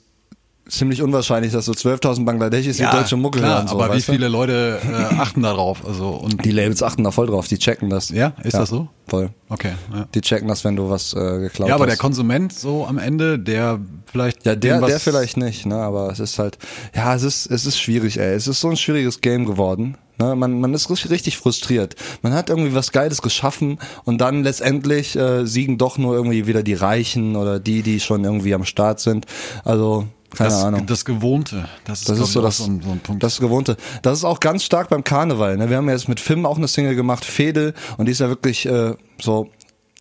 ziemlich 0.68 1.02
unwahrscheinlich, 1.02 1.52
dass 1.52 1.66
so 1.66 1.72
12.000 1.74 2.26
Bangladeschis 2.26 2.78
die 2.78 2.84
deutsche 2.84 3.18
Mucke 3.18 3.40
klar, 3.40 3.58
hören. 3.60 3.68
So, 3.68 3.76
aber 3.76 3.88
wie 3.92 3.98
weißt 3.98 4.08
du? 4.08 4.12
viele 4.14 4.28
Leute 4.28 4.80
äh, 4.84 5.16
achten 5.16 5.44
da 5.44 5.54
drauf? 5.54 5.82
Also 5.86 6.10
und 6.10 6.44
Die 6.44 6.52
Labels 6.52 6.82
achten 6.82 7.04
da 7.04 7.12
voll 7.12 7.28
drauf, 7.28 7.48
die 7.48 7.58
checken 7.58 7.90
das. 7.90 8.10
Ja, 8.10 8.34
ist 8.44 8.54
das 8.56 8.70
so? 8.70 8.88
Voll. 9.08 9.30
okay. 9.50 9.74
Ja. 9.94 10.08
Die 10.16 10.22
checken 10.22 10.48
das, 10.48 10.64
wenn 10.64 10.76
du 10.76 10.90
was 10.90 11.14
äh, 11.14 11.40
geklaut 11.40 11.70
Ja, 11.70 11.76
aber 11.76 11.86
hast. 11.86 11.92
der 11.92 11.98
Konsument 11.98 12.52
so 12.52 12.86
am 12.86 12.98
Ende, 12.98 13.38
der 13.38 13.80
vielleicht 14.08 14.46
Ja, 14.46 14.56
der, 14.56 14.82
der 14.82 15.00
vielleicht 15.00 15.38
nicht, 15.38 15.66
ne? 15.68 15.76
Aber 15.76 16.10
es 16.12 16.20
ist 16.20 16.40
halt, 16.40 16.58
ja, 16.96 17.14
es 17.14 17.22
ist, 17.24 17.46
es 17.52 17.66
ist 17.68 17.80
schwierig, 17.80 18.18
ey. 18.18 18.34
Es 18.34 18.48
ist 18.48 18.62
so 18.62 18.70
ein 18.70 18.78
schwieriges 18.78 19.22
Game 19.22 19.46
geworden. 19.46 19.98
Ne? 20.18 20.36
Man, 20.36 20.60
man 20.60 20.74
ist 20.74 20.90
richtig, 20.90 21.12
richtig 21.12 21.38
frustriert. 21.38 21.96
Man 22.24 22.34
hat 22.34 22.50
irgendwie 22.50 22.74
was 22.74 22.92
Geiles 22.92 23.22
geschaffen 23.22 23.78
und 24.06 24.22
dann 24.22 24.44
letztendlich 24.44 25.16
äh, 25.16 25.46
siegen 25.46 25.78
doch 25.78 25.98
nur 25.98 26.16
irgendwie 26.16 26.48
wieder 26.48 26.64
die 26.64 26.74
Reichen 26.74 27.36
oder 27.36 27.60
die, 27.60 27.84
die 27.84 28.00
schon 28.00 28.24
irgendwie 28.24 28.54
am 28.56 28.66
Start 28.66 29.00
sind. 29.02 29.26
Also, 29.66 30.08
keine 30.36 30.50
das, 30.52 30.64
Ahnung. 30.64 30.86
Das 30.86 31.06
Gewohnte. 31.06 31.66
Das 31.86 32.00
ist, 32.02 32.10
Das 32.10 32.20
ist 32.20 32.34
so 32.34 32.42
das, 32.42 32.58
so 32.58 32.66
ein, 32.66 32.82
so 32.82 32.92
ein 32.92 33.00
Punkt. 33.00 33.24
das 33.24 33.40
Gewohnte. 33.40 33.78
Das 34.02 34.18
ist 34.20 34.24
auch 34.24 34.40
ganz 34.40 34.64
stark 34.64 34.90
beim 34.90 35.04
Karneval. 35.04 35.58
Ne? 35.58 35.70
Wir 35.70 35.78
haben 35.78 35.88
ja 35.88 35.94
jetzt 35.94 36.08
mit 36.10 36.20
Film 36.20 36.46
auch 36.46 36.58
eine 36.58 36.68
Single 36.68 36.96
gemacht, 36.96 37.26
Fede, 37.26 37.74
und 37.98 38.06
die 38.06 38.12
ist 38.12 38.20
ja 38.20 38.30
wirklich 38.30 38.66
äh, 38.66 38.94
so 39.22 39.50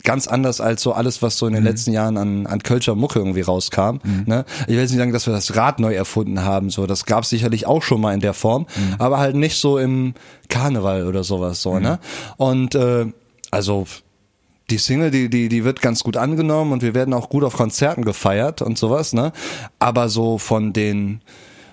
ganz 0.02 0.26
anders 0.28 0.60
als 0.60 0.82
so 0.82 0.92
alles, 0.92 1.22
was 1.22 1.38
so 1.38 1.46
in 1.46 1.54
den 1.54 1.62
Mhm. 1.62 1.68
letzten 1.68 1.92
Jahren 1.92 2.18
an, 2.18 2.46
an 2.46 2.62
Kölscher 2.62 2.94
Mucke 2.94 3.18
irgendwie 3.20 3.40
rauskam. 3.40 4.00
Ne? 4.26 4.44
Ich 4.62 4.68
will 4.74 4.80
jetzt 4.80 4.90
nicht 4.90 4.98
sagen, 4.98 5.14
dass 5.14 5.26
wir 5.26 5.32
das 5.32 5.56
Rad 5.56 5.80
neu 5.80 5.94
erfunden 5.94 6.44
haben. 6.44 6.68
So, 6.68 6.86
das 6.86 7.06
gab 7.06 7.24
sicherlich 7.24 7.66
auch 7.66 7.82
schon 7.82 8.02
mal 8.02 8.12
in 8.12 8.20
der 8.20 8.34
Form, 8.34 8.66
Mhm. 8.76 8.96
aber 8.98 9.18
halt 9.18 9.34
nicht 9.34 9.56
so 9.58 9.78
im 9.78 10.12
Karneval 10.50 11.06
oder 11.06 11.24
sowas 11.24 11.62
so. 11.62 11.78
Ne? 11.78 11.98
Und 12.36 12.74
äh, 12.74 13.06
also 13.50 13.86
die 14.70 14.78
Single, 14.78 15.10
die, 15.10 15.28
die, 15.28 15.48
die 15.48 15.64
wird 15.64 15.82
ganz 15.82 16.02
gut 16.02 16.16
angenommen 16.16 16.72
und 16.72 16.82
wir 16.82 16.94
werden 16.94 17.12
auch 17.12 17.28
gut 17.28 17.44
auf 17.44 17.54
Konzerten 17.56 18.04
gefeiert 18.04 18.62
und 18.62 18.78
sowas, 18.78 19.12
ne? 19.12 19.32
Aber 19.78 20.08
so 20.08 20.38
von 20.38 20.72
den 20.72 21.20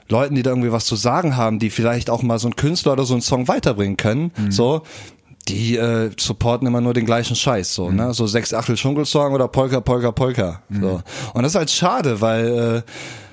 Leuten, 0.10 0.36
die 0.36 0.44
da 0.44 0.50
irgendwie 0.50 0.74
was 0.74 0.86
zu 0.86 0.98
sagen 0.98 1.38
haben, 1.38 1.58
die 1.58 1.70
vielleicht 1.70 2.10
auch 2.10 2.22
mal 2.22 2.38
so 2.38 2.48
einen 2.48 2.58
Künstler 2.58 2.94
oder 2.94 3.06
so 3.06 3.14
einen 3.14 3.22
Song 3.22 3.48
weiterbringen 3.48 3.96
können, 3.96 4.32
so, 4.50 4.82
die 5.48 5.78
äh, 5.78 6.12
supporten 6.20 6.68
immer 6.68 6.82
nur 6.82 6.94
den 6.94 7.06
gleichen 7.06 7.36
Scheiß, 7.36 7.74
so, 7.74 7.90
ne? 7.90 8.14
So 8.14 8.28
sechs 8.28 8.54
Achtel 8.54 8.76
Schunkelsong 8.78 9.34
oder 9.34 9.48
Polka, 9.48 9.80
Polka, 9.80 10.12
Polka. 10.12 10.62
So. 10.70 11.02
Und 11.34 11.44
das 11.44 11.54
ist 11.54 11.58
halt 11.58 11.72
schade, 11.72 12.20
weil 12.20 12.84
äh, 12.86 12.92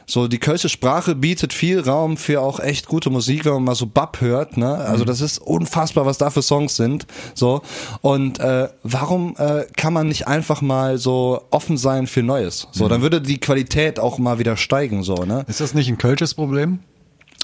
so 0.08 0.26
die 0.26 0.38
kölsche 0.38 0.70
Sprache 0.70 1.14
bietet 1.14 1.52
viel 1.52 1.80
Raum 1.80 2.16
für 2.16 2.40
auch 2.40 2.60
echt 2.60 2.86
gute 2.86 3.10
Musik, 3.10 3.44
wenn 3.44 3.52
man 3.52 3.64
mal 3.64 3.74
so 3.74 3.86
Bab 3.86 4.22
hört, 4.22 4.56
ne? 4.56 4.74
Also 4.74 5.04
das 5.04 5.20
ist 5.20 5.36
unfassbar, 5.38 6.06
was 6.06 6.16
da 6.16 6.30
für 6.30 6.40
Songs 6.40 6.76
sind, 6.76 7.06
so. 7.34 7.60
Und 8.00 8.40
äh, 8.40 8.68
warum 8.82 9.36
äh, 9.36 9.66
kann 9.76 9.92
man 9.92 10.08
nicht 10.08 10.26
einfach 10.26 10.62
mal 10.62 10.96
so 10.96 11.42
offen 11.50 11.76
sein 11.76 12.06
für 12.06 12.22
Neues? 12.22 12.68
So, 12.72 12.88
dann 12.88 13.02
würde 13.02 13.20
die 13.20 13.38
Qualität 13.38 14.00
auch 14.00 14.16
mal 14.16 14.38
wieder 14.38 14.56
steigen, 14.56 15.02
so, 15.02 15.14
ne? 15.26 15.44
ist 15.46 15.60
das 15.60 15.74
nicht 15.74 15.88
ein 15.88 15.98
kölsches 15.98 16.32
Problem? 16.32 16.78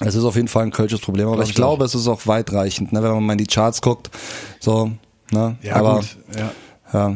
Es 0.01 0.15
ist 0.15 0.23
auf 0.23 0.35
jeden 0.35 0.47
Fall 0.47 0.63
ein 0.63 0.71
kölsches 0.71 0.99
Problem, 0.99 1.27
aber 1.27 1.37
Glaub 1.37 1.47
ich, 1.47 1.55
glaube, 1.55 1.85
es 1.85 1.93
ist 1.93 2.07
auch 2.07 2.25
weitreichend, 2.25 2.91
ne? 2.91 3.03
Wenn 3.03 3.11
man 3.11 3.23
mal 3.23 3.33
in 3.33 3.37
die 3.37 3.45
Charts 3.45 3.79
guckt, 3.81 4.09
so, 4.59 4.91
ne? 5.31 5.55
aber 5.71 5.97
gut. 5.97 6.17
Ja. 6.35 6.51
ja, 6.93 7.15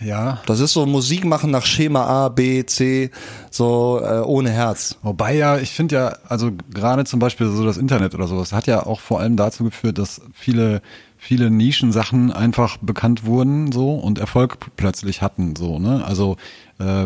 ja. 0.00 0.40
das 0.46 0.60
ist 0.60 0.72
so 0.72 0.86
Musik 0.86 1.24
machen 1.24 1.50
nach 1.50 1.66
Schema 1.66 2.04
A, 2.04 2.28
B, 2.28 2.64
C, 2.64 3.10
so 3.50 4.00
äh, 4.02 4.20
ohne 4.20 4.50
Herz. 4.50 4.96
Wobei 5.02 5.34
ja, 5.34 5.58
ich 5.58 5.70
finde 5.70 5.94
ja, 5.96 6.16
also 6.28 6.50
gerade 6.72 7.04
zum 7.04 7.20
Beispiel 7.20 7.48
so 7.48 7.64
das 7.64 7.76
Internet 7.76 8.14
oder 8.14 8.26
sowas 8.26 8.52
hat 8.52 8.66
ja 8.66 8.84
auch 8.86 9.00
vor 9.00 9.20
allem 9.20 9.36
dazu 9.36 9.64
geführt, 9.64 9.98
dass 9.98 10.20
viele 10.34 10.82
viele 11.24 11.50
Nischensachen 11.52 12.32
einfach 12.32 12.78
bekannt 12.78 13.24
wurden 13.24 13.70
so 13.70 13.94
und 13.94 14.18
Erfolg 14.18 14.58
plötzlich 14.76 15.22
hatten 15.22 15.54
so 15.54 15.78
ne 15.78 16.04
also 16.04 16.36
äh, 16.80 17.04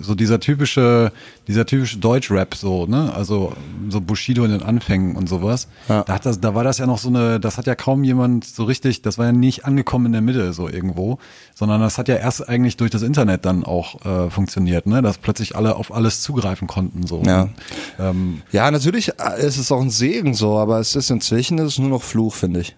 so 0.00 0.14
dieser 0.14 0.40
typische 0.40 1.12
dieser 1.48 1.66
typische 1.66 1.98
Deutschrap 1.98 2.54
so 2.54 2.86
ne 2.86 3.12
also 3.14 3.52
so 3.90 4.00
Bushido 4.00 4.42
in 4.46 4.52
den 4.52 4.62
Anfängen 4.62 5.16
und 5.16 5.28
sowas 5.28 5.68
Ja. 5.86 6.02
da 6.02 6.14
hat 6.14 6.24
das 6.24 6.40
da 6.40 6.54
war 6.54 6.64
das 6.64 6.78
ja 6.78 6.86
noch 6.86 6.96
so 6.96 7.08
eine 7.10 7.38
das 7.40 7.58
hat 7.58 7.66
ja 7.66 7.74
kaum 7.74 8.04
jemand 8.04 8.46
so 8.46 8.64
richtig 8.64 9.02
das 9.02 9.18
war 9.18 9.26
ja 9.26 9.32
nicht 9.32 9.66
angekommen 9.66 10.06
in 10.06 10.12
der 10.12 10.22
Mitte 10.22 10.54
so 10.54 10.66
irgendwo 10.66 11.18
sondern 11.54 11.82
das 11.82 11.98
hat 11.98 12.08
ja 12.08 12.16
erst 12.16 12.48
eigentlich 12.48 12.78
durch 12.78 12.90
das 12.90 13.02
Internet 13.02 13.44
dann 13.44 13.64
auch 13.64 14.02
äh, 14.06 14.30
funktioniert 14.30 14.86
ne 14.86 15.02
dass 15.02 15.18
plötzlich 15.18 15.56
alle 15.56 15.76
auf 15.76 15.92
alles 15.92 16.22
zugreifen 16.22 16.68
konnten 16.68 17.06
so 17.06 17.22
Ja. 17.26 17.50
ähm, 18.00 18.40
Ja, 18.50 18.70
natürlich 18.70 19.10
äh, 19.20 19.46
ist 19.46 19.58
es 19.58 19.70
auch 19.70 19.82
ein 19.82 19.90
Segen 19.90 20.32
so, 20.32 20.56
aber 20.58 20.80
es 20.80 20.96
ist 20.96 21.10
inzwischen 21.10 21.58
ist 21.58 21.66
es 21.74 21.78
nur 21.78 21.90
noch 21.90 22.02
Fluch, 22.02 22.34
finde 22.34 22.60
ich. 22.60 22.76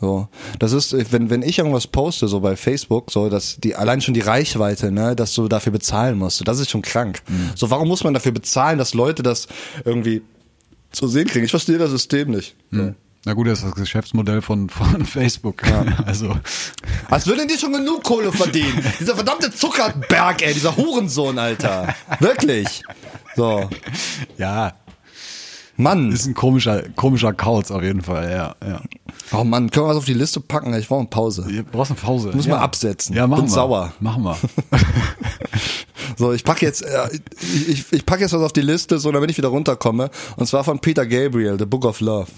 So, 0.00 0.28
das 0.58 0.72
ist, 0.72 0.94
äh, 0.94 1.04
wenn 1.10 1.28
wenn 1.28 1.42
ich 1.42 1.58
irgendwas 1.58 1.86
poste 1.86 2.26
so 2.26 2.40
bei 2.40 2.56
Facebook, 2.56 3.10
so 3.10 3.28
dass 3.28 3.58
die 3.58 3.76
allein 3.76 4.00
schon 4.00 4.14
die 4.14 4.20
Reichweite, 4.20 4.90
ne, 4.90 5.14
dass 5.14 5.34
du 5.34 5.46
dafür 5.46 5.72
bezahlen 5.72 6.16
musst, 6.16 6.46
das 6.48 6.58
ist 6.58 6.70
schon 6.70 6.82
krank. 6.82 7.22
So, 7.54 7.70
warum 7.70 7.88
muss 7.88 8.02
man 8.02 8.14
dafür 8.14 8.32
bezahlen, 8.32 8.78
dass 8.78 8.94
Leute 8.94 9.22
das 9.22 9.46
irgendwie 9.84 10.22
zu 10.90 11.06
sehen 11.06 11.26
kriegen? 11.26 11.44
Ich 11.44 11.50
verstehe 11.50 11.78
das 11.78 11.90
System 11.90 12.30
nicht. 12.30 12.56
So. 12.70 12.94
Na 13.26 13.34
gut, 13.34 13.48
das 13.48 13.58
ist 13.58 13.66
das 13.66 13.74
Geschäftsmodell 13.74 14.40
von, 14.40 14.70
von 14.70 15.04
Facebook. 15.04 15.62
Also, 16.06 16.34
Als 17.10 17.26
würden 17.26 17.46
die 17.48 17.58
schon 17.58 17.72
genug 17.72 18.02
Kohle 18.02 18.32
verdienen. 18.32 18.82
dieser 18.98 19.14
verdammte 19.14 19.52
Zuckerberg, 19.52 20.40
ey, 20.40 20.54
dieser 20.54 20.74
Hurensohn, 20.74 21.38
Alter. 21.38 21.94
Wirklich. 22.20 22.82
So. 23.36 23.68
ja, 24.38 24.72
Mann. 25.76 26.12
ist 26.12 26.26
ein 26.26 26.34
komischer, 26.34 26.82
komischer 26.96 27.32
Kauz 27.34 27.70
auf 27.70 27.82
jeden 27.82 28.02
Fall, 28.02 28.30
ja, 28.30 28.54
ja. 28.66 28.80
Oh 29.32 29.44
Mann, 29.44 29.70
können 29.70 29.86
wir 29.86 29.90
was 29.90 29.96
auf 29.96 30.04
die 30.04 30.14
Liste 30.14 30.40
packen? 30.40 30.74
Ich 30.74 30.88
brauche 30.88 31.00
eine 31.00 31.08
Pause. 31.08 31.46
Du 31.48 31.62
brauchst 31.64 31.92
eine 31.92 32.00
Pause. 32.00 32.30
Muss 32.34 32.46
ja. 32.46 32.56
mal 32.56 32.62
absetzen. 32.62 33.14
Ja, 33.14 33.26
machen 33.26 33.42
Bin 33.42 33.50
wir. 33.50 33.54
sauer. 33.54 33.92
Machen 34.00 34.24
wir. 34.24 34.36
So, 36.16 36.32
ich 36.32 36.44
pack 36.44 36.60
jetzt, 36.60 36.82
äh, 36.82 37.08
ich, 37.40 37.68
ich, 37.68 37.92
ich 37.92 38.04
pack 38.04 38.20
jetzt 38.20 38.32
was 38.32 38.42
auf 38.42 38.52
die 38.52 38.60
Liste, 38.60 38.98
so 38.98 39.10
damit 39.10 39.30
ich 39.30 39.38
wieder 39.38 39.48
runterkomme. 39.48 40.10
Und 40.36 40.46
zwar 40.46 40.64
von 40.64 40.78
Peter 40.78 41.06
Gabriel, 41.06 41.56
The 41.58 41.64
Book 41.64 41.84
of 41.86 42.00
Love. 42.00 42.30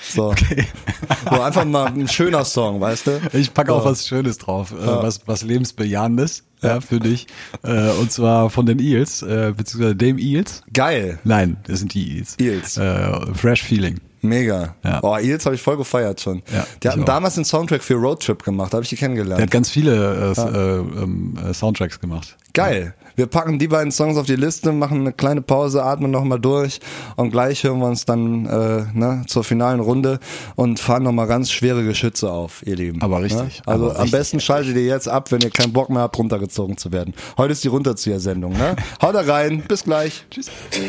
So. 0.00 0.34
so 1.30 1.40
einfach 1.40 1.64
mal 1.64 1.86
ein 1.86 2.08
schöner 2.08 2.44
Song, 2.44 2.80
weißt 2.80 3.06
du? 3.06 3.20
Ich 3.32 3.52
packe 3.54 3.72
auch 3.72 3.84
Ja. 3.84 3.90
was 3.90 4.06
Schönes 4.06 4.38
drauf, 4.38 4.72
äh, 4.72 4.86
was, 4.86 5.20
was 5.26 5.42
lebensbejahendes 5.42 6.44
ja, 6.62 6.80
für 6.80 6.98
dich. 6.98 7.26
Äh, 7.62 7.90
und 7.90 8.10
zwar 8.10 8.50
von 8.50 8.66
den 8.66 8.78
Eels, 8.78 9.22
äh, 9.22 9.52
beziehungsweise 9.56 9.96
dem 9.96 10.18
Eels. 10.18 10.62
Geil. 10.72 11.18
Nein, 11.24 11.58
das 11.66 11.80
sind 11.80 11.94
die 11.94 12.16
Eels. 12.16 12.36
Eels. 12.38 12.76
Äh, 12.78 13.34
Fresh 13.34 13.62
Feeling. 13.62 14.00
Mega. 14.24 14.74
Ja. 14.82 15.00
Oh, 15.02 15.16
Eels 15.16 15.44
habe 15.46 15.54
ich 15.54 15.62
voll 15.62 15.76
gefeiert 15.76 16.20
schon. 16.20 16.42
Ja, 16.52 16.66
die 16.82 16.88
hatten 16.88 17.04
damals 17.04 17.36
einen 17.36 17.44
Soundtrack 17.44 17.82
für 17.82 17.94
Roadtrip 17.94 18.42
gemacht, 18.42 18.72
da 18.72 18.76
habe 18.78 18.82
ich 18.82 18.88
die 18.88 18.96
Der 18.96 19.00
kennengelernt. 19.08 19.42
hat 19.42 19.50
ganz 19.50 19.70
viele 19.70 19.94
äh, 19.94 20.30
s- 20.32 20.38
äh, 20.38 20.42
ähm, 20.48 21.34
äh, 21.48 21.52
Soundtracks 21.54 22.00
gemacht. 22.00 22.36
Geil. 22.52 22.94
Wir 23.16 23.26
packen 23.26 23.60
die 23.60 23.68
beiden 23.68 23.92
Songs 23.92 24.16
auf 24.16 24.26
die 24.26 24.34
Liste, 24.34 24.72
machen 24.72 25.00
eine 25.02 25.12
kleine 25.12 25.40
Pause, 25.40 25.84
atmen 25.84 26.10
nochmal 26.10 26.40
durch 26.40 26.80
und 27.14 27.30
gleich 27.30 27.62
hören 27.62 27.78
wir 27.78 27.86
uns 27.86 28.04
dann 28.06 28.46
äh, 28.46 28.84
ne, 28.92 29.22
zur 29.28 29.44
finalen 29.44 29.78
Runde 29.78 30.18
und 30.56 30.80
fahren 30.80 31.04
nochmal 31.04 31.28
ganz 31.28 31.52
schwere 31.52 31.84
Geschütze 31.84 32.30
auf, 32.32 32.62
ihr 32.66 32.74
Lieben. 32.74 33.00
Aber 33.02 33.22
richtig, 33.22 33.40
Ne? 33.58 33.62
Also 33.66 33.84
aber 33.84 33.94
am 33.96 34.02
richtig, 34.02 34.18
besten 34.18 34.40
schaltet 34.40 34.74
ihr 34.76 34.84
jetzt 34.86 35.08
ab, 35.08 35.30
wenn 35.30 35.40
ihr 35.42 35.50
keinen 35.50 35.72
Bock 35.72 35.90
mehr 35.90 36.02
habt, 36.02 36.18
runtergezogen 36.18 36.76
zu 36.76 36.90
werden. 36.90 37.14
Heute 37.36 37.52
ist 37.52 37.62
die 37.62 37.68
Runterzieher-Sendung. 37.68 38.52
Ne? 38.52 38.74
Haut 39.02 39.14
da 39.14 39.20
rein, 39.20 39.62
bis 39.68 39.84
gleich. 39.84 40.24
Tschüss. 40.30 40.46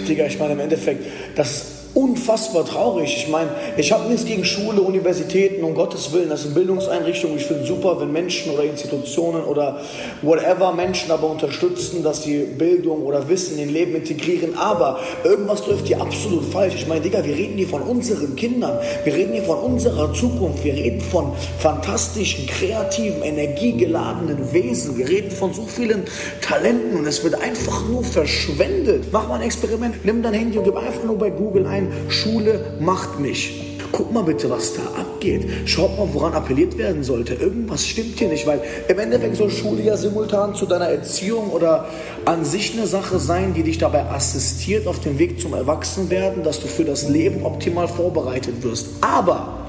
Digga, 0.08 0.26
ich 0.26 0.40
meine 0.40 0.54
im 0.54 0.60
Endeffekt, 0.62 1.06
das 1.36 1.66
unfassbar 1.96 2.66
traurig. 2.66 3.16
Ich 3.16 3.30
meine, 3.30 3.50
ich 3.78 3.92
habe 3.92 4.08
nichts 4.10 4.26
gegen 4.26 4.44
Schule, 4.44 4.82
Universitäten, 4.82 5.64
um 5.64 5.74
Gottes 5.74 6.12
Willen, 6.12 6.30
das 6.30 6.44
sind 6.44 6.54
Bildungseinrichtungen. 6.54 7.38
Ich 7.38 7.46
finde 7.46 7.66
super, 7.66 8.00
wenn 8.00 8.12
Menschen 8.12 8.52
oder 8.54 8.66
Institutionen 8.66 9.44
oder 9.44 9.80
whatever 10.22 10.74
Menschen 10.74 11.10
aber 11.12 11.30
unterstützen, 11.30 12.04
dass 12.04 12.24
sie 12.24 12.40
Bildung 12.40 13.04
oder 13.04 13.28
Wissen 13.30 13.58
in 13.58 13.70
Leben 13.70 13.96
integrieren. 13.96 14.58
Aber 14.58 15.00
irgendwas 15.24 15.66
läuft 15.68 15.88
hier 15.88 16.02
absolut 16.02 16.44
falsch. 16.44 16.76
Ich 16.76 16.88
meine, 16.88 17.02
Digga, 17.02 17.24
wir 17.24 17.36
reden 17.36 17.58
hier 17.58 17.68
von 17.68 17.82
unseren 17.82 18.36
Kindern, 18.36 18.78
wir 19.04 19.14
reden 19.14 19.34
hier 19.34 19.44
von 19.44 19.60
unserer 19.60 20.14
Zukunft, 20.14 20.66
wir 20.66 20.74
reden 20.74 21.00
von 21.00 21.32
fantastischen, 21.60 22.46
kreativen, 22.48 23.24
energiegeladenen 23.24 24.52
Wesen, 24.52 24.98
wir 24.98 25.08
reden 25.08 25.32
von 25.32 25.54
so 25.54 25.64
vielen 25.64 26.04
Talenten 26.42 26.98
und 26.98 27.08
es 27.08 27.24
wird 27.24 27.36
einfach 27.42 27.88
nur 27.88 28.04
verschwendet. 28.04 29.06
Mach 29.12 29.30
mal 29.30 29.36
ein 29.36 29.44
Experiment, 29.44 30.04
nimm 30.04 30.22
dein 30.22 30.34
Handy 30.34 30.58
und 30.58 30.66
gib 30.66 30.76
einfach 30.76 31.04
nur 31.06 31.18
bei 31.18 31.30
Google 31.30 31.66
ein, 31.66 31.85
Schule 32.10 32.60
macht 32.80 33.20
mich. 33.20 33.62
Guck 33.92 34.12
mal 34.12 34.24
bitte, 34.24 34.50
was 34.50 34.74
da 34.74 34.82
abgeht. 35.00 35.48
Schaut 35.66 35.98
mal, 35.98 36.10
woran 36.12 36.34
appelliert 36.34 36.78
werden 36.78 37.04
sollte. 37.04 37.36
Irgendwas 37.36 37.86
stimmt 37.86 38.20
hier 38.20 38.28
nicht, 38.28 38.46
weil 38.46 38.62
im 38.90 39.00
Endeffekt 39.00 39.38
soll 39.38 39.50
Schule 39.50 39.84
ja 39.84 39.96
simultan 39.96 40.54
zu 40.54 40.66
deiner 40.66 40.90
Erziehung 40.90 41.50
oder 41.50 41.88
an 42.26 42.44
sich 42.44 42.74
eine 42.74 42.88
Sache 42.88 43.20
sein, 43.20 43.54
die 43.54 43.64
dich 43.64 43.78
dabei 43.78 44.10
assistiert 44.10 44.86
auf 44.88 45.00
dem 45.00 45.18
Weg 45.18 45.40
zum 45.40 45.54
Erwachsenwerden, 45.54 46.44
dass 46.44 46.60
du 46.60 46.68
für 46.68 46.84
das 46.84 47.08
Leben 47.08 47.46
optimal 47.46 47.88
vorbereitet 47.88 48.64
wirst. 48.64 48.88
Aber 49.00 49.65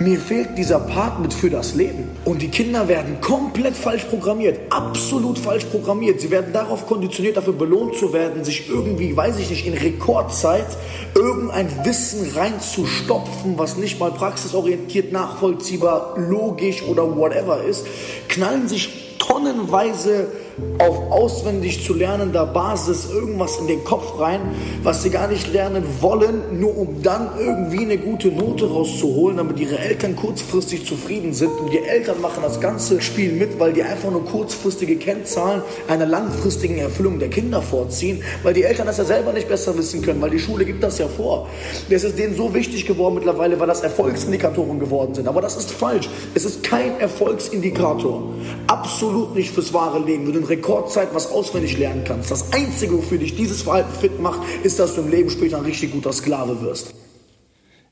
mir 0.00 0.20
fehlt 0.20 0.56
dieser 0.56 0.78
Part 0.78 1.20
mit 1.20 1.34
für 1.34 1.50
das 1.50 1.74
Leben. 1.74 2.08
Und 2.24 2.40
die 2.40 2.48
Kinder 2.48 2.86
werden 2.86 3.20
komplett 3.20 3.76
falsch 3.76 4.04
programmiert. 4.04 4.58
Absolut 4.70 5.38
falsch 5.38 5.64
programmiert. 5.64 6.20
Sie 6.20 6.30
werden 6.30 6.52
darauf 6.52 6.86
konditioniert, 6.86 7.36
dafür 7.36 7.54
belohnt 7.54 7.96
zu 7.96 8.12
werden, 8.12 8.44
sich 8.44 8.68
irgendwie, 8.68 9.16
weiß 9.16 9.38
ich 9.40 9.50
nicht, 9.50 9.66
in 9.66 9.74
Rekordzeit 9.74 10.66
irgendein 11.14 11.84
Wissen 11.84 12.30
reinzustopfen, 12.36 13.58
was 13.58 13.76
nicht 13.76 13.98
mal 13.98 14.12
praxisorientiert, 14.12 15.10
nachvollziehbar, 15.10 16.14
logisch 16.16 16.82
oder 16.84 17.16
whatever 17.16 17.62
ist. 17.64 17.86
Knallen 18.28 18.68
sich 18.68 19.16
tonnenweise 19.18 20.28
auf 20.78 21.10
auswendig 21.10 21.84
zu 21.84 21.94
lernender 21.94 22.46
Basis 22.46 23.08
irgendwas 23.10 23.58
in 23.58 23.66
den 23.66 23.82
Kopf 23.84 24.18
rein, 24.20 24.40
was 24.82 25.02
sie 25.02 25.10
gar 25.10 25.26
nicht 25.26 25.52
lernen 25.52 25.82
wollen, 26.00 26.60
nur 26.60 26.76
um 26.76 27.02
dann 27.02 27.30
irgendwie 27.38 27.80
eine 27.80 27.98
gute 27.98 28.28
Note 28.28 28.68
rauszuholen, 28.68 29.38
damit 29.38 29.58
ihre 29.58 29.78
Eltern 29.78 30.14
kurzfristig 30.14 30.86
zufrieden 30.86 31.34
sind. 31.34 31.50
Und 31.50 31.72
die 31.72 31.80
Eltern 31.80 32.20
machen 32.20 32.42
das 32.42 32.60
ganze 32.60 33.00
Spiel 33.00 33.32
mit, 33.32 33.58
weil 33.58 33.72
die 33.72 33.82
einfach 33.82 34.10
nur 34.10 34.24
kurzfristige 34.24 34.96
Kennzahlen 34.96 35.62
einer 35.88 36.06
langfristigen 36.06 36.78
Erfüllung 36.78 37.18
der 37.18 37.30
Kinder 37.30 37.60
vorziehen, 37.60 38.22
weil 38.42 38.54
die 38.54 38.62
Eltern 38.62 38.86
das 38.86 38.98
ja 38.98 39.04
selber 39.04 39.32
nicht 39.32 39.48
besser 39.48 39.76
wissen 39.76 40.02
können, 40.02 40.20
weil 40.20 40.30
die 40.30 40.38
Schule 40.38 40.64
gibt 40.64 40.82
das 40.82 40.98
ja 40.98 41.08
vor. 41.08 41.48
Das 41.90 42.04
ist 42.04 42.18
denen 42.18 42.36
so 42.36 42.54
wichtig 42.54 42.86
geworden 42.86 43.16
mittlerweile, 43.16 43.58
weil 43.58 43.66
das 43.66 43.80
Erfolgsindikatoren 43.80 44.78
geworden 44.78 45.14
sind. 45.14 45.26
Aber 45.26 45.40
das 45.40 45.56
ist 45.56 45.70
falsch. 45.70 46.08
Es 46.34 46.44
ist 46.44 46.62
kein 46.62 47.00
Erfolgsindikator. 47.00 48.22
Absolut 48.68 49.34
nicht 49.34 49.52
fürs 49.52 49.72
wahre 49.74 49.98
Leben. 49.98 50.26
Wenn 50.26 50.34
du 50.34 50.47
Rekordzeit 50.48 51.14
was 51.14 51.30
auswendig 51.30 51.78
lernen 51.78 52.04
kannst. 52.04 52.30
Das 52.30 52.52
Einzige, 52.52 52.96
wofür 52.96 53.18
dich 53.18 53.36
dieses 53.36 53.62
Verhalten 53.62 53.92
fit 53.92 54.20
macht, 54.20 54.40
ist, 54.62 54.78
dass 54.78 54.94
du 54.94 55.02
im 55.02 55.10
Leben 55.10 55.30
später 55.30 55.58
ein 55.58 55.64
richtig 55.64 55.92
guter 55.92 56.12
Sklave 56.12 56.60
wirst. 56.62 56.94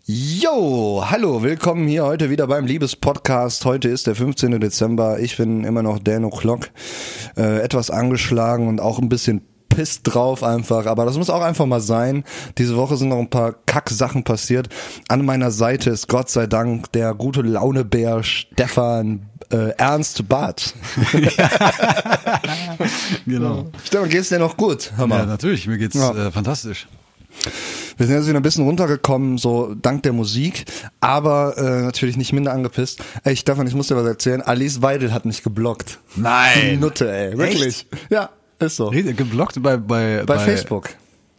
Jo, 0.04 1.02
hallo, 1.04 1.42
willkommen 1.42 1.88
hier 1.88 2.04
heute 2.04 2.30
wieder 2.30 2.46
beim 2.46 2.64
Liebespodcast. 2.64 3.64
Heute 3.64 3.88
ist 3.88 4.06
der 4.06 4.14
15. 4.14 4.60
Dezember. 4.60 5.18
Ich 5.18 5.36
bin 5.36 5.64
immer 5.64 5.82
noch 5.82 5.98
Dan 5.98 6.24
O'Clock, 6.24 6.68
äh, 7.36 7.60
etwas 7.60 7.90
angeschlagen 7.90 8.68
und 8.68 8.80
auch 8.80 9.00
ein 9.00 9.08
bisschen 9.08 9.42
pisst 9.68 10.02
drauf 10.04 10.42
einfach, 10.42 10.86
aber 10.86 11.04
das 11.04 11.18
muss 11.18 11.28
auch 11.28 11.42
einfach 11.42 11.66
mal 11.66 11.80
sein. 11.80 12.24
Diese 12.56 12.76
Woche 12.76 12.96
sind 12.96 13.08
noch 13.08 13.18
ein 13.18 13.30
paar 13.30 13.52
Kack-Sachen 13.66 14.24
passiert. 14.24 14.68
An 15.08 15.24
meiner 15.24 15.50
Seite 15.50 15.90
ist 15.90 16.08
Gott 16.08 16.30
sei 16.30 16.46
Dank 16.46 16.92
der 16.92 17.12
gute 17.12 17.42
Launebär 17.42 18.22
Stefan 18.22 19.28
äh, 19.50 19.70
Ernst 19.76 20.28
Barth. 20.28 20.74
Genau. 23.26 23.70
Stefan, 23.84 24.08
geht's 24.08 24.28
dir 24.28 24.38
noch 24.38 24.56
gut? 24.56 24.92
Mal. 24.96 25.08
Ja, 25.20 25.26
natürlich, 25.26 25.66
mir 25.66 25.78
geht's 25.78 25.94
Ja. 25.96 26.10
äh, 26.28 26.30
fantastisch. 26.30 26.86
Wir 27.96 28.06
sind 28.06 28.16
jetzt 28.16 28.28
wieder 28.28 28.38
ein 28.38 28.42
bisschen 28.42 28.64
runtergekommen, 28.64 29.38
so 29.38 29.74
dank 29.74 30.02
der 30.02 30.12
Musik, 30.12 30.64
aber 31.00 31.56
äh, 31.58 31.82
natürlich 31.82 32.16
nicht 32.16 32.32
minder 32.32 32.52
angepisst. 32.52 33.02
Ey, 33.24 33.36
Stefan, 33.36 33.66
ich 33.66 33.74
muss 33.74 33.88
dir 33.88 33.96
was 33.96 34.06
erzählen. 34.06 34.42
Alice 34.42 34.80
Weidel 34.82 35.12
hat 35.12 35.24
mich 35.24 35.42
geblockt. 35.42 35.98
Nein. 36.16 36.52
Die 36.72 36.76
Nutte, 36.76 37.10
ey. 37.12 37.36
Wirklich. 37.36 37.86
Ja, 38.10 38.30
ist 38.58 38.76
so. 38.76 38.90
Geblockt 38.90 39.62
bei, 39.62 39.76
bei, 39.76 40.22
Bei 40.24 40.38
Facebook. 40.38 40.90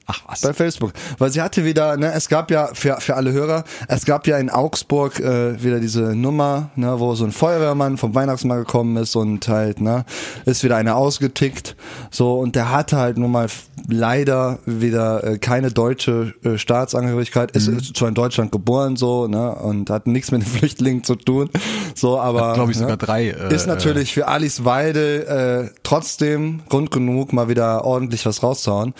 Ach 0.10 0.22
was. 0.28 0.42
Bei 0.42 0.54
Facebook. 0.54 0.94
Weil 1.18 1.32
sie 1.32 1.42
hatte 1.42 1.66
wieder, 1.66 1.98
ne, 1.98 2.14
es 2.14 2.30
gab 2.30 2.50
ja, 2.50 2.70
für, 2.74 2.96
für 3.02 3.16
alle 3.16 3.34
Hörer, 3.34 3.66
es 3.90 4.06
gab 4.06 4.26
ja 4.26 4.38
in 4.38 4.50
Augsburg 4.50 5.20
äh, 5.20 5.62
wieder 5.62 5.82
diese 5.82 6.16
Nummer, 6.16 6.70
ne, 6.76 6.98
wo 7.00 7.14
so 7.16 7.26
ein 7.26 7.34
Feuerwehrmann 7.34 7.98
vom 7.98 8.16
Weihnachtsmarkt 8.16 8.68
gekommen 8.68 8.96
ist 8.96 9.16
und 9.18 9.48
halt, 9.50 9.82
ne, 9.82 10.06
ist 10.46 10.64
wieder 10.64 10.78
einer 10.78 10.96
ausgetickt. 10.96 11.76
So, 12.10 12.40
und 12.40 12.56
der 12.56 12.72
hatte 12.72 12.96
halt 12.96 13.18
nun 13.18 13.32
mal 13.32 13.48
leider 13.90 14.60
wieder 14.66 15.24
äh, 15.26 15.38
keine 15.40 15.72
deutsche 15.72 16.34
äh, 16.44 16.58
Staatsangehörigkeit, 16.58 17.52
ist, 17.52 17.68
Mhm. 17.68 17.78
ist 17.80 17.98
zwar 17.98 18.08
in 18.08 18.16
Deutschland 18.16 18.52
geboren, 18.54 18.96
so, 18.96 19.28
ne, 19.28 19.56
und 19.56 19.90
hat 19.90 20.08
nichts 20.08 20.32
mit 20.32 20.42
den 20.42 20.48
Flüchtlingen 20.58 21.04
zu 21.04 21.16
tun. 21.16 21.50
So, 21.96 22.18
aber. 22.18 22.50
Hat, 22.50 22.56
glaub 22.56 22.70
ich, 22.70 22.78
ne, 22.78 22.84
sogar 22.84 22.98
drei, 22.98 23.30
äh, 23.32 23.54
ist 23.54 23.68
natürlich 23.68 24.14
für 24.14 24.28
Alice 24.30 24.64
Weidel 24.64 25.68
äh, 25.68 25.78
trotzdem 25.84 26.62
Grund 26.70 26.92
genug, 26.92 27.34
mal 27.34 27.50
wieder 27.50 27.84
ordentlich 27.84 28.26
was 28.26 28.42
rauszuhauen. 28.42 28.94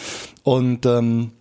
Und 0.48 0.86
ähm, 0.86 1.32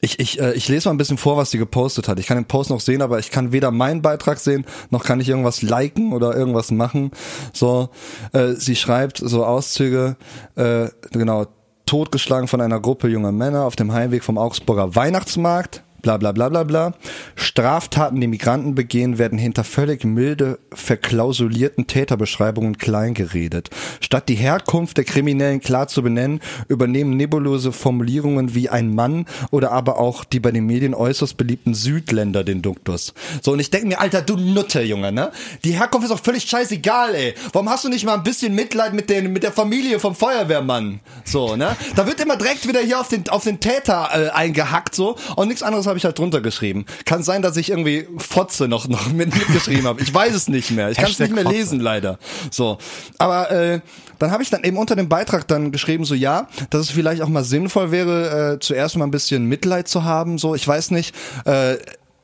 ich, 0.00 0.20
ich, 0.20 0.40
äh, 0.40 0.54
ich 0.54 0.68
lese 0.68 0.88
mal 0.88 0.94
ein 0.94 0.96
bisschen 0.96 1.18
vor, 1.18 1.36
was 1.36 1.50
sie 1.50 1.58
gepostet 1.58 2.08
hat. 2.08 2.18
Ich 2.18 2.26
kann 2.26 2.38
den 2.38 2.46
Post 2.46 2.70
noch 2.70 2.80
sehen, 2.80 3.02
aber 3.02 3.18
ich 3.18 3.30
kann 3.30 3.52
weder 3.52 3.70
meinen 3.70 4.00
Beitrag 4.00 4.38
sehen, 4.38 4.64
noch 4.88 5.04
kann 5.04 5.20
ich 5.20 5.28
irgendwas 5.28 5.60
liken 5.60 6.14
oder 6.14 6.34
irgendwas 6.34 6.70
machen. 6.70 7.10
So, 7.52 7.90
äh, 8.32 8.54
sie 8.54 8.74
schreibt 8.74 9.18
so 9.18 9.44
Auszüge, 9.44 10.16
äh, 10.56 10.88
genau, 11.12 11.44
totgeschlagen 11.84 12.48
von 12.48 12.62
einer 12.62 12.80
Gruppe 12.80 13.08
junger 13.08 13.32
Männer 13.32 13.66
auf 13.66 13.76
dem 13.76 13.92
Heimweg 13.92 14.24
vom 14.24 14.38
Augsburger 14.38 14.96
Weihnachtsmarkt. 14.96 15.82
Bla 16.02 16.16
bla 16.16 16.32
bla 16.32 16.48
bla 16.48 16.64
bla. 16.64 16.92
Straftaten, 17.36 18.20
die 18.20 18.26
Migranten 18.26 18.74
begehen, 18.74 19.18
werden 19.18 19.38
hinter 19.38 19.64
völlig 19.64 20.04
milde, 20.04 20.58
verklausulierten 20.72 21.86
Täterbeschreibungen 21.86 22.78
kleingeredet. 22.78 23.70
Statt 24.00 24.28
die 24.28 24.34
Herkunft 24.34 24.96
der 24.96 25.04
Kriminellen 25.04 25.60
klar 25.60 25.88
zu 25.88 26.02
benennen, 26.02 26.40
übernehmen 26.68 27.16
nebulöse 27.16 27.72
Formulierungen 27.72 28.54
wie 28.54 28.68
ein 28.68 28.94
Mann 28.94 29.26
oder 29.50 29.72
aber 29.72 29.98
auch 29.98 30.24
die 30.24 30.40
bei 30.40 30.50
den 30.50 30.66
Medien 30.66 30.94
äußerst 30.94 31.36
beliebten 31.36 31.74
Südländer 31.74 32.44
den 32.44 32.62
Duktus. 32.62 33.14
So, 33.42 33.52
und 33.52 33.60
ich 33.60 33.70
denke 33.70 33.88
mir, 33.88 34.00
Alter, 34.00 34.22
du 34.22 34.36
Nutte, 34.36 34.82
Junge, 34.82 35.12
ne? 35.12 35.30
Die 35.64 35.72
Herkunft 35.72 36.04
ist 36.04 36.12
doch 36.12 36.22
völlig 36.22 36.44
scheißegal, 36.44 37.14
ey. 37.14 37.34
Warum 37.52 37.68
hast 37.68 37.84
du 37.84 37.88
nicht 37.88 38.04
mal 38.04 38.14
ein 38.14 38.22
bisschen 38.22 38.54
Mitleid 38.54 38.94
mit, 38.94 39.10
den, 39.10 39.32
mit 39.32 39.42
der 39.42 39.52
Familie 39.52 40.00
vom 40.00 40.14
Feuerwehrmann? 40.14 41.00
So, 41.24 41.56
ne? 41.56 41.76
Da 41.96 42.06
wird 42.06 42.20
immer 42.20 42.36
direkt 42.36 42.66
wieder 42.66 42.80
hier 42.80 43.00
auf 43.00 43.08
den, 43.08 43.28
auf 43.28 43.44
den 43.44 43.60
Täter 43.60 44.08
äh, 44.12 44.30
eingehackt, 44.30 44.94
so. 44.94 45.16
Und 45.36 45.48
nichts 45.48 45.62
anderes 45.62 45.86
habe 45.90 45.98
ich 45.98 46.04
halt 46.04 46.18
drunter 46.18 46.40
geschrieben. 46.40 46.86
Kann 47.04 47.22
sein, 47.22 47.42
dass 47.42 47.56
ich 47.56 47.70
irgendwie 47.70 48.06
Fotze 48.16 48.68
noch 48.68 48.88
noch 48.88 49.12
mit, 49.12 49.34
mitgeschrieben 49.36 49.84
habe. 49.84 50.00
Ich 50.00 50.12
weiß 50.12 50.34
es 50.34 50.48
nicht 50.48 50.70
mehr. 50.70 50.90
Ich 50.90 50.96
kann 50.96 51.10
es 51.10 51.18
nicht 51.18 51.34
mehr 51.34 51.44
Fotze. 51.44 51.56
lesen 51.56 51.80
leider. 51.80 52.18
So, 52.50 52.78
aber 53.18 53.50
äh, 53.50 53.80
dann 54.18 54.30
habe 54.30 54.42
ich 54.42 54.50
dann 54.50 54.64
eben 54.64 54.76
unter 54.76 54.96
dem 54.96 55.08
Beitrag 55.08 55.46
dann 55.48 55.72
geschrieben 55.72 56.04
so 56.04 56.14
ja, 56.14 56.48
dass 56.70 56.82
es 56.82 56.90
vielleicht 56.90 57.22
auch 57.22 57.28
mal 57.28 57.44
sinnvoll 57.44 57.90
wäre, 57.90 58.54
äh, 58.54 58.58
zuerst 58.60 58.96
mal 58.96 59.04
ein 59.04 59.10
bisschen 59.10 59.46
Mitleid 59.46 59.88
zu 59.88 60.04
haben. 60.04 60.38
So, 60.38 60.54
ich 60.54 60.66
weiß 60.66 60.90
nicht. 60.92 61.14
Äh, 61.44 61.76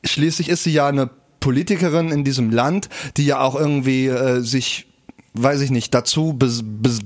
schließlich 0.03 0.49
ist 0.49 0.63
sie 0.63 0.71
ja 0.71 0.87
eine 0.87 1.09
Politikerin 1.39 2.11
in 2.11 2.23
diesem 2.23 2.51
Land, 2.51 2.89
die 3.17 3.25
ja 3.25 3.39
auch 3.39 3.55
irgendwie 3.55 4.07
äh, 4.07 4.41
sich, 4.41 4.87
weiß 5.33 5.61
ich 5.61 5.71
nicht, 5.71 5.93
dazu 5.93 6.33
bes, 6.33 6.61
bes, 6.63 6.99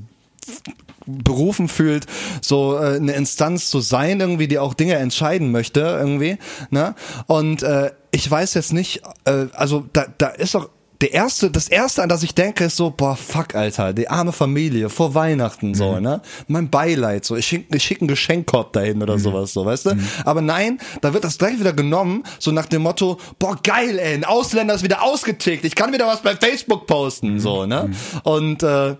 berufen 1.06 1.68
fühlt, 1.68 2.06
so 2.41 2.78
äh, 2.78 2.95
eine 2.95 3.14
Instanz 3.14 3.70
zu 3.70 3.80
sein, 3.80 4.20
irgendwie, 4.20 4.47
die 4.47 4.60
auch 4.60 4.74
Dinge 4.74 4.95
entscheiden 4.95 5.52
möchte, 5.52 5.82
irgendwie. 5.82 6.38
Ne? 6.70 6.95
Und 7.28 7.64
äh, 7.64 7.91
ich 8.12 8.30
weiß 8.30 8.54
jetzt 8.54 8.74
nicht, 8.74 9.02
äh, 9.26 9.47
also 9.54 9.86
da, 9.93 10.06
da 10.18 10.28
ist 10.28 10.56
doch 10.56 10.70
der 11.02 11.14
erste, 11.14 11.49
das 11.49 11.68
erste, 11.68 12.04
an 12.04 12.10
das 12.10 12.22
ich 12.22 12.36
denke, 12.36 12.66
ist 12.66 12.78
so, 12.78 12.91
boah, 12.91 13.16
fuck, 13.16 13.56
Alter, 13.56 13.91
die 13.91 14.08
arme 14.08 14.32
Familie 14.32 14.89
vor 14.89 15.16
Weihnachten 15.16 15.74
so, 15.74 15.99
ne? 15.99 16.22
Mein 16.47 16.70
Beileid, 16.70 17.26
so, 17.26 17.36
ich 17.36 17.47
schicke 17.47 17.76
ich 17.76 17.84
schick 17.84 18.02
einen 18.02 18.08
Geschenkkorb 18.08 18.72
dahin 18.74 19.02
oder 19.02 19.18
sowas, 19.18 19.52
so, 19.52 19.66
weißt 19.66 19.88
du? 19.88 19.97
Aber 20.26 20.41
nein, 20.41 20.80
da 21.02 21.14
wird 21.14 21.24
das 21.24 21.39
direkt 21.39 21.60
wieder 21.60 21.74
genommen, 21.74 22.24
so 22.38 22.52
nach 22.52 22.68
dem 22.68 22.84
Motto, 22.84 23.18
boah, 23.39 23.58
geil, 23.64 23.97
ey, 23.97 24.14
ein 24.14 24.26
Ausländer 24.26 24.76
ist 24.76 24.84
wieder 24.84 25.02
ausgetickt, 25.02 25.66
ich 25.66 25.74
kann 25.74 25.91
wieder 25.91 26.06
was 26.06 26.22
bei 26.22 26.36
Facebook 26.36 26.86
posten, 26.86 27.39
so, 27.39 27.66
ne? 27.66 27.89
Und 28.24 28.62
äh, 28.62 28.95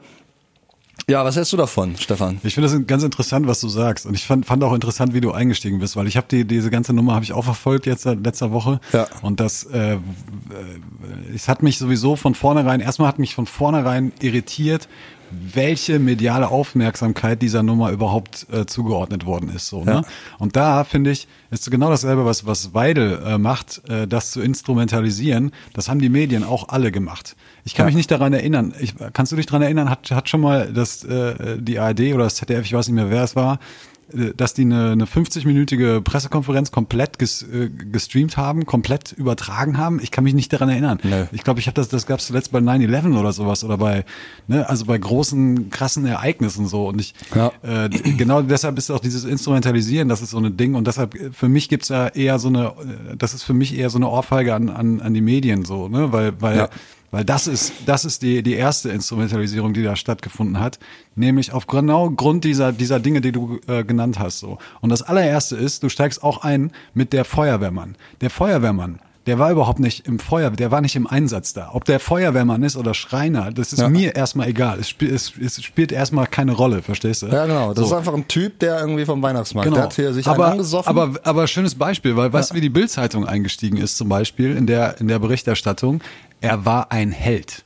ja, 1.10 1.26
was 1.26 1.36
hältst 1.36 1.52
du 1.54 1.58
davon, 1.58 1.96
Stefan? 1.98 2.40
Ich 2.44 2.54
finde 2.54 2.70
das 2.70 2.88
ganz 2.88 3.04
interessant, 3.04 3.48
was 3.48 3.60
du 3.60 3.70
sagst. 3.70 4.06
Und 4.06 4.14
ich 4.14 4.26
fand, 4.26 4.46
fand 4.46 4.64
auch 4.64 4.74
interessant, 4.74 5.14
wie 5.14 5.22
du 5.22 5.32
eingestiegen 5.32 5.80
bist, 5.80 5.96
weil 5.96 6.08
ich 6.08 6.18
habe 6.18 6.28
die 6.30 6.46
diese 6.46 6.70
ganze 6.70 6.94
Nummer 6.94 7.16
habe 7.16 7.24
ich 7.24 7.34
auch 7.34 7.44
verfolgt 7.44 7.86
jetzt 7.86 8.04
seit 8.04 8.24
letzter 8.24 8.52
Woche. 8.52 8.80
Ja. 8.94 9.08
Und 9.22 9.40
das, 9.40 9.64
äh, 9.64 9.94
äh, 9.94 9.98
es 11.36 11.48
hat 11.48 11.64
mich 11.64 11.78
sowieso 11.78 12.16
von 12.16 12.36
vornherein, 12.36 12.80
erstmal 12.80 13.08
hat 13.08 13.20
mich 13.20 13.36
von 13.36 13.46
vornherein 13.46 14.12
irritiert, 14.22 14.88
welche 15.32 16.00
mediale 16.00 16.50
Aufmerksamkeit 16.50 17.42
dieser 17.42 17.64
Nummer 17.64 17.92
überhaupt 17.92 18.48
äh, 18.52 18.66
zugeordnet 18.66 19.26
worden 19.26 19.50
ist. 19.56 19.68
So, 19.68 19.80
Ja. 19.86 20.02
ne? 20.02 20.02
Und 20.40 20.56
da 20.56 20.84
finde 20.84 21.12
ich, 21.12 21.28
ist 21.50 21.70
genau 21.72 21.90
dasselbe, 21.90 22.26
was, 22.26 22.46
was 22.46 22.74
Weidel 22.74 23.20
äh, 23.26 23.38
macht, 23.38 23.82
äh, 23.90 24.08
das 24.08 24.32
zu 24.32 24.42
instrumentalisieren. 24.42 25.52
Das 25.74 25.90
haben 25.90 26.00
die 26.00 26.10
Medien 26.10 26.44
auch 26.44 26.70
alle 26.70 26.92
gemacht. 26.92 27.36
Ich 27.64 27.76
kann 27.76 27.86
Ja. 27.86 27.88
mich 27.88 27.96
nicht 27.96 28.12
daran 28.12 28.34
erinnern. 28.34 28.74
Ich, 28.80 28.94
kannst 29.14 29.32
du 29.32 29.36
dich 29.36 29.46
daran 29.46 29.62
erinnern? 29.62 29.90
Hat, 29.90 30.10
hat 30.12 30.30
schon 30.30 30.42
mal 30.42 30.72
das 30.74 31.04
äh, 31.04 31.58
die 31.60 31.80
ARD 31.80 32.14
oder 32.14 32.24
das 32.26 32.36
ZDF, 32.36 32.66
ich 32.66 32.74
weiß 32.74 32.88
nicht 32.88 32.96
mehr, 32.96 33.10
wer 33.10 33.24
es 33.24 33.36
war, 33.36 33.56
äh, 33.56 33.58
dass 34.36 34.54
die 34.54 34.62
eine, 34.64 34.92
eine 34.92 35.06
50-minütige 35.06 36.02
Pressekonferenz 36.02 36.72
komplett 36.72 37.20
ges, 37.20 37.44
äh, 37.44 37.70
gestreamt 37.70 38.38
haben, 38.38 38.66
komplett 38.66 39.12
übertragen 39.14 39.78
haben. 39.78 40.00
Ich 40.02 40.12
kann 40.12 40.24
mich 40.24 40.34
nicht 40.34 40.52
daran 40.54 40.70
erinnern. 40.70 41.00
Nö. 41.04 41.26
Ich 41.32 41.44
glaube, 41.44 41.60
ich 41.60 41.68
habe 41.68 41.76
das, 41.76 41.90
das 41.90 42.06
gab 42.06 42.20
es 42.20 42.28
zuletzt 42.28 42.52
bei 42.52 42.60
9-11 42.60 43.18
oder 43.20 43.34
sowas 43.34 43.64
oder 43.64 43.78
bei, 43.78 44.06
ne, 44.48 44.68
also 44.70 44.86
bei 44.86 44.98
großen, 44.98 45.70
krassen 45.70 46.06
Ereignissen 46.06 46.68
so. 46.68 46.88
Und 46.88 47.00
ich, 47.02 47.14
Ja. 47.36 47.52
äh, 47.64 47.90
genau 47.90 48.42
deshalb 48.42 48.78
ist 48.78 48.90
auch 48.92 49.00
dieses 49.00 49.24
Instrumentalisieren, 49.26 50.10
das 50.10 50.22
ist 50.22 50.32
so 50.32 50.38
ein 50.40 50.58
Ding. 50.58 50.76
Und 50.76 50.88
deshalb, 50.88 51.16
äh, 51.16 51.32
für 51.32 51.50
mich 51.50 51.70
gibt's 51.70 51.90
ja 51.90 52.08
eher 52.08 52.40
so 52.40 52.48
eine, 52.50 52.68
äh, 53.12 53.16
das 53.18 53.34
ist 53.34 53.44
für 53.44 53.54
mich 53.54 53.78
eher 53.78 53.90
so 53.90 53.98
eine 53.98 54.10
Ohrfeige 54.10 54.54
an, 54.56 54.70
an, 54.70 55.02
an 55.02 55.14
die 55.14 55.22
Medien 55.22 55.66
so, 55.66 55.88
ne, 55.88 56.12
weil, 56.12 56.34
weil, 56.42 56.58
Ja. 56.58 56.70
Weil 57.12 57.26
das 57.26 57.48
ist, 57.48 57.74
das 57.86 58.06
ist 58.06 58.22
die, 58.22 58.42
die 58.42 58.54
erste 58.54 58.90
Instrumentalisierung, 58.90 59.74
die 59.74 59.84
da 59.84 59.96
stattgefunden 59.96 60.60
hat. 60.60 60.80
Nämlich 61.16 61.52
auf 61.52 61.68
genau 61.68 62.10
Grund 62.10 62.44
dieser, 62.46 62.72
dieser 62.72 63.00
Dinge, 63.00 63.22
die 63.22 63.34
du 63.34 63.60
äh, 63.68 63.84
genannt 63.84 64.18
hast, 64.18 64.40
so. 64.40 64.58
Und 64.80 64.90
das 64.90 65.02
allererste 65.02 65.58
ist, 65.58 65.84
du 65.84 65.90
steigst 65.90 66.24
auch 66.24 66.44
ein 66.44 66.72
mit 66.94 67.14
der 67.14 67.26
Feuerwehrmann. 67.26 67.96
Der 68.22 68.30
Feuerwehrmann, 68.30 69.00
der 69.28 69.38
war 69.38 69.52
überhaupt 69.52 69.80
nicht 69.80 70.08
im 70.08 70.18
Feuer, 70.18 70.50
der 70.50 70.72
war 70.72 70.82
nicht 70.82 70.96
im 70.96 71.06
Einsatz 71.06 71.54
da. 71.54 71.70
Ob 71.74 71.86
der 71.86 72.00
Feuerwehrmann 72.00 72.64
ist 72.64 72.76
oder 72.76 72.94
Schreiner, 72.96 73.52
das 73.52 73.72
ist 73.72 73.80
Ja. 73.80 73.88
mir 73.90 74.16
erstmal 74.16 74.48
egal. 74.48 74.80
Es, 74.80 74.90
spielt 74.90 75.12
es, 75.12 75.32
es 75.40 75.62
spielt 75.64 75.92
erstmal 75.92 76.26
keine 76.28 76.54
Rolle, 76.54 76.82
verstehst 76.82 77.22
du? 77.22 77.28
Ja, 77.28 77.46
genau. 77.46 77.70
Das 77.74 77.80
So. 77.88 77.92
ist 77.92 77.98
einfach 77.98 78.14
ein 78.16 78.28
Typ, 78.28 78.58
der 78.60 78.80
irgendwie 78.80 79.06
vom 79.06 79.22
Weihnachtsmarkt, 79.22 79.66
Genau. 79.66 79.76
der 79.78 79.84
hat 79.86 79.94
hier 79.94 80.14
sich 80.14 80.26
aber, 80.28 80.48
angesoffen. 80.48 80.90
aber, 80.90 81.20
aber 81.24 81.48
schönes 81.48 81.76
Beispiel, 81.76 82.16
weil 82.18 82.34
weißt 82.34 82.52
du, 82.52 82.56
wie 82.56 82.62
die 82.62 82.70
Bildzeitung 82.70 83.26
eingestiegen 83.28 83.78
ist 83.78 83.96
zum 83.98 84.10
Beispiel 84.10 84.56
in 84.58 84.66
der, 84.66 85.00
in 85.00 85.08
der 85.08 85.20
Berichterstattung? 85.20 86.02
Er 86.40 86.66
war 86.66 86.92
ein 86.92 87.12
Held. 87.12 87.64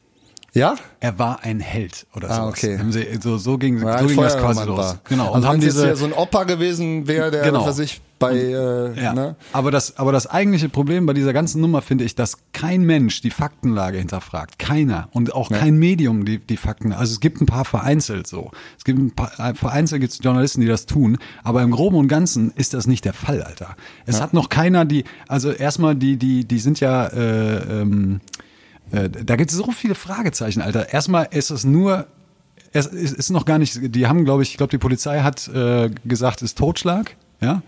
ja? 0.54 0.76
Er 1.00 1.18
war 1.20 1.44
ein 1.44 1.60
Held 1.62 2.06
oder 2.16 2.30
Ah, 2.30 2.36
sowas. 2.36 2.50
okay. 2.58 2.78
Haben 2.80 2.92
sie, 2.92 3.06
so, 3.22 3.38
so 3.38 3.58
ging, 3.58 3.80
Ja, 3.82 4.00
so 4.00 4.08
ging 4.08 4.18
das 4.18 4.38
quasi 4.38 4.66
los. 4.66 4.78
war. 4.78 5.00
Genau. 5.08 5.32
Also 5.34 5.48
haben 5.48 5.60
es 5.60 5.66
jetzt 5.66 5.74
diese, 5.76 5.86
hier 5.86 5.96
so 5.96 6.06
ein 6.06 6.14
Opa 6.14 6.44
gewesen 6.44 7.08
wäre, 7.08 7.32
der, 7.32 7.44
Genau. 7.44 7.60
was 7.62 7.68
weiß 7.68 7.80
ich, 7.80 8.02
bei, 8.18 8.34
äh, 8.34 9.02
ja. 9.02 9.14
ne? 9.14 9.36
Aber 9.52 9.72
das, 9.72 9.98
aber 9.98 10.12
das 10.12 10.28
eigentliche 10.28 10.70
Problem 10.70 11.06
bei 11.06 11.14
dieser 11.14 11.34
ganzen 11.34 11.62
Nummer 11.62 11.82
finde 11.82 12.06
ich, 12.06 12.16
dass 12.16 12.38
kein 12.54 12.84
Mensch 12.84 13.22
die 13.22 13.32
Faktenlage 13.32 13.98
hinterfragt. 13.98 14.58
Keiner. 14.58 15.10
Und 15.12 15.34
auch 15.34 15.50
kein 15.50 15.78
Medium 15.78 16.26
die, 16.26 16.40
die 16.40 16.58
Fakten. 16.58 16.94
Also 16.94 17.14
es 17.14 17.20
gibt 17.20 17.42
ein 17.42 17.46
paar 17.46 17.66
vereinzelt 17.66 18.28
so. 18.28 18.52
Es 18.78 18.84
gibt 18.86 19.00
ein 19.00 19.12
paar, 19.12 19.32
äh, 19.40 19.54
vereinzelt 19.54 20.02
gibt 20.02 20.14
es 20.14 20.20
Journalisten, 20.24 20.62
die 20.62 20.68
das 20.68 20.86
tun. 20.86 21.18
Aber 21.44 21.62
im 21.62 21.72
Groben 21.72 21.98
und 21.98 22.08
Ganzen 22.08 22.52
ist 22.56 22.74
das 22.74 22.88
nicht 22.88 23.06
der 23.06 23.14
Fall, 23.14 23.42
Alter. 23.44 23.76
Es 24.06 24.22
hat 24.22 24.34
noch 24.34 24.50
keiner 24.50 24.86
die, 24.86 25.04
also 25.28 25.52
erstmal 25.52 25.96
die, 25.96 26.18
die, 26.18 26.46
die 26.46 26.60
sind 26.60 26.80
ja, 26.80 27.08
äh, 27.08 27.82
ähm, 27.82 28.22
äh, 28.92 29.10
da 29.10 29.36
gibt 29.36 29.52
es 29.52 29.58
so 29.58 29.72
viele 29.72 29.96
Fragezeichen, 29.96 30.62
Alter. 30.62 30.94
Erstmal 30.94 31.28
ist 31.32 31.50
es 31.50 31.66
nur, 31.66 32.08
es 32.72 32.88
ist, 32.88 33.14
ist 33.14 33.30
noch 33.30 33.46
gar 33.46 33.58
nicht, 33.58 33.96
die 33.96 34.08
haben, 34.08 34.26
glaube 34.26 34.44
ich, 34.44 34.52
ich 34.52 34.58
glaube, 34.58 34.72
die 34.72 34.78
Polizei 34.78 35.22
hat 35.22 35.48
äh, 35.48 35.90
gesagt, 36.06 36.42
es 36.42 36.52
ist 36.52 36.58
Totschlag, 36.58 37.16
ja, 37.42 37.62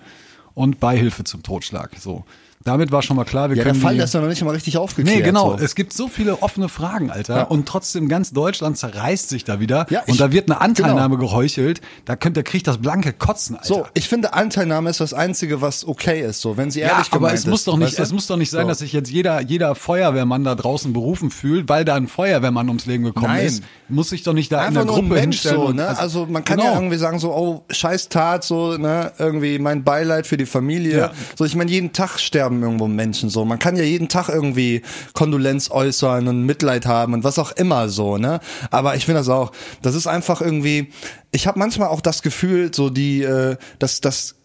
und 0.57 0.79
Beihilfe 0.79 1.23
zum 1.23 1.43
Totschlag. 1.43 1.91
So. 1.99 2.25
Damit 2.67 2.91
war 2.91 3.01
schon 3.01 3.15
mal 3.15 3.23
klar, 3.23 3.49
wir 3.49 3.55
Ja, 3.55 3.63
der 3.63 3.71
können 3.71 3.81
Fall 3.81 3.95
die, 3.95 4.01
ist 4.01 4.13
ja 4.13 4.19
noch 4.19 4.27
nicht 4.27 4.43
mal 4.43 4.51
richtig 4.53 4.77
aufgeklärt. 4.77 5.17
Nee, 5.17 5.23
genau. 5.23 5.57
So. 5.57 5.63
Es 5.63 5.73
gibt 5.73 5.93
so 5.93 6.09
viele 6.09 6.41
offene 6.41 6.67
Fragen, 6.67 7.09
Alter. 7.09 7.37
Ja. 7.37 7.43
Und 7.43 7.65
trotzdem 7.65 8.09
ganz 8.09 8.33
Deutschland 8.33 8.77
zerreißt 8.77 9.29
sich 9.29 9.45
da 9.45 9.61
wieder. 9.61 9.85
Ja, 9.89 10.03
ich- 10.05 10.11
und 10.11 10.19
da 10.19 10.33
wird 10.33 10.49
eine 10.49 10.59
Anteilnahme 10.59 11.15
genau. 11.15 11.29
geheuchelt. 11.29 11.79
Da 12.03 12.17
könnt, 12.17 12.35
da 12.35 12.43
kriegt 12.43 12.67
das 12.67 12.79
blanke 12.79 13.13
Kotzen, 13.13 13.55
Alter. 13.55 13.67
So, 13.67 13.85
ich 13.93 14.09
finde 14.09 14.33
Anteilnahme 14.33 14.89
ist 14.89 14.99
das 14.99 15.13
Einzige, 15.13 15.61
was 15.61 15.87
okay 15.87 16.21
ist, 16.21 16.41
so, 16.41 16.57
wenn 16.57 16.69
sie 16.69 16.81
ja, 16.81 16.89
ehrlich 16.89 17.07
aber 17.07 17.19
gemeint 17.19 17.39
es 17.39 17.45
muss 17.45 17.61
ist, 17.61 17.67
doch 17.67 17.77
nicht, 17.77 17.87
weißt 17.87 17.99
du? 17.99 18.03
es 18.03 18.11
muss 18.11 18.27
doch 18.27 18.37
nicht 18.37 18.49
sein, 18.49 18.63
So. 18.63 18.67
dass 18.67 18.79
sich 18.79 18.91
jetzt 18.91 19.09
jeder, 19.09 19.41
jeder 19.41 19.73
Feuerwehrmann 19.73 20.43
da 20.43 20.55
draußen 20.55 20.91
berufen 20.91 21.31
fühlt, 21.31 21.69
weil 21.69 21.85
da 21.85 21.95
ein 21.95 22.07
Feuerwehrmann 22.09 22.67
ums 22.67 22.85
Leben 22.85 23.05
gekommen 23.05 23.27
Nein. 23.27 23.45
ist. 23.45 23.63
Muss 23.87 24.09
sich 24.09 24.23
doch 24.23 24.33
nicht 24.33 24.51
da 24.51 24.59
Einfach 24.59 24.67
in 24.67 24.73
der 24.73 24.81
ein 24.81 24.87
Gruppe 24.87 25.13
Mensch 25.13 25.41
hinstellen. 25.41 25.61
so, 25.61 25.71
ne? 25.71 25.97
Also 25.97 26.25
man 26.25 26.43
kann 26.43 26.57
genau. 26.57 26.71
ja 26.71 26.77
irgendwie 26.77 26.97
sagen 26.97 27.19
so, 27.19 27.33
oh, 27.33 27.63
scheiß 27.69 28.09
Tat, 28.09 28.43
so, 28.43 28.77
ne, 28.77 29.13
irgendwie 29.17 29.57
mein 29.59 29.85
Beileid 29.85 30.27
für 30.27 30.35
die 30.35 30.45
Familie. 30.45 30.97
Ja. 30.97 31.11
So, 31.37 31.45
ich 31.45 31.55
meine, 31.55 31.71
jeden 31.71 31.93
Tag 31.93 32.19
sterben 32.19 32.56
irgendwo 32.63 32.87
Menschen 32.87 33.29
so. 33.29 33.45
Man 33.45 33.59
kann 33.59 33.75
ja 33.75 33.83
jeden 33.83 34.09
Tag 34.09 34.29
irgendwie 34.29 34.81
Kondolenz 35.13 35.69
äußern 35.69 36.27
und 36.27 36.43
Mitleid 36.43 36.85
haben 36.85 37.13
und 37.13 37.23
was 37.23 37.39
auch 37.39 37.51
immer 37.51 37.89
so, 37.89 38.17
ne? 38.17 38.39
Aber 38.71 38.95
ich 38.95 39.05
finde 39.05 39.19
das 39.19 39.29
auch, 39.29 39.51
das 39.81 39.95
ist 39.95 40.07
einfach 40.07 40.41
irgendwie, 40.41 40.91
ich 41.31 41.47
habe 41.47 41.59
manchmal 41.59 41.89
auch 41.89 42.01
das 42.01 42.21
Gefühl, 42.21 42.73
so 42.73 42.89
die, 42.89 43.23
äh, 43.23 43.57
dass 43.79 44.01
das 44.01 44.36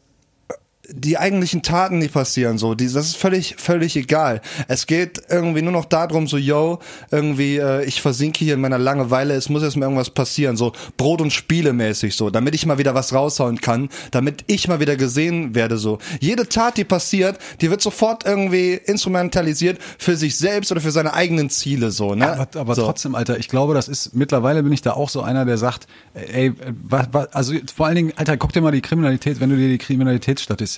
die 0.94 1.18
eigentlichen 1.18 1.62
Taten, 1.62 2.00
die 2.00 2.08
passieren, 2.08 2.58
so, 2.58 2.74
die, 2.74 2.84
das 2.84 3.06
ist 3.06 3.16
völlig, 3.16 3.56
völlig 3.58 3.96
egal. 3.96 4.40
Es 4.68 4.86
geht 4.86 5.22
irgendwie 5.28 5.62
nur 5.62 5.72
noch 5.72 5.86
darum, 5.86 6.26
so, 6.26 6.36
yo, 6.36 6.78
irgendwie, 7.10 7.56
äh, 7.56 7.84
ich 7.84 8.02
versinke 8.02 8.44
hier 8.44 8.54
in 8.54 8.60
meiner 8.60 8.78
Langeweile, 8.78 9.34
es 9.34 9.48
muss 9.48 9.62
jetzt 9.62 9.76
mal 9.76 9.86
irgendwas 9.86 10.10
passieren, 10.10 10.56
so 10.56 10.72
Brot- 10.96 11.20
und 11.20 11.32
Spiele-mäßig, 11.32 12.14
so, 12.14 12.30
damit 12.30 12.54
ich 12.54 12.66
mal 12.66 12.78
wieder 12.78 12.94
was 12.94 13.12
raushauen 13.12 13.60
kann, 13.60 13.88
damit 14.10 14.44
ich 14.46 14.68
mal 14.68 14.80
wieder 14.80 14.96
gesehen 14.96 15.54
werde, 15.54 15.78
so. 15.78 15.98
Jede 16.20 16.48
Tat, 16.48 16.76
die 16.76 16.84
passiert, 16.84 17.38
die 17.60 17.70
wird 17.70 17.80
sofort 17.80 18.26
irgendwie 18.26 18.74
instrumentalisiert 18.74 19.78
für 19.98 20.16
sich 20.16 20.36
selbst 20.36 20.70
oder 20.72 20.80
für 20.80 20.92
seine 20.92 21.14
eigenen 21.14 21.50
Ziele, 21.50 21.90
so, 21.90 22.14
ne? 22.14 22.24
Ja, 22.24 22.32
aber, 22.34 22.60
aber 22.60 22.74
so. 22.74 22.84
trotzdem, 22.84 23.14
Alter, 23.14 23.38
ich 23.38 23.48
glaube, 23.48 23.74
das 23.74 23.88
ist, 23.88 24.14
mittlerweile 24.14 24.62
bin 24.62 24.72
ich 24.72 24.82
da 24.82 24.92
auch 24.92 25.08
so 25.08 25.22
einer, 25.22 25.44
der 25.44 25.58
sagt, 25.58 25.86
ey, 26.14 26.52
was, 26.82 27.08
was, 27.12 27.32
also 27.32 27.54
vor 27.74 27.86
allen 27.86 27.96
Dingen, 27.96 28.12
Alter, 28.16 28.36
guck 28.36 28.52
dir 28.52 28.60
mal 28.60 28.72
die 28.72 28.82
Kriminalität, 28.82 29.40
wenn 29.40 29.50
du 29.50 29.56
dir 29.56 29.68
die 29.68 29.78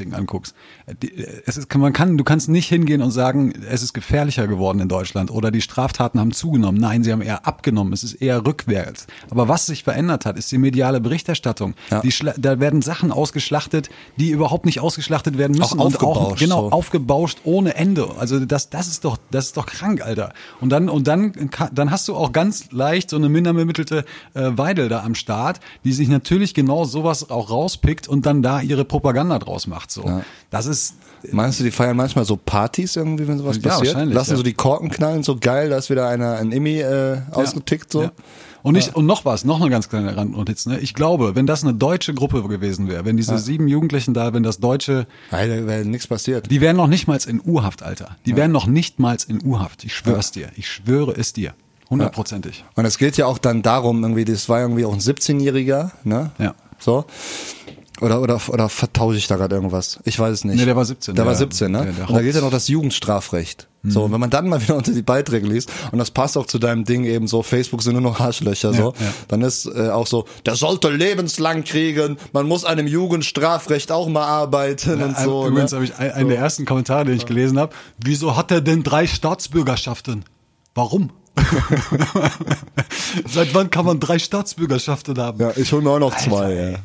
Kriminalitätsstatistiken 0.04 0.14
anguckst. 0.14 0.54
Die, 1.02 1.26
es 1.46 1.56
ist, 1.56 1.74
man 1.74 1.92
kann, 1.92 2.16
du 2.16 2.24
kannst 2.24 2.48
nicht 2.48 2.68
hingehen 2.68 3.02
und 3.02 3.10
sagen, 3.10 3.52
es 3.68 3.82
ist 3.82 3.92
gefährlicher 3.92 4.46
geworden 4.46 4.80
in 4.80 4.88
Deutschland 4.88 5.30
oder 5.30 5.50
die 5.50 5.60
Straftaten 5.60 6.20
haben 6.20 6.32
zugenommen. 6.32 6.78
Nein, 6.80 7.02
sie 7.04 7.12
haben 7.12 7.22
eher 7.22 7.46
abgenommen. 7.46 7.92
Es 7.92 8.04
ist 8.04 8.14
eher 8.14 8.44
rückwärts. 8.46 9.06
Aber 9.30 9.48
was 9.48 9.66
sich 9.66 9.84
verändert 9.84 10.26
hat, 10.26 10.36
ist 10.36 10.50
die 10.52 10.58
mediale 10.58 11.00
Berichterstattung. 11.00 11.74
Ja. 11.90 12.00
Die, 12.00 12.12
da 12.38 12.60
werden 12.60 12.82
Sachen 12.82 13.12
ausgeschlachtet, 13.12 13.90
die 14.16 14.30
überhaupt 14.30 14.66
nicht 14.66 14.80
ausgeschlachtet 14.80 15.38
werden 15.38 15.56
müssen. 15.56 15.78
Auch 15.78 15.86
und 15.86 15.96
auch, 15.96 16.16
aufgebauscht, 16.16 16.40
genau, 16.40 16.62
so. 16.62 16.72
aufgebauscht 16.72 17.38
ohne 17.44 17.74
Ende. 17.74 18.08
Also 18.18 18.44
das, 18.44 18.70
das 18.70 18.88
ist 18.88 19.04
doch, 19.04 19.18
das 19.30 19.46
ist 19.46 19.56
doch 19.56 19.66
krank, 19.66 20.02
Alter. 20.02 20.32
Und 20.60 20.70
dann, 20.70 20.88
und 20.88 21.06
dann, 21.06 21.32
dann 21.72 21.90
hast 21.90 22.08
du 22.08 22.14
auch 22.14 22.32
ganz 22.32 22.70
leicht 22.72 23.10
so 23.10 23.16
eine 23.16 23.28
minder 23.28 23.54
bemittelte 23.54 24.04
äh, 24.34 24.50
Weidel 24.56 24.88
da 24.88 25.02
am 25.02 25.14
Start, 25.14 25.60
die 25.84 25.92
sich 25.92 26.08
natürlich 26.08 26.54
genau 26.54 26.84
sowas 26.84 27.30
auch 27.30 27.50
rauspickt 27.50 28.08
und 28.08 28.26
dann 28.26 28.42
da 28.42 28.60
ihre 28.60 28.84
Propaganda 28.84 29.38
draus 29.38 29.66
macht. 29.66 29.90
So, 29.94 30.22
das 30.50 30.66
ist 30.66 30.94
Meinst 31.32 31.60
du, 31.60 31.64
die 31.64 31.70
feiern 31.70 31.96
manchmal 31.96 32.24
so 32.24 32.36
Partys 32.36 32.96
irgendwie, 32.96 33.26
wenn 33.26 33.38
sowas 33.38 33.56
Ja, 33.56 33.70
passiert? 33.70 33.94
wahrscheinlich, 33.94 34.14
Lassen 34.14 34.32
ja. 34.32 34.36
so 34.36 34.42
die 34.42 34.52
Korken 34.54 34.90
knallen, 34.90 35.22
so 35.22 35.36
geil, 35.36 35.70
da 35.70 35.78
ist 35.78 35.90
wieder 35.90 36.08
einer, 36.08 36.36
ein 36.36 36.52
Immi 36.52 36.80
äh, 36.80 37.18
ausgetickt, 37.30 37.90
so. 37.90 38.02
Ja. 38.02 38.12
Und 38.62 38.76
ich, 38.76 38.96
und 38.96 39.04
noch 39.04 39.26
was, 39.26 39.44
noch 39.44 39.60
eine 39.60 39.68
ganz 39.68 39.90
kleine 39.90 40.16
Randnotiz, 40.16 40.64
ne? 40.64 40.78
Ich 40.80 40.94
glaube, 40.94 41.34
wenn 41.34 41.46
das 41.46 41.62
eine 41.64 41.74
deutsche 41.74 42.14
Gruppe 42.14 42.42
gewesen 42.48 42.88
wäre, 42.88 43.04
wenn 43.04 43.18
diese 43.18 43.36
sieben 43.38 43.68
Jugendlichen 43.68 44.14
da, 44.14 44.32
wenn 44.32 44.42
das 44.42 44.58
deutsche, 44.58 45.06
Weil 45.30 45.48
da 45.48 45.66
wäre 45.66 45.84
nichts 45.84 46.06
passiert. 46.06 46.50
die 46.50 46.62
wären 46.62 46.76
noch 46.76 46.86
nicht 46.86 47.06
mal 47.06 47.18
in 47.26 47.42
U-Haft, 47.44 47.82
Alter. 47.82 48.16
Die 48.24 48.36
wären 48.36 48.52
noch 48.52 48.66
nicht 48.66 48.98
mal 48.98 49.18
in 49.28 49.44
U-Haft. 49.44 49.84
Ich 49.84 49.94
schwör's 49.94 50.30
dir. 50.30 50.48
Ich 50.56 50.66
schwöre 50.66 51.12
es 51.12 51.34
dir. 51.34 51.52
Hundertprozentig. 51.90 52.64
Und 52.74 52.86
es 52.86 52.96
geht 52.96 53.18
ja 53.18 53.26
auch 53.26 53.36
dann 53.36 53.60
darum, 53.60 54.02
irgendwie, 54.02 54.24
das 54.24 54.48
war 54.48 54.60
irgendwie 54.60 54.86
auch 54.86 54.94
ein 54.94 55.00
17-Jähriger, 55.00 55.90
ne? 56.04 56.30
Ja. 56.38 56.54
So. 56.78 57.04
Oder, 58.00 58.20
oder, 58.20 58.40
oder 58.48 58.68
vertausche 58.68 59.16
ich 59.18 59.28
da 59.28 59.36
gerade 59.36 59.54
irgendwas? 59.54 60.00
Ich 60.04 60.18
weiß 60.18 60.32
es 60.32 60.44
nicht. 60.44 60.56
Nee, 60.56 60.64
der 60.64 60.74
war 60.74 60.84
17, 60.84 61.14
Der 61.14 61.24
war 61.24 61.32
der- 61.32 61.38
17, 61.38 61.70
ne? 61.70 61.84
der- 61.84 61.92
der 61.92 62.08
und 62.08 62.14
da 62.16 62.22
gilt 62.22 62.34
ja 62.34 62.40
noch 62.40 62.50
das 62.50 62.66
Jugendstrafrecht. 62.68 63.68
So, 63.86 64.04
und 64.04 64.12
wenn 64.12 64.20
man 64.20 64.30
dann 64.30 64.48
mal 64.48 64.60
wieder 64.62 64.76
unter 64.76 64.92
die 64.92 65.02
Beiträge 65.02 65.46
liest, 65.46 65.70
und 65.92 65.98
das 65.98 66.10
passt 66.10 66.36
auch 66.38 66.46
zu 66.46 66.58
deinem 66.58 66.84
Ding 66.84 67.04
eben 67.04 67.28
so, 67.28 67.42
Facebook 67.42 67.82
sind 67.82 67.92
nur 67.92 68.00
noch 68.02 68.18
Arschlöcher, 68.18 68.72
so, 68.72 68.94
ja. 68.98 69.12
dann 69.28 69.42
ist 69.42 69.66
äh, 69.66 69.90
auch 69.90 70.06
so, 70.06 70.24
der 70.46 70.56
sollte 70.56 70.88
lebenslang 70.90 71.64
kriegen, 71.64 72.16
man 72.32 72.48
muss 72.48 72.64
an 72.64 72.78
dem 72.78 72.86
Jugendstrafrecht 72.86 73.92
auch 73.92 74.08
mal 74.08 74.24
arbeiten 74.26 75.02
und 75.02 75.16
so. 75.18 75.46
Übrigens 75.46 75.70
ne? 75.72 75.76
habe 75.76 75.84
ich 75.84 75.94
ein- 75.96 76.12
einen 76.12 76.28
der 76.30 76.38
ersten 76.38 76.64
Kommentare, 76.64 77.04
den 77.04 77.16
ich 77.16 77.26
gelesen 77.26 77.58
habe. 77.58 77.74
Wieso 78.02 78.36
hat 78.36 78.50
er 78.50 78.60
denn 78.62 78.82
drei 78.82 79.06
Staatsbürgerschaften? 79.06 80.24
Warum? 80.74 81.10
Seit 83.28 83.54
wann 83.54 83.70
kann 83.70 83.84
man 83.84 84.00
drei 84.00 84.18
Staatsbürgerschaften 84.18 85.18
haben? 85.18 85.40
Ja, 85.40 85.52
ich 85.56 85.70
hole 85.72 85.82
mir 85.82 85.90
auch 85.90 85.98
noch 85.98 86.16
zwei, 86.16 86.54
ja. 86.54 86.78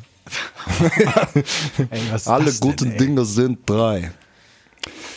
Ey, 1.90 2.00
Alle 2.26 2.44
denn, 2.46 2.60
guten 2.60 2.90
ey? 2.92 2.96
Dinge 2.98 3.24
sind 3.24 3.58
drei. 3.66 4.10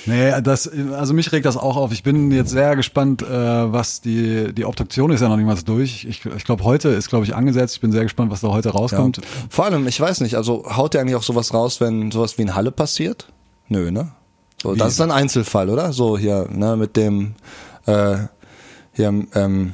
Nee, 0.06 0.34
das, 0.42 0.68
also 0.92 1.14
mich 1.14 1.32
regt 1.32 1.46
das 1.46 1.56
auch 1.56 1.78
auf. 1.78 1.94
Ich 1.94 2.04
bin 2.04 2.30
jetzt 2.32 2.50
sehr 2.50 2.76
gespannt, 2.76 3.22
äh, 3.22 3.28
was 3.72 4.02
die, 4.02 4.54
die 4.54 4.66
Obduktion 4.66 5.12
ist 5.12 5.22
ja 5.22 5.30
noch 5.30 5.38
niemals 5.38 5.64
durch. 5.64 6.04
Ich, 6.04 6.26
ich 6.26 6.44
glaube, 6.44 6.66
heute 6.66 6.90
ist, 6.90 7.08
glaube 7.08 7.24
ich, 7.24 7.34
angesetzt. 7.36 7.76
Ich 7.76 7.82
bin 7.82 7.94
sehr 7.94 8.04
gespannt, 8.04 8.30
was 8.30 8.42
da 8.42 8.50
heute 8.50 8.70
rauskommt. 8.72 9.22
Vor 9.50 9.64
allem, 9.66 9.88
ich 9.88 10.00
weiß 10.02 10.20
nicht, 10.20 10.36
also 10.36 10.66
haut 10.76 10.94
der 10.94 11.02
eigentlich 11.02 11.16
auch 11.16 11.24
sowas 11.24 11.54
raus, 11.54 11.80
wenn 11.80 12.12
sowas 12.12 12.38
wie 12.38 12.42
in 12.42 12.54
Halle 12.54 12.72
passiert? 12.72 13.32
Nö, 13.70 13.92
ne? 13.92 14.12
So, 14.62 14.76
das 14.76 14.94
ist 14.94 15.02
ein 15.02 15.12
Einzelfall, 15.12 15.70
oder? 15.70 15.94
So 15.94 16.18
hier, 16.18 16.50
ne, 16.52 16.76
mit 16.76 16.98
dem 16.98 17.36
äh, 17.86 18.18
hier 18.92 19.08
ähm, 19.36 19.72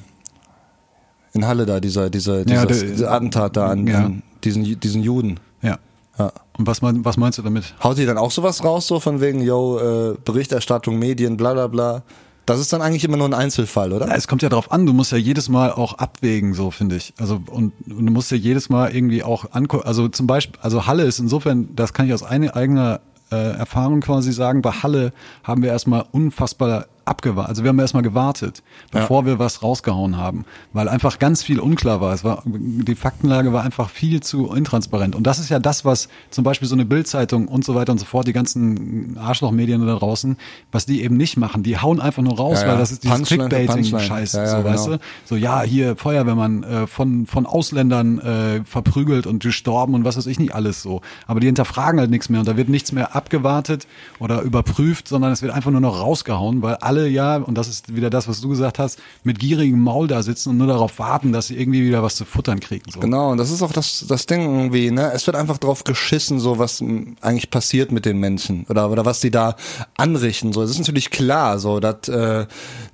in 1.34 1.48
Halle 1.48 1.66
da, 1.66 1.80
dieser, 1.80 2.12
dieser, 2.12 2.48
Ja, 2.48 2.68
dieses, 2.68 2.84
der- 2.84 2.92
dieser 2.92 3.12
Attentat 3.12 3.58
da 3.58 3.68
an, 3.68 3.88
Ja. 3.88 4.06
an 4.06 4.22
diesen, 4.44 4.80
diesen 4.80 5.04
Juden. 5.04 5.40
Ja. 5.62 5.78
Ja. 6.18 6.32
Und 6.58 6.68
was, 6.68 6.82
mein, 6.82 7.06
was 7.06 7.18
meinst 7.18 7.38
du 7.38 7.42
damit? 7.42 7.74
Haut 7.84 7.98
die 7.98 8.06
dann 8.06 8.18
auch 8.18 8.32
sowas 8.32 8.64
raus, 8.64 8.88
so 8.88 9.00
von 9.00 9.22
wegen, 9.22 9.42
yo, 9.42 9.80
äh, 9.80 10.18
Berichterstattung, 10.24 11.00
Medien, 11.00 11.38
bla 11.38 11.54
bla 11.54 11.68
bla. 11.68 12.04
Das 12.46 12.60
ist 12.60 12.74
dann 12.74 12.82
eigentlich 12.82 13.04
immer 13.04 13.16
nur 13.16 13.30
ein 13.30 13.36
Einzelfall, 13.36 13.94
oder? 13.94 14.08
Ja, 14.08 14.16
es 14.16 14.28
kommt 14.28 14.42
ja 14.42 14.50
drauf 14.50 14.72
an, 14.72 14.88
du 14.88 14.92
musst 14.92 15.12
ja 15.12 15.20
jedes 15.20 15.50
Mal 15.50 15.72
auch 15.72 15.94
abwägen, 16.00 16.56
so 16.56 16.72
finde 16.72 16.96
ich. 16.96 17.14
Also 17.20 17.40
und, 17.46 17.74
und 17.88 18.06
du 18.08 18.12
musst 18.12 18.32
ja 18.32 18.38
jedes 18.38 18.70
Mal 18.70 18.94
irgendwie 18.94 19.24
auch 19.24 19.46
angucken. 19.52 19.86
Also 19.86 20.08
zum 20.08 20.26
Beispiel, 20.26 20.60
also 20.62 20.88
Halle 20.88 21.04
ist 21.04 21.20
insofern, 21.20 21.70
das 21.76 21.94
kann 21.94 22.08
ich 22.08 22.14
aus 22.14 22.24
eigener 22.24 23.02
äh, 23.32 23.36
Erfahrung 23.36 24.02
quasi 24.02 24.32
sagen, 24.32 24.64
bei 24.64 24.72
Halle 24.72 25.14
haben 25.44 25.62
wir 25.62 25.70
erstmal 25.70 26.06
unfassbar 26.12 26.88
abgewartet. 27.10 27.50
Also 27.50 27.64
wir 27.64 27.70
haben 27.70 27.80
erstmal 27.80 28.04
gewartet, 28.04 28.64
bevor 28.92 29.26
wir 29.26 29.40
was 29.40 29.64
rausgehauen 29.64 30.18
haben, 30.18 30.46
weil 30.74 30.88
einfach 30.88 31.20
ganz 31.20 31.44
viel 31.44 31.60
unklar 31.60 32.02
war. 32.02 32.14
Es 32.14 32.24
war 32.24 32.44
die 32.46 32.96
Faktenlage 32.96 33.52
war 33.54 33.64
einfach 33.64 33.90
viel 33.90 34.22
zu 34.22 34.54
intransparent. 34.54 35.16
Und 35.16 35.24
das 35.24 35.40
ist 35.40 35.50
ja 35.50 35.60
das, 35.60 35.86
was 35.86 36.10
zum 36.30 36.44
Beispiel 36.44 36.68
so 36.68 36.76
eine 36.76 36.86
Bildzeitung 36.86 37.48
und 37.48 37.66
so 37.66 37.76
weiter 37.76 37.92
und 37.92 37.98
so 37.98 38.06
fort, 38.06 38.28
die 38.28 38.34
ganzen 38.34 39.18
Arschlochmedien 39.18 39.86
da 39.86 39.96
draußen, 39.96 40.38
was 40.72 40.86
die 40.86 41.04
eben 41.04 41.18
nicht 41.18 41.38
machen. 41.38 41.64
Die 41.64 41.78
hauen 41.78 42.00
einfach 42.00 42.22
nur 42.22 42.38
raus, 42.38 42.62
Ja, 42.62 42.68
ja. 42.68 42.72
weil 42.74 42.80
das 42.80 42.92
ist 42.92 43.04
dieses 43.04 43.24
Clickbaiting-Scheiß. 43.24 44.34
Ja, 44.34 44.44
ja, 44.44 44.58
so 44.58 44.64
weißt 44.64 44.86
genau. 44.86 44.98
du. 44.98 45.04
So 45.26 45.36
ja, 45.36 45.62
hier 45.64 45.96
Feuerwehrmann 45.96 46.64
äh, 46.64 46.88
von 46.88 47.26
von 47.26 47.46
Ausländern 47.46 48.20
äh, 48.20 48.64
verprügelt 48.64 49.28
und 49.28 49.42
gestorben 49.42 49.94
und 49.94 50.06
was 50.06 50.18
weiß 50.18 50.28
ich 50.28 50.40
nicht 50.40 50.54
alles 50.54 50.82
so. 50.82 51.02
Aber 51.28 51.40
die 51.40 51.48
hinterfragen 51.48 52.00
halt 52.00 52.10
nichts 52.10 52.30
mehr 52.30 52.40
und 52.40 52.48
da 52.48 52.58
wird 52.58 52.70
nichts 52.70 52.92
mehr 52.92 53.16
abgewartet 53.16 53.88
oder 54.20 54.42
überprüft, 54.42 55.08
sondern 55.08 55.32
es 55.32 55.42
wird 55.42 55.54
einfach 55.54 55.72
nur 55.72 55.82
noch 55.82 56.00
rausgehauen, 56.00 56.62
weil 56.62 56.76
alle 56.76 56.99
ja 57.08 57.38
und 57.38 57.58
das 57.58 57.68
ist 57.68 57.96
wieder 57.96 58.10
das, 58.10 58.28
was 58.28 58.42
du 58.42 58.50
gesagt 58.50 58.80
hast, 58.80 59.00
mit 59.24 59.40
gierigem 59.40 59.80
Maul 59.82 60.08
da 60.08 60.24
sitzen 60.24 60.50
und 60.50 60.58
nur 60.58 60.68
darauf 60.68 61.00
warten, 61.00 61.32
dass 61.32 61.48
sie 61.48 61.58
irgendwie 61.58 61.86
wieder 61.86 62.04
was 62.04 62.16
zu 62.16 62.26
futtern 62.26 62.60
kriegen. 62.60 62.90
So. 62.92 63.00
Genau, 63.00 63.32
und 63.32 63.38
das 63.38 63.52
ist 63.52 63.62
auch 63.62 63.72
das, 63.72 64.06
das 64.08 64.26
Ding 64.26 64.42
irgendwie, 64.42 64.92
ne? 64.92 65.12
Es 65.14 65.26
wird 65.28 65.38
einfach 65.38 65.58
drauf 65.58 65.84
geschissen, 65.84 66.40
so 66.40 66.60
was 66.60 66.84
eigentlich 67.22 67.50
passiert 67.50 67.92
mit 67.92 68.06
den 68.06 68.20
Menschen 68.20 68.66
oder, 68.70 68.90
oder 68.90 69.06
was 69.06 69.20
die 69.20 69.32
da 69.32 69.56
anrichten. 69.98 70.54
So, 70.54 70.62
es 70.62 70.72
ist 70.72 70.80
natürlich 70.80 71.10
klar, 71.10 71.60
so, 71.60 71.80
dass 71.80 72.08
äh, 72.08 72.46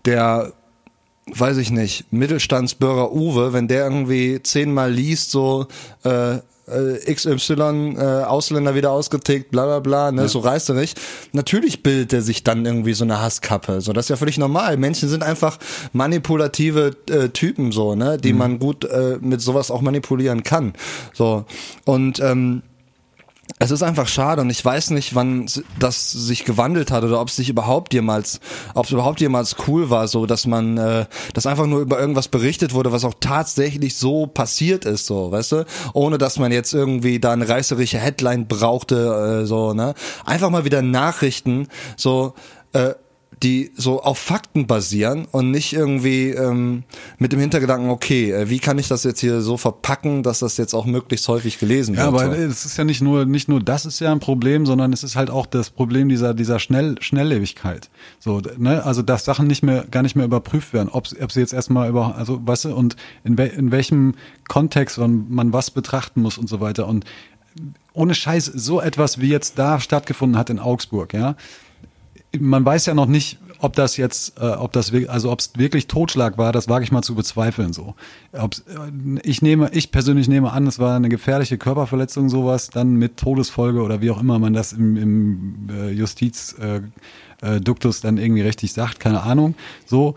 der 0.06 0.53
weiß 1.28 1.58
ich 1.58 1.72
nicht, 1.72 2.14
Mittelstandsbürger 2.14 3.12
Uwe, 3.12 3.51
wenn 3.51 3.68
der 3.68 3.86
irgendwie 3.86 4.43
zehnmal 4.43 4.91
liest, 4.91 5.32
so 5.32 5.68
äh, 6.03 6.38
äh, 6.68 7.13
XY 7.13 7.95
äh, 7.97 8.24
Ausländer 8.24 8.76
wieder 8.76 8.91
ausgetickt, 8.91 9.51
bla 9.51 9.66
bla 9.66 9.80
bla, 9.80 10.11
ne, 10.11 10.28
so 10.28 10.39
reißerig. 10.39 10.95
Natürlich 11.32 11.84
bildet 11.84 12.13
er 12.13 12.22
sich 12.22 12.43
dann 12.43 12.66
irgendwie 12.66 12.93
so 12.93 13.03
eine 13.03 13.22
Hasskappe. 13.22 13.82
So, 13.82 13.93
das 13.93 14.05
ist 14.05 14.09
ja 14.09 14.16
völlig 14.16 14.38
normal. 14.38 14.78
Menschen 14.78 15.09
sind 15.09 15.24
einfach 15.24 15.57
manipulative 15.93 16.95
äh, 17.09 17.30
Typen, 17.30 17.72
so, 17.72 17.95
ne, 17.95 18.18
die 18.18 18.34
man 18.34 18.59
gut 18.59 18.86
äh, 18.86 19.18
mit 19.22 19.41
sowas 19.41 19.72
auch 19.72 19.82
manipulieren 19.82 20.43
kann. 20.43 20.74
So. 21.13 21.45
Und 21.86 22.20
ähm, 22.20 22.63
es 23.59 23.71
ist 23.71 23.83
einfach 23.83 24.07
schade 24.07 24.41
und 24.41 24.49
ich 24.49 24.63
weiß 24.63 24.89
nicht, 24.89 25.15
wann 25.15 25.45
das 25.79 26.11
sich 26.11 26.45
gewandelt 26.45 26.91
hat 26.91 27.03
oder 27.03 27.21
ob 27.21 27.29
es 27.29 27.35
sich 27.35 27.49
überhaupt 27.49 27.93
jemals, 27.93 28.39
ob 28.73 28.85
es 28.85 28.91
überhaupt 28.91 29.21
jemals 29.21 29.55
cool 29.67 29.89
war, 29.89 30.07
so 30.07 30.25
dass 30.25 30.45
man, 30.45 30.77
äh, 30.77 31.05
dass 31.33 31.45
einfach 31.45 31.65
nur 31.65 31.79
über 31.79 31.99
irgendwas 31.99 32.27
berichtet 32.27 32.73
wurde, 32.73 32.91
was 32.91 33.05
auch 33.05 33.13
tatsächlich 33.19 33.95
so 33.95 34.27
passiert 34.27 34.85
ist, 34.85 35.05
so, 35.05 35.31
weißt 35.31 35.51
du, 35.53 35.65
ohne 35.93 36.17
dass 36.17 36.37
man 36.37 36.51
jetzt 36.51 36.73
irgendwie 36.73 37.19
da 37.19 37.31
eine 37.31 37.47
reißerische 37.47 37.97
Headline 37.97 38.47
brauchte, 38.47 39.41
äh, 39.43 39.45
so, 39.45 39.73
ne, 39.73 39.93
einfach 40.25 40.49
mal 40.49 40.65
wieder 40.65 40.81
Nachrichten, 40.81 41.67
so, 41.95 42.33
äh, 42.73 42.93
die 43.43 43.71
so 43.75 44.01
auf 44.01 44.17
Fakten 44.17 44.67
basieren 44.67 45.25
und 45.31 45.51
nicht 45.51 45.73
irgendwie 45.73 46.29
ähm, 46.29 46.83
mit 47.17 47.31
dem 47.33 47.39
Hintergedanken, 47.39 47.89
okay, 47.89 48.31
äh, 48.31 48.49
wie 48.49 48.59
kann 48.59 48.79
ich 48.79 48.88
das 48.88 49.03
jetzt 49.03 49.19
hier 49.19 49.41
so 49.41 49.57
verpacken, 49.57 50.23
dass 50.23 50.39
das 50.39 50.57
jetzt 50.57 50.73
auch 50.73 50.86
möglichst 50.86 51.27
häufig 51.27 51.59
gelesen 51.59 51.95
Ja, 51.95 52.11
wird. 52.11 52.23
aber 52.23 52.36
so. 52.36 52.41
es 52.41 52.65
ist 52.65 52.77
ja 52.77 52.83
nicht 52.83 53.01
nur 53.01 53.25
nicht 53.25 53.49
nur 53.49 53.61
das 53.61 53.86
ist 53.86 53.99
ja 53.99 54.11
ein 54.11 54.19
Problem, 54.19 54.65
sondern 54.65 54.93
es 54.93 55.03
ist 55.03 55.15
halt 55.15 55.29
auch 55.29 55.45
das 55.45 55.69
Problem 55.69 56.07
dieser 56.09 56.33
dieser 56.33 56.59
Schnell 56.59 56.95
Schnelllebigkeit. 57.01 57.89
So, 58.19 58.41
ne, 58.57 58.83
also 58.83 59.01
dass 59.01 59.25
Sachen 59.25 59.47
nicht 59.47 59.63
mehr 59.63 59.86
gar 59.89 60.03
nicht 60.03 60.15
mehr 60.15 60.25
überprüft 60.25 60.73
werden, 60.73 60.89
ob, 60.89 61.07
ob 61.21 61.31
sie 61.31 61.39
jetzt 61.39 61.53
erstmal 61.53 61.89
über 61.89 62.15
also 62.15 62.39
weißt 62.45 62.65
du 62.65 62.75
und 62.75 62.95
in, 63.23 63.38
wel, 63.38 63.47
in 63.49 63.71
welchem 63.71 64.15
Kontext 64.47 64.97
man, 64.97 65.25
man 65.29 65.51
was 65.53 65.71
betrachten 65.71 66.21
muss 66.21 66.38
und 66.38 66.47
so 66.47 66.61
weiter 66.61 66.88
und 66.88 67.05
ohne 67.93 68.13
Scheiß 68.13 68.45
so 68.45 68.81
etwas 68.81 69.19
wie 69.21 69.29
jetzt 69.29 69.57
da 69.57 69.79
stattgefunden 69.79 70.38
hat 70.38 70.49
in 70.49 70.59
Augsburg, 70.59 71.13
ja. 71.13 71.36
Man 72.39 72.65
weiß 72.65 72.86
ja 72.86 72.93
noch 72.93 73.07
nicht, 73.07 73.39
ob 73.59 73.73
das 73.73 73.97
jetzt, 73.97 74.39
äh, 74.39 74.45
ob 74.45 74.73
das 74.73 74.91
also 75.07 75.31
ob 75.31 75.39
es 75.39 75.51
wirklich 75.55 75.88
Totschlag 75.88 76.38
war, 76.38 76.51
das 76.51 76.67
wage 76.67 76.83
ich 76.83 76.91
mal 76.91 77.01
zu 77.01 77.15
bezweifeln 77.15 77.73
so. 77.73 77.95
Ob's, 78.33 78.59
äh, 78.59 79.19
ich 79.23 79.41
nehme, 79.41 79.69
ich 79.71 79.91
persönlich 79.91 80.27
nehme 80.27 80.51
an, 80.51 80.67
es 80.67 80.79
war 80.79 80.95
eine 80.95 81.09
gefährliche 81.09 81.57
Körperverletzung 81.57 82.29
sowas, 82.29 82.69
dann 82.69 82.95
mit 82.95 83.17
Todesfolge 83.17 83.81
oder 83.81 84.01
wie 84.01 84.11
auch 84.11 84.19
immer 84.19 84.39
man 84.39 84.53
das 84.53 84.73
im, 84.73 84.97
im 84.97 85.69
äh, 85.69 85.91
Justiz 85.91 86.55
äh, 86.59 86.81
äh, 87.41 87.61
dann 88.01 88.17
irgendwie 88.17 88.41
richtig 88.41 88.73
sagt, 88.73 88.99
keine 88.99 89.23
Ahnung. 89.23 89.55
So, 89.86 90.15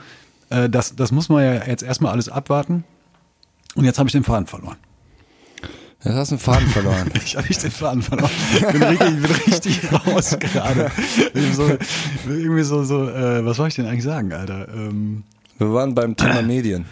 äh, 0.50 0.68
das, 0.68 0.96
das 0.96 1.12
muss 1.12 1.28
man 1.28 1.44
ja 1.44 1.66
jetzt 1.66 1.82
erstmal 1.82 2.12
alles 2.12 2.28
abwarten. 2.28 2.84
Und 3.74 3.84
jetzt 3.84 3.98
habe 3.98 4.08
ich 4.08 4.12
den 4.12 4.24
Faden 4.24 4.46
verloren. 4.46 4.76
Jetzt 6.04 6.14
hast 6.14 6.30
du 6.30 6.34
einen 6.36 6.40
Faden 6.40 6.68
verloren. 6.68 7.10
Ich 7.24 7.36
habe 7.36 7.48
nicht 7.48 7.62
den 7.62 7.70
Faden 7.72 8.02
verloren. 8.02 8.30
Ich 8.54 8.66
bin 8.66 8.82
richtig, 8.82 9.08
ich 9.10 9.20
bin 9.20 9.30
richtig 9.52 9.92
raus 10.06 10.36
gerade. 10.38 10.90
Irgendwie 11.34 11.52
so, 11.54 11.70
irgendwie 12.28 12.62
so, 12.62 12.84
so 12.84 13.08
äh, 13.08 13.44
was 13.44 13.56
soll 13.56 13.68
ich 13.68 13.74
denn 13.74 13.86
eigentlich 13.86 14.04
sagen, 14.04 14.32
Alter? 14.32 14.68
Ähm, 14.68 15.24
Wir 15.58 15.72
waren 15.72 15.94
beim 15.94 16.14
Thema 16.16 16.42
Medien. 16.46 16.84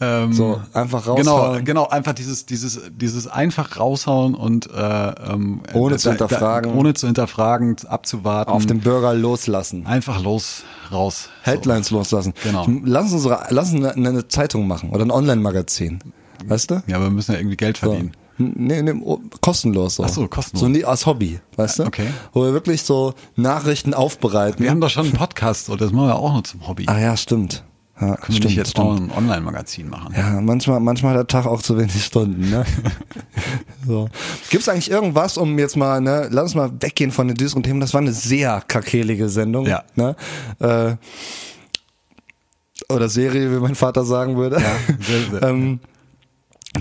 ähm, 0.00 0.32
So, 0.32 0.60
einfach 0.72 1.04
Genau, 1.14 1.36
raushauen. 1.36 1.64
genau, 1.64 1.86
einfach 1.86 2.14
dieses, 2.14 2.46
dieses, 2.46 2.80
dieses 2.90 3.28
einfach 3.28 3.78
raushauen 3.78 4.34
und 4.34 4.68
äh, 4.72 5.08
ähm, 5.32 5.60
Ohne 5.72 5.96
zu 5.96 6.10
hinterfragen. 6.10 6.72
ohne 6.72 6.94
zu 6.94 7.06
hinterfragen, 7.06 7.76
abzuwarten. 7.86 8.50
Auf 8.52 8.66
den 8.66 8.80
Bürger 8.80 9.14
loslassen. 9.14 9.86
einfach 9.86 10.20
los, 10.20 10.64
raus. 10.90 11.28
Headlines 11.42 11.90
loslassen. 11.92 12.34
Genau. 12.42 12.66
Lass 12.84 13.12
uns, 13.12 13.24
lass 13.50 13.72
uns 13.72 13.84
eine, 13.84 14.08
eine 14.08 14.26
Zeitung 14.26 14.66
machen 14.66 14.90
oder 14.90 15.04
ein 15.04 15.12
Online-Magazin. 15.12 16.00
Weißt 16.44 16.70
du? 16.72 16.74
So. 16.76 16.82
Ja, 16.88 16.96
aber 16.96 17.06
wir 17.06 17.10
müssen 17.12 17.32
ja 17.32 17.38
irgendwie 17.38 17.56
Geld 17.56 17.76
So. 17.78 17.90
verdienen. 17.90 18.12
Nee, 18.38 18.82
nee, 18.82 18.92
oh, 19.04 19.20
kostenlos 19.40 19.96
so. 19.96 20.04
Ach 20.04 20.08
so, 20.08 20.28
kostenlos. 20.28 20.60
So 20.60 20.68
nie 20.68 20.84
als 20.84 21.06
Hobby, 21.06 21.40
weißt 21.56 21.80
du? 21.80 21.84
Okay. 21.84 22.06
Wo 22.32 22.44
wir 22.44 22.52
wirklich 22.52 22.82
so 22.82 23.14
Nachrichten 23.36 23.94
aufbereiten. 23.94 24.62
Wir 24.62 24.70
haben 24.70 24.80
doch 24.80 24.90
schon 24.90 25.06
einen 25.06 25.14
Podcast, 25.14 25.66
so, 25.66 25.74
das 25.76 25.90
machen 25.92 26.06
wir 26.08 26.16
auch 26.16 26.32
nur 26.32 26.44
zum 26.44 26.66
Hobby. 26.68 26.84
ah 26.86 26.98
ja, 26.98 27.16
stimmt. 27.16 27.64
Ja, 28.00 28.14
Können 28.14 28.18
wir 28.28 28.32
stimmt, 28.34 28.44
nicht 28.44 28.56
jetzt 28.56 28.70
stimmt. 28.70 28.86
auch 28.86 28.96
ein 28.96 29.10
Online-Magazin 29.10 29.88
machen? 29.88 30.14
Ja, 30.16 30.40
manchmal, 30.40 30.78
manchmal 30.78 31.14
hat 31.14 31.18
der 31.18 31.26
Tag 31.26 31.46
auch 31.50 31.60
zu 31.62 31.76
wenig 31.76 32.04
Stunden, 32.04 32.48
ne? 32.48 32.64
so. 33.86 34.08
Gibt's 34.50 34.68
eigentlich 34.68 34.88
irgendwas, 34.88 35.36
um 35.36 35.58
jetzt 35.58 35.76
mal, 35.76 36.00
ne, 36.00 36.28
lass 36.30 36.44
uns 36.44 36.54
mal 36.54 36.70
weggehen 36.78 37.10
von 37.10 37.26
den 37.26 37.36
düsteren 37.36 37.64
Themen, 37.64 37.80
das 37.80 37.94
war 37.94 38.00
eine 38.00 38.12
sehr 38.12 38.62
kakelige 38.68 39.28
Sendung, 39.28 39.66
Ja. 39.66 39.82
ne? 39.96 40.14
Äh, 40.60 40.94
oder 42.88 43.08
Serie, 43.08 43.50
wie 43.50 43.60
mein 43.60 43.74
Vater 43.74 44.04
sagen 44.04 44.36
würde. 44.36 44.60
sehr, 45.00 45.20
sehr. 45.40 45.42
ähm, 45.48 45.80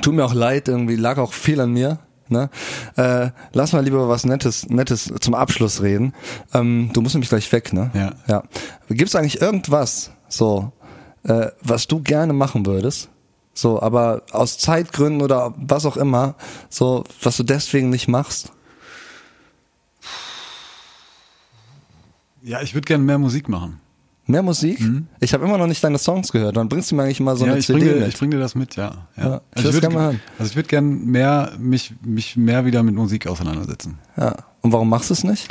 Tut 0.02 0.14
mir 0.14 0.26
auch 0.26 0.34
leid, 0.34 0.68
irgendwie 0.68 0.96
lag 0.96 1.18
auch 1.18 1.34
viel 1.34 1.60
an 1.62 1.72
mir. 1.72 2.00
Ne? 2.30 2.50
Äh, 2.98 3.30
lass 3.54 3.74
mal 3.74 3.84
lieber 3.84 4.10
was 4.10 4.26
Nettes, 4.26 4.68
Nettes 4.70 5.12
zum 5.22 5.34
Abschluss 5.34 5.82
reden. 5.82 6.14
Ähm, 6.54 6.90
du 6.94 7.02
musst 7.02 7.16
nämlich 7.16 7.30
gleich 7.30 7.50
weg, 7.52 7.72
ne? 7.72 7.90
Ja. 7.94 8.14
ja. 8.28 8.44
Gibt 8.90 9.10
es 9.10 9.16
eigentlich 9.16 9.42
irgendwas, 9.42 10.12
so, 10.28 10.74
äh, 11.24 11.48
was 11.62 11.88
du 11.88 12.02
gerne 12.02 12.34
machen 12.34 12.66
würdest? 12.66 13.10
So, 13.54 13.82
aber 13.82 14.24
aus 14.32 14.58
Zeitgründen 14.58 15.22
oder 15.22 15.54
was 15.58 15.86
auch 15.86 15.98
immer, 15.98 16.36
so, 16.70 17.04
was 17.22 17.38
du 17.38 17.44
deswegen 17.44 17.90
nicht 17.90 18.08
machst? 18.08 18.52
Ja, 22.42 22.62
ich 22.62 22.74
würde 22.76 22.86
gerne 22.86 23.04
mehr 23.04 23.18
Musik 23.18 23.50
machen. 23.50 23.82
Mehr 24.28 24.44
Musik? 24.44 24.80
Ich 25.22 25.34
habe 25.34 25.46
immer 25.46 25.58
noch 25.58 25.68
nicht 25.68 25.84
deine 25.84 25.98
Songs 25.98 26.32
gehört. 26.32 26.58
Dann 26.58 26.68
bringst 26.70 26.92
du 26.92 26.96
mir 26.96 27.04
eigentlich 27.04 27.20
mal 27.22 27.36
so 27.38 27.46
Mhm. 27.46 27.48
ja, 27.48 27.52
eine 27.54 27.60
ich 27.60 27.66
CD 27.68 27.80
bringe, 27.80 27.96
mit. 28.00 28.08
ich 28.10 28.18
bring 28.20 28.32
dir 28.32 28.40
das 28.40 28.56
mit, 28.56 28.76
ja. 28.76 29.08
ja. 29.16 29.24
Ja, 29.24 29.42
ich 29.56 29.66
also, 29.66 29.70
ich 29.78 29.84
würde 29.84 30.20
also 30.38 30.50
ich 30.52 30.56
würde 30.56 30.68
gerne 30.70 30.88
mehr 30.88 31.52
mich, 31.58 31.94
mich 32.04 32.36
mehr 32.36 32.66
wieder 32.66 32.84
mit 32.84 32.94
Musik 32.96 33.26
auseinandersetzen. 33.28 33.98
ja. 34.18 34.36
Und 34.62 34.74
warum 34.74 34.90
machst 34.90 35.10
du 35.10 35.14
es 35.14 35.24
nicht? 35.24 35.48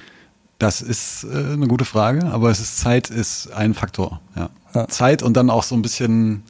Das 0.59 0.83
ist 0.83 1.25
äh, 1.25 1.53
eine 1.55 1.67
gute 1.69 1.85
Frage, 1.87 2.25
aber 2.27 2.51
es 2.51 2.61
ist 2.61 2.79
Zeit 2.79 3.09
ist 3.09 3.51
ein 3.53 3.73
Faktor. 3.75 4.21
Ja. 4.35 4.51
Ja. 4.75 4.89
Zeit 4.89 5.23
und 5.23 5.37
dann 5.37 5.49
auch 5.49 5.63
so 5.63 5.75
ein 5.75 5.81
bisschen, 5.83 6.43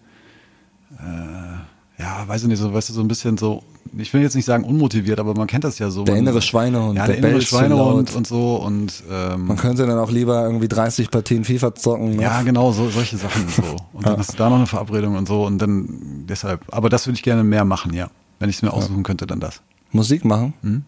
äh, 0.99 2.03
ja, 2.03 2.27
weiß 2.27 2.43
ich 2.43 2.49
nicht, 2.49 2.59
so, 2.59 2.73
weißt 2.73 2.89
du, 2.89 2.93
so 2.93 3.01
ein 3.03 3.09
bisschen 3.09 3.39
so, 3.39 3.63
ich 3.97 4.13
will 4.13 4.23
jetzt 4.23 4.35
nicht 4.35 4.45
sagen 4.45 4.65
unmotiviert, 4.65 5.19
aber 5.19 5.35
man 5.35 5.47
kennt 5.47 5.65
das 5.65 5.79
ja 5.79 5.91
so. 5.91 6.05
Der 6.05 6.15
man, 6.15 6.23
innere 6.23 6.43
Schweinehund, 6.43 6.97
ja, 6.97 7.07
der 7.07 7.17
der, 7.17 7.31
innere 7.31 7.43
Schweinehund 7.43 8.15
und 8.15 8.27
so 8.27 8.57
und 8.57 9.03
ähm, 9.11 9.47
Man 9.47 9.57
könnte 9.57 9.87
dann 9.87 9.99
auch 9.99 10.11
lieber 10.11 10.43
irgendwie 10.45 10.69
30 10.69 11.11
Partien 11.11 11.45
FIFA 11.45 11.75
zocken. 11.75 12.17
Ne? 12.17 12.23
ja, 12.23 12.43
genau, 12.43 12.73
so, 12.73 12.89
solche 12.89 13.17
Sachen 13.17 13.49
so. 13.49 13.63
Und 13.93 14.07
dann 14.07 14.19
hast 14.19 14.33
du 14.33 14.37
da 14.37 14.51
noch 14.51 14.57
eine 14.57 14.67
Verabredung 14.67 15.17
und 15.17 15.29
so 15.29 15.45
und 15.45 15.59
dann 15.59 16.25
deshalb. 16.29 16.65
Aber 16.69 16.89
das 16.89 17.07
würde 17.07 17.17
ich 17.17 17.23
gerne 17.23 17.45
mehr 17.45 17.65
machen, 17.65 17.93
ja. 17.95 18.09
Wenn 18.39 18.51
ich 18.51 18.57
es 18.57 18.63
mir 18.63 18.73
aussuchen 18.73 19.03
könnte, 19.03 19.27
dann 19.27 19.41
das. 19.41 19.63
Musik 19.93 20.25
machen? 20.25 20.53
Mhm. 20.63 20.83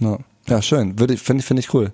Ja. 0.00 0.18
ja, 0.48 0.62
schön. 0.62 0.98
Würde 0.98 1.14
ich, 1.14 1.20
finde 1.20 1.40
ich, 1.40 1.46
finde 1.46 1.60
ich 1.60 1.74
cool. 1.74 1.92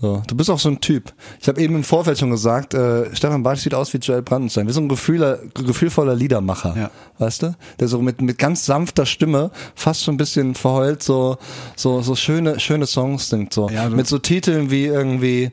So. 0.00 0.22
Du 0.26 0.34
bist 0.34 0.48
auch 0.48 0.58
so 0.58 0.70
ein 0.70 0.80
Typ. 0.80 1.12
Ich 1.40 1.48
habe 1.48 1.60
eben 1.60 1.74
im 1.74 1.84
Vorfeld 1.84 2.18
schon 2.18 2.30
gesagt, 2.30 2.72
äh, 2.72 3.14
Stefan 3.14 3.42
Bartsch 3.42 3.60
sieht 3.60 3.74
aus 3.74 3.92
wie 3.92 3.98
Joel 3.98 4.22
Brandenstein, 4.22 4.66
wie 4.66 4.72
so 4.72 4.80
ein 4.80 4.88
gefühler, 4.88 5.38
gefühlvoller 5.54 6.14
Liedermacher. 6.14 6.74
Ja. 6.76 6.90
Weißt 7.18 7.42
du? 7.42 7.54
Der 7.78 7.88
so 7.88 8.00
mit, 8.00 8.22
mit 8.22 8.38
ganz 8.38 8.64
sanfter 8.64 9.04
Stimme, 9.04 9.50
fast 9.74 10.00
so 10.02 10.10
ein 10.10 10.16
bisschen 10.16 10.54
verheult, 10.54 11.02
so, 11.02 11.36
so, 11.76 12.00
so 12.00 12.14
schöne, 12.14 12.58
schöne 12.60 12.86
Songs 12.86 13.28
singt. 13.28 13.52
So. 13.52 13.68
Ja, 13.68 13.90
mit 13.90 14.06
so 14.06 14.18
Titeln 14.18 14.70
wie 14.70 14.86
irgendwie, 14.86 15.50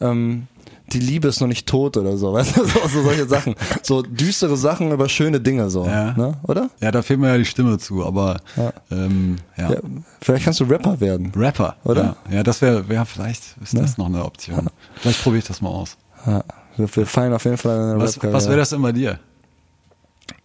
ähm, 0.00 0.46
die 0.92 0.98
Liebe 1.00 1.28
ist 1.28 1.40
noch 1.40 1.48
nicht 1.48 1.66
tot 1.66 1.96
oder 1.96 2.16
so, 2.16 2.32
weißt 2.34 2.56
du, 2.56 2.64
so, 2.64 2.80
so 2.88 3.02
solche 3.02 3.26
Sachen. 3.26 3.54
So 3.82 4.02
düstere 4.02 4.56
Sachen 4.56 4.90
über 4.92 5.08
schöne 5.08 5.40
Dinge, 5.40 5.70
so, 5.70 5.84
Ja. 5.86 6.12
ne? 6.16 6.34
oder? 6.44 6.70
Ja, 6.80 6.90
da 6.90 7.02
fehlt 7.02 7.20
mir 7.20 7.28
ja 7.28 7.38
die 7.38 7.44
Stimme 7.44 7.78
zu, 7.78 8.04
aber 8.04 8.40
Ja. 8.56 8.72
Ähm, 8.90 9.36
ja. 9.56 9.70
Ja, 9.72 9.78
vielleicht 10.22 10.44
kannst 10.44 10.60
du 10.60 10.64
Rapper 10.64 11.00
werden. 11.00 11.32
Rapper, 11.36 11.76
Oder? 11.84 12.16
Ja, 12.30 12.42
das 12.42 12.60
wäre, 12.62 12.88
wär, 12.88 13.04
vielleicht 13.06 13.56
ist 13.62 13.76
das 13.76 13.98
noch 13.98 14.06
eine 14.06 14.24
Option. 14.24 14.68
Vielleicht 14.96 15.22
probiere 15.22 15.38
ich 15.40 15.46
das 15.46 15.60
mal 15.60 15.70
aus. 15.70 15.96
Ja, 16.26 16.42
wir, 16.76 16.96
wir 16.96 17.06
fallen 17.06 17.32
auf 17.32 17.44
jeden 17.44 17.56
Fall 17.56 17.76
in 17.76 17.82
eine 17.92 18.00
Was, 18.00 18.22
was 18.22 18.46
wäre 18.46 18.58
das 18.58 18.70
denn 18.70 18.82
bei 18.82 18.92
dir? 18.92 19.18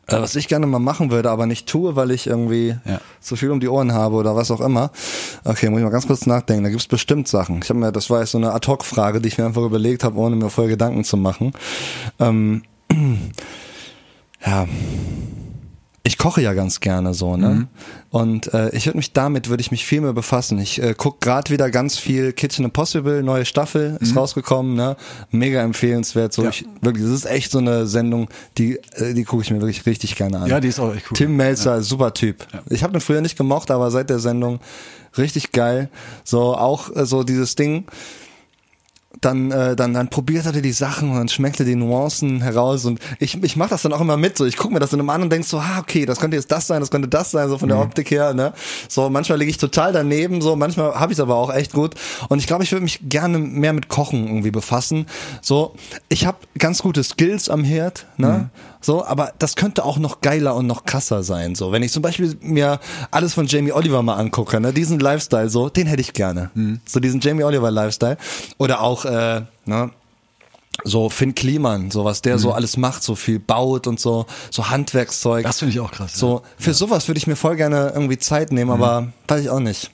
Äh, 0.08 0.20
was 0.22 0.36
ich 0.36 0.48
gerne 0.50 0.68
mal 0.68 0.80
machen 0.80 1.12
würde, 1.12 1.30
aber 1.32 1.46
nicht 1.46 1.68
tue, 1.68 1.96
weil 1.96 2.12
ich 2.12 2.28
irgendwie 2.28 2.76
Ja. 2.86 3.00
zu 3.22 3.36
viel 3.38 3.52
um 3.52 3.60
die 3.62 3.70
Ohren 3.70 3.94
habe 3.94 4.16
oder 4.16 4.36
was 4.36 4.52
auch 4.52 4.60
immer. 4.60 4.92
Okay, 5.46 5.70
muss 5.70 5.80
ich 5.80 5.86
mal 5.86 5.92
ganz 5.92 6.08
kurz 6.08 6.26
nachdenken. 6.26 6.64
Da 6.66 6.70
gibt's 6.70 6.88
bestimmt 6.88 7.28
Sachen. 7.28 7.62
Ich 7.64 7.70
habe 7.70 7.80
mir, 7.80 7.92
das 7.94 8.10
war 8.10 8.20
jetzt 8.20 8.32
so 8.32 8.38
eine 8.38 8.52
Ad-Hoc-Frage, 8.54 9.22
die 9.22 9.30
ich 9.30 9.38
mir 9.38 9.46
einfach 9.46 9.62
überlegt 9.64 10.04
habe, 10.04 10.18
ohne 10.20 10.36
mir 10.36 10.50
vorher 10.50 10.72
Gedanken 10.72 11.04
zu 11.06 11.16
machen. 11.16 11.54
Ähm, 12.20 12.64
ja. 14.46 14.68
Ich 16.06 16.18
koche 16.18 16.42
ja 16.42 16.54
ganz 16.54 16.82
gerne 16.82 17.14
so, 17.14 17.38
ne? 17.38 17.50
Mhm. 17.50 17.68
Und 18.10 18.54
äh, 18.54 18.76
ich 18.76 18.86
würde 18.88 18.98
mich 18.98 19.14
damit 19.14 19.48
würde 19.48 19.62
ich 19.62 19.72
mich 19.72 19.86
viel 19.86 20.02
mehr 20.02 20.12
befassen. 20.12 20.60
Ich 20.60 20.82
äh, 20.82 20.94
guck 20.98 21.22
gerade 21.22 21.50
wieder 21.50 21.72
ganz 21.72 21.98
viel 21.98 22.34
Kitchen 22.34 22.66
Impossible, 22.66 23.24
neue 23.24 23.46
Staffel 23.46 23.98
ist 24.02 24.14
rausgekommen, 24.14 24.76
ne? 24.76 24.98
Mega 25.32 25.62
empfehlenswert. 25.62 26.34
So 26.34 26.42
Mhm. 26.42 26.46
Ja. 26.46 26.52
ich, 26.52 26.66
wirklich, 26.82 27.06
das 27.06 27.14
ist 27.14 27.26
echt 27.26 27.52
so 27.52 27.60
eine 27.60 27.88
Sendung, 27.88 28.28
die 28.58 28.80
äh, 28.96 29.14
die 29.14 29.24
gucke 29.24 29.44
ich 29.44 29.52
mir 29.52 29.62
wirklich 29.62 29.86
richtig 29.86 30.18
gerne 30.18 30.40
an. 30.40 30.48
Ja, 30.50 30.60
die 30.60 30.68
ist 30.68 30.80
auch 30.80 30.94
echt 30.94 31.10
cool. 31.10 31.16
Tim 31.16 31.38
Melzer, 31.38 31.82
super 31.82 32.14
Typ. 32.14 32.48
Ich 32.70 32.84
habe 32.84 32.92
den 32.92 33.00
früher 33.02 33.22
nicht 33.22 33.38
gemocht, 33.38 33.72
aber 33.72 33.90
seit 33.90 34.10
der 34.10 34.20
Sendung 34.20 34.60
richtig 35.18 35.54
geil. 35.54 35.90
So 36.26 36.58
auch 36.58 36.94
äh, 36.94 37.06
so 37.06 37.24
dieses 37.24 37.56
Ding. 37.56 37.86
Dann, 39.22 39.52
äh, 39.52 39.76
dann, 39.76 39.94
dann 39.94 40.10
probiert 40.10 40.46
er 40.46 40.52
die 40.52 40.72
Sachen 40.72 41.12
und 41.12 41.16
dann 41.16 41.30
schmeckt 41.30 41.60
er 41.60 41.66
die 41.66 41.76
Nuancen 41.76 42.42
heraus 42.42 42.84
und 42.84 43.00
ich, 43.20 43.42
ich 43.42 43.56
mache 43.56 43.70
das 43.70 43.84
dann 43.84 43.94
auch 43.94 44.02
immer 44.02 44.18
mit. 44.18 44.38
So, 44.38 44.46
ich 44.46 44.58
gucke 44.58 44.74
mir 44.74 44.80
das 44.80 44.90
dann 44.90 45.00
immer 45.00 45.14
an 45.14 45.22
und 45.22 45.32
denk 45.32 45.46
so, 45.46 45.60
ah, 45.60 45.80
okay, 45.80 46.06
das 46.06 46.20
könnte 46.20 46.36
jetzt 46.36 46.52
das 46.52 46.68
sein, 46.68 46.82
das 46.82 46.92
könnte 46.92 47.08
das 47.08 47.32
sein, 47.32 47.48
so 47.48 47.58
von 47.58 47.70
der 47.70 47.80
Optik 47.80 48.12
her. 48.12 48.34
Ne? 48.34 48.54
So, 48.90 49.10
manchmal 49.10 49.38
liege 49.38 49.52
ich 49.52 49.58
total 49.58 49.94
daneben, 49.94 50.42
so 50.42 50.56
manchmal 50.56 50.96
habe 50.96 51.14
ich 51.14 51.20
es 51.20 51.22
aber 51.22 51.36
auch 51.36 51.54
echt 51.54 51.74
gut. 51.74 51.96
Und 52.28 52.40
ich 52.40 52.48
glaube, 52.48 52.64
ich 52.64 52.72
würde 52.72 52.84
mich 52.84 53.00
gerne 53.04 53.38
mehr 53.38 53.72
mit 53.72 53.88
Kochen 53.88 54.28
irgendwie 54.28 54.52
befassen. 54.52 55.06
So, 55.42 55.76
ich 56.10 56.26
habe 56.26 56.40
ganz 56.58 56.82
gute 56.82 57.04
Skills 57.04 57.50
am 57.50 57.64
Herd, 57.64 58.08
ne? 58.18 58.50
So, 58.84 59.06
aber 59.06 59.34
das 59.40 59.56
könnte 59.56 59.86
auch 59.86 59.98
noch 59.98 60.22
geiler 60.22 60.56
und 60.56 60.68
noch 60.68 60.84
krasser 60.84 61.24
sein. 61.24 61.56
So, 61.56 61.72
wenn 61.72 61.82
ich 61.84 61.92
zum 61.92 62.04
Beispiel 62.04 62.38
mir 62.42 62.80
alles 63.12 63.34
von 63.34 63.48
Jamie 63.48 63.72
Oliver 63.72 64.04
mal 64.04 64.16
angucke, 64.16 64.60
ne, 64.60 64.74
diesen 64.74 65.00
Lifestyle, 65.00 65.50
so, 65.50 65.70
den 65.70 65.88
hätte 65.88 66.02
ich 66.02 66.14
gerne. 66.14 66.52
So 66.86 67.00
diesen 67.00 67.22
Jamie 67.22 67.44
Oliver 67.44 67.72
Lifestyle. 67.72 68.18
Oder 68.58 68.82
auch, 68.82 69.06
äh, 69.06 69.42
ne, 69.66 69.90
so 70.84 71.10
Finn 71.10 71.34
Kliman, 71.34 71.92
so 71.92 72.04
was 72.04 72.22
der 72.22 72.38
so 72.40 72.52
alles 72.52 72.78
macht, 72.78 73.04
so 73.04 73.16
viel 73.16 73.40
baut 73.40 73.88
und 73.88 74.00
so, 74.00 74.26
so 74.52 74.70
Handwerkszeug. 74.70 75.44
Das 75.44 75.60
finde 75.60 75.74
ich 75.74 75.80
auch 75.80 75.92
krass. 75.92 76.16
So, 76.16 76.42
für 76.58 76.74
sowas 76.74 77.08
würde 77.08 77.20
ich 77.20 77.28
mir 77.28 77.36
voll 77.36 77.56
gerne 77.56 77.92
irgendwie 77.94 78.18
Zeit 78.18 78.52
nehmen, 78.52 78.72
aber 78.72 79.14
weiß 79.28 79.42
ich 79.42 79.50
auch 79.50 79.60
nicht. 79.60 79.92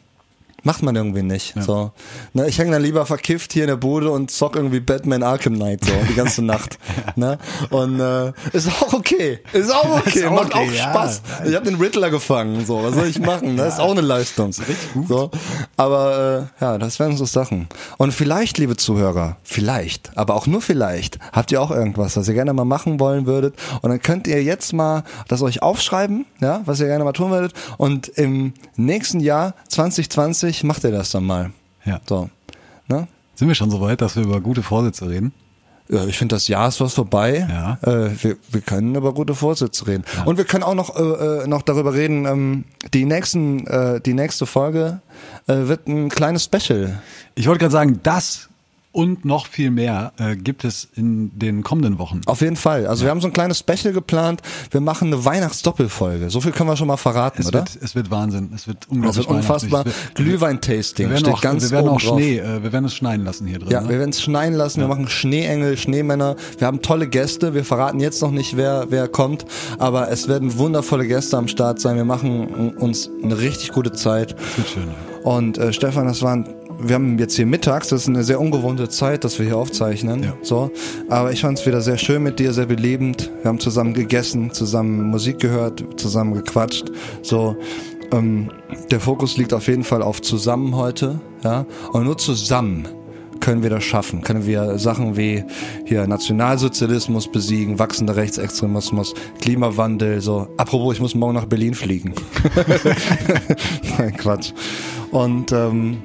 Macht 0.64 0.84
man 0.84 0.96
irgendwie 0.96 1.24
nicht. 1.24 1.54
So. 1.60 1.92
Ne, 2.34 2.48
ich 2.48 2.60
hänge 2.60 2.72
dann 2.72 2.82
lieber 2.82 3.06
verkifft 3.06 3.54
hier 3.54 3.64
in 3.64 3.70
der 3.70 3.76
Bude 3.78 4.12
und 4.12 4.32
zock 4.32 4.56
irgendwie 4.56 4.80
Batman 4.80 5.24
Arkham 5.24 5.56
Knight 5.56 5.86
so 5.86 5.92
die 6.10 6.16
ganze 6.16 6.42
Nacht. 6.46 6.78
Ne? 7.16 7.38
Und 7.70 8.00
äh, 8.00 8.34
ist 8.54 8.68
auch 8.68 8.94
okay. 8.94 9.40
Ist 9.54 9.72
auch 9.72 10.00
okay. 10.06 10.20
Ist 10.20 10.26
auch 10.26 10.32
Macht 10.32 10.54
okay, 10.54 10.70
auch 10.70 10.74
ja. 10.74 10.90
Spaß. 10.90 11.22
Ich 11.48 11.56
habe 11.56 11.66
den 11.66 11.76
Riddler 11.76 12.10
gefangen. 12.10 12.66
So, 12.66 12.84
was 12.84 12.96
soll 12.96 13.08
ich 13.08 13.20
machen? 13.20 13.58
Das 13.58 13.76
ist 13.76 13.80
auch 13.80 13.92
eine 13.92 14.02
Leistung. 14.02 14.52
So. 15.08 15.32
Aber 15.78 16.50
äh, 16.60 16.64
ja, 16.64 16.78
das 16.78 17.00
wären 17.00 17.16
so 17.16 17.26
Sachen. 17.26 17.68
Und 17.98 18.14
vielleicht, 18.14 18.58
liebe 18.58 18.76
Zuhörer, 18.76 19.38
vielleicht, 19.44 20.18
aber 20.18 20.36
auch 20.36 20.48
nur 20.48 20.62
vielleicht, 20.62 21.20
habt 21.32 21.52
ihr 21.52 21.62
auch 21.62 21.72
irgendwas, 21.72 22.18
was 22.18 22.28
ihr 22.28 22.34
gerne 22.34 22.54
mal 22.54 22.66
machen 22.66 23.00
wollen 23.00 23.26
würdet. 23.26 23.56
Und 23.82 23.90
dann 23.90 24.02
könnt 24.02 24.28
ihr 24.28 24.44
jetzt 24.44 24.74
mal 24.74 25.04
das 25.28 25.42
euch 25.42 25.62
aufschreiben, 25.62 26.26
ja, 26.42 26.62
was 26.66 26.80
ihr 26.80 26.88
gerne 26.88 27.04
mal 27.04 27.14
tun 27.14 27.32
würdet. 27.32 27.54
Und 27.78 28.08
im 28.08 28.54
nächsten 28.76 29.20
Jahr 29.20 29.54
2020 29.70 30.49
macht 30.64 30.84
ihr 30.84 30.92
das 30.92 31.12
dann 31.12 31.26
mal. 31.26 31.52
Ja. 31.86 32.00
So. 32.08 32.30
Ne? 32.88 33.08
Sind 33.36 33.48
wir 33.48 33.56
schon 33.56 33.72
so 33.72 33.82
weit, 33.82 34.02
dass 34.02 34.16
wir 34.16 34.24
über 34.24 34.42
gute 34.42 34.64
Vorsätze 34.64 35.10
reden? 35.10 35.34
Ja, 35.92 36.06
ich 36.06 36.20
finde, 36.20 36.36
das 36.36 36.48
Jahr 36.48 36.68
ist 36.68 36.78
fast 36.78 36.96
vorbei. 36.96 37.48
Ja. 37.50 37.78
Äh, 37.82 38.12
wir, 38.22 38.38
wir 38.52 38.62
können 38.62 38.94
über 38.94 39.12
gute 39.12 39.34
Vorsätze 39.34 39.88
reden. 39.88 40.04
Und 40.26 40.38
wir 40.38 40.46
können 40.46 40.64
auch 40.64 40.76
noch, 40.76 40.96
äh, 40.96 41.44
äh, 41.44 41.48
noch 41.48 41.64
darüber 41.64 41.94
reden, 41.94 42.26
ähm, 42.26 42.66
die, 42.94 43.06
nächsten, 43.06 43.66
äh, 43.66 44.00
die 44.00 44.14
nächste 44.14 44.46
Folge 44.46 45.02
äh, 45.48 45.56
wird 45.68 45.88
ein 45.88 46.10
kleines 46.10 46.44
Special. 46.44 47.02
Ich 47.34 47.48
wollte 47.48 47.60
gerade 47.60 47.72
sagen, 47.72 48.00
das 48.04 48.50
und 49.00 49.24
noch 49.24 49.48
viel 49.48 49.72
mehr 49.72 50.12
äh, 50.18 50.36
gibt 50.36 50.64
es 50.66 50.88
in 50.96 51.32
den 51.40 51.64
kommenden 51.64 52.00
Wochen. 52.00 52.20
Auf 52.26 52.42
jeden 52.42 52.56
Fall. 52.58 52.86
Also 52.86 53.04
wir 53.06 53.12
haben 53.12 53.22
so 53.22 53.28
ein 53.28 53.34
kleines 53.34 53.60
Special 53.60 53.94
geplant. 53.94 54.42
Wir 54.72 54.82
machen 54.82 55.08
eine 55.08 55.24
Weihnachtsdoppelfolge. 55.24 56.30
So 56.30 56.42
viel 56.42 56.52
können 56.52 56.70
wir 56.70 56.76
schon 56.78 56.88
mal 56.88 56.98
verraten, 56.98 57.42
Es 57.42 57.48
oder? 57.48 57.60
wird, 57.60 57.78
es 57.82 57.96
wird 57.96 58.12
Wahnsinn. 58.12 58.52
Es 58.54 58.68
wird 58.68 58.88
unglaublich 58.90 59.18
wird 59.28 59.38
unfassbar. 59.38 59.82
Es 59.82 59.86
wird- 59.86 60.16
Glühwein-Tasting 60.16 61.06
Wir 61.08 61.12
werden 61.12 61.20
steht 61.22 61.34
auch, 61.34 61.42
ganz 61.42 61.64
wir 61.64 61.72
werden 61.72 61.90
auch. 61.90 62.00
Schnee, 62.00 62.40
äh, 62.40 62.62
wir 62.64 62.74
werden 62.74 62.86
es 62.86 62.96
schneien 62.96 63.24
lassen 63.24 63.48
hier 63.48 63.60
drin. 63.60 63.70
Ja, 63.72 63.82
ne? 63.82 63.90
wir 63.90 64.00
werden 64.00 64.10
es 64.10 64.22
schneien 64.22 64.54
lassen. 64.54 64.82
Wir 64.82 64.88
machen 64.88 65.08
Schneeengel, 65.08 65.78
Schneemänner. 65.78 66.36
Wir 66.58 66.68
haben 66.68 66.82
tolle 66.82 67.08
Gäste. 67.08 67.54
Wir 67.54 67.64
verraten 67.64 68.00
jetzt 68.00 68.22
noch 68.22 68.32
nicht, 68.32 68.58
wer, 68.58 68.88
wer 68.90 69.08
kommt. 69.08 69.46
Aber 69.78 70.12
es 70.12 70.28
werden 70.28 70.58
wundervolle 70.58 71.08
Gäste 71.08 71.38
am 71.38 71.48
Start 71.48 71.80
sein. 71.80 71.96
Wir 71.96 72.06
machen 72.06 72.74
uns 72.76 73.10
eine 73.24 73.38
richtig 73.40 73.72
gute 73.72 73.92
Zeit. 73.94 74.36
Das 74.38 74.58
wird 74.58 74.68
schön. 74.70 74.88
Und 75.24 75.58
äh, 75.58 75.74
Stefan, 75.74 76.08
das 76.08 76.22
waren, 76.22 76.48
wir 76.82 76.96
haben 76.96 77.20
jetzt 77.20 77.36
hier 77.36 77.46
mittags, 77.46 77.90
das 77.90 78.04
ist 78.04 78.08
eine 78.08 78.24
sehr 78.24 78.40
ungewohnte 78.40 78.90
Zeit, 78.90 79.24
dass 79.24 79.38
wir 79.40 79.46
hier 79.46 79.58
aufzeichnen. 79.58 80.24
Ja. 80.24 80.34
So, 80.42 80.72
aber 81.10 81.32
ich 81.32 81.42
fand 81.42 81.60
es 81.60 81.66
wieder 81.66 81.82
sehr 81.82 81.98
schön 81.98 82.24
mit 82.24 82.40
dir, 82.40 82.54
sehr 82.54 82.66
belebend. 82.66 83.32
Wir 83.42 83.50
haben 83.50 83.60
zusammen 83.60 83.94
gegessen, 83.94 84.52
zusammen 84.52 85.10
Musik 85.10 85.40
gehört, 85.40 85.84
zusammen 85.98 86.34
gequatscht. 86.34 86.92
So, 87.22 87.58
ähm, 88.12 88.52
der 88.92 89.00
Fokus 89.00 89.38
liegt 89.38 89.54
auf 89.54 89.68
jeden 89.68 89.84
Fall 89.84 90.02
auf 90.02 90.22
zusammen 90.22 90.76
heute, 90.76 91.20
ja. 91.44 91.66
Und 91.92 92.06
nur 92.06 92.18
zusammen 92.18 92.88
können 93.40 93.64
wir 93.64 93.70
das 93.70 93.84
schaffen? 93.84 94.22
Können 94.22 94.46
wir 94.46 94.78
Sachen 94.80 95.16
wie 95.16 95.44
hier 95.86 96.06
Nationalsozialismus 96.08 97.32
besiegen, 97.32 97.80
wachsender 97.80 98.16
Rechtsextremismus, 98.16 99.14
Klimawandel, 99.42 100.22
so. 100.22 100.48
Apropos, 100.58 100.96
ich 100.96 101.02
muss 101.02 101.16
morgen 101.16 101.36
nach 101.36 101.46
Berlin 101.46 101.74
fliegen. 101.74 102.14
Nein, 103.98 104.16
Quatsch. 104.18 104.52
Und 105.12 105.52
ähm, 105.52 105.98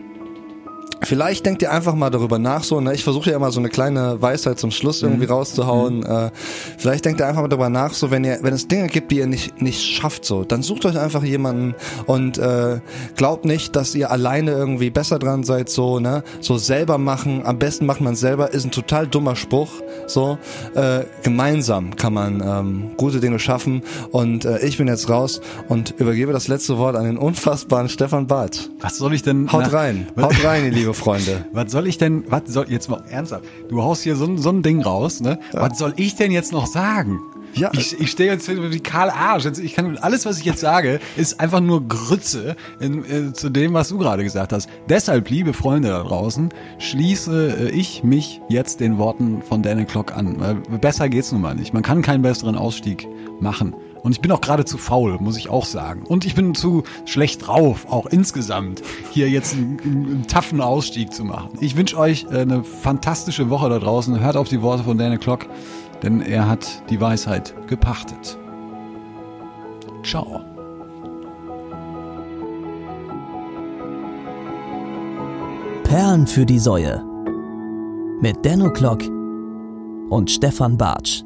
Vielleicht 1.05 1.47
denkt 1.47 1.63
ihr 1.63 1.73
einfach 1.73 1.95
mal 1.95 2.11
darüber 2.11 2.39
nach, 2.39 2.65
so, 2.65 2.81
ne? 2.81 2.95
Ich 2.95 3.05
versuche 3.05 3.31
ja 3.31 3.37
immer 3.37 3.51
so 3.51 3.61
eine 3.61 3.69
kleine 3.69 4.21
Weisheit 4.21 4.59
zum 4.59 4.71
Schluss 4.71 5.03
irgendwie 5.03 5.27
rauszuhauen. 5.27 6.05
Äh, 6.05 6.31
vielleicht 6.79 7.05
denkt 7.05 7.21
ihr 7.21 7.27
einfach 7.27 7.43
mal 7.43 7.49
darüber 7.49 7.69
nach, 7.69 7.95
so, 7.95 8.11
wenn 8.11 8.25
ihr, 8.25 8.39
wenn 8.43 8.55
es 8.55 8.69
Dinge 8.69 8.89
gibt, 8.89 9.11
die 9.11 9.19
ihr 9.19 9.27
nicht, 9.27 9.61
nicht 9.61 9.83
schafft, 9.83 10.25
so, 10.25 10.45
dann 10.45 10.63
sucht 10.63 10.87
euch 10.87 10.99
einfach 10.99 11.23
jemanden 11.23 11.75
und 12.07 12.39
äh, 12.39 12.81
glaubt 13.17 13.45
nicht, 13.45 13.77
dass 13.77 13.95
ihr 13.95 14.11
alleine 14.11 14.53
irgendwie 14.53 14.91
besser 14.91 15.19
dran 15.19 15.45
seid, 15.45 15.69
so, 15.69 16.01
ne? 16.01 16.23
So 16.41 16.59
selber 16.59 16.99
machen, 16.99 17.43
am 17.45 17.59
besten 17.59 17.87
macht 17.87 18.01
man 18.01 18.17
selber, 18.17 18.53
ist 18.53 18.65
ein 18.65 18.71
total 18.71 19.07
dummer 19.07 19.37
Spruch. 19.37 19.71
So, 20.07 20.39
äh, 20.75 21.05
gemeinsam 21.23 21.97
kann 21.97 22.13
man 22.13 22.43
ähm, 22.45 22.91
gute 22.97 23.21
Dinge 23.21 23.39
schaffen. 23.39 23.83
Und 24.11 24.45
äh, 24.45 24.59
ich 24.61 24.79
bin 24.79 24.89
jetzt 24.89 25.09
raus 25.09 25.41
und 25.69 25.95
übergebe 25.99 26.33
das 26.33 26.49
letzte 26.49 26.79
Wort 26.79 26.97
an 26.97 27.05
den 27.05 27.17
unfassbaren 27.17 27.89
Stefan 27.89 28.27
Barth. 28.27 28.71
Was 28.81 28.99
soll 28.99 29.15
ich 29.15 29.23
denn? 29.23 29.51
Haut 29.53 29.73
rein, 29.73 30.07
haut 30.21 30.45
rein, 30.45 30.65
ihr 30.65 30.71
liebe 30.71 30.94
Freunde. 30.95 31.47
Was 31.53 31.71
soll 31.73 31.87
ich 31.87 31.99
denn, 31.99 32.25
was 32.29 32.43
soll, 32.47 32.67
jetzt 32.71 32.89
mal 32.89 33.03
ernsthaft, 33.09 33.45
du 33.69 33.83
haust 33.83 34.03
hier 34.03 34.17
so, 34.17 34.25
ein- 34.27 34.39
so 34.39 34.51
ein 34.51 34.63
Ding 34.63 34.83
raus, 34.83 35.21
ne? 35.21 35.39
Was 35.53 35.79
soll 35.79 35.93
ich 35.97 36.17
denn 36.17 36.31
jetzt 36.33 36.53
noch 36.53 36.67
sagen? 36.67 37.21
Ja. 37.55 37.71
Ich, 37.73 38.01
ich 38.01 38.11
stehe 38.11 38.33
jetzt 38.33 38.49
wie 38.49 38.81
Karl 38.81 39.11
Arsch. 39.11 39.47
Ich 39.63 39.75
kann, 39.75 39.97
alles, 39.99 40.27
was 40.27 40.39
ich 40.39 40.45
jetzt 40.45 40.59
sage, 40.61 40.99
ist 41.17 41.39
einfach 41.39 41.61
nur 41.61 41.87
Grütze 41.87 42.57
in, 42.81 43.05
äh, 43.05 43.33
zu 43.33 43.49
dem, 43.49 43.75
was 43.75 43.91
du 43.91 43.99
gerade 43.99 44.25
gesagt 44.25 44.53
hast. 44.53 44.69
Deshalb, 44.89 45.31
liebe 45.31 45.53
Freunde 45.53 45.91
da 45.91 46.03
draußen, 46.03 46.49
schließe 46.79 47.57
äh, 47.61 47.69
ich 47.71 48.03
mich 48.03 48.41
jetzt 48.49 48.81
den 48.81 48.99
Worten 48.99 49.41
von 49.43 49.63
Daniel 49.63 49.87
Clock 49.87 50.17
an. 50.17 50.41
Weil 50.41 50.55
besser 50.81 51.09
geht's 51.09 51.31
nun 51.31 51.43
mal 51.43 51.55
nicht. 51.55 51.73
Man 51.73 51.83
kann 51.85 52.03
keinen 52.03 52.23
besseren 52.23 52.57
Ausstieg 52.57 53.07
machen. 53.41 53.75
Und 54.05 54.13
ich 54.13 54.21
bin 54.21 54.31
auch 54.33 54.43
gerade 54.43 54.67
zu 54.67 54.77
faul, 54.77 55.17
muss 55.19 55.39
ich 55.39 55.49
auch 55.49 55.65
sagen. 55.65 56.03
Und 56.03 56.27
ich 56.27 56.35
bin 56.35 56.55
zu 56.55 56.83
schlecht 57.07 57.47
drauf, 57.47 57.87
auch 57.89 58.05
insgesamt, 58.05 58.83
hier 59.11 59.31
jetzt 59.31 59.55
einen, 59.55 59.81
einen 59.81 60.27
taffen 60.27 60.61
Ausstieg 60.61 61.11
zu 61.11 61.25
machen. 61.25 61.49
Ich 61.61 61.75
wünsche 61.75 61.97
euch 61.97 62.27
äh, 62.31 62.41
eine 62.43 62.63
fantastische 62.65 63.49
Woche 63.49 63.71
da 63.71 63.79
draußen. 63.79 64.21
Hört 64.21 64.37
auf 64.37 64.51
die 64.51 64.61
Worte 64.61 64.85
von 64.85 64.99
Daniel 64.99 65.19
Clock, 65.19 65.47
denn 66.03 66.21
er 66.21 66.47
hat 66.47 66.83
die 66.91 67.01
Weisheit 67.01 67.55
gepachtet. 67.67 68.37
Ciao. 70.03 70.43
Perlen 75.85 76.27
für 76.27 76.45
die 76.45 76.59
Säue. 76.59 77.03
Mit 78.21 78.45
Denno 78.45 78.71
Klock 78.71 79.03
und 80.11 80.31
Stefan 80.31 80.77
Bartsch. 80.77 81.25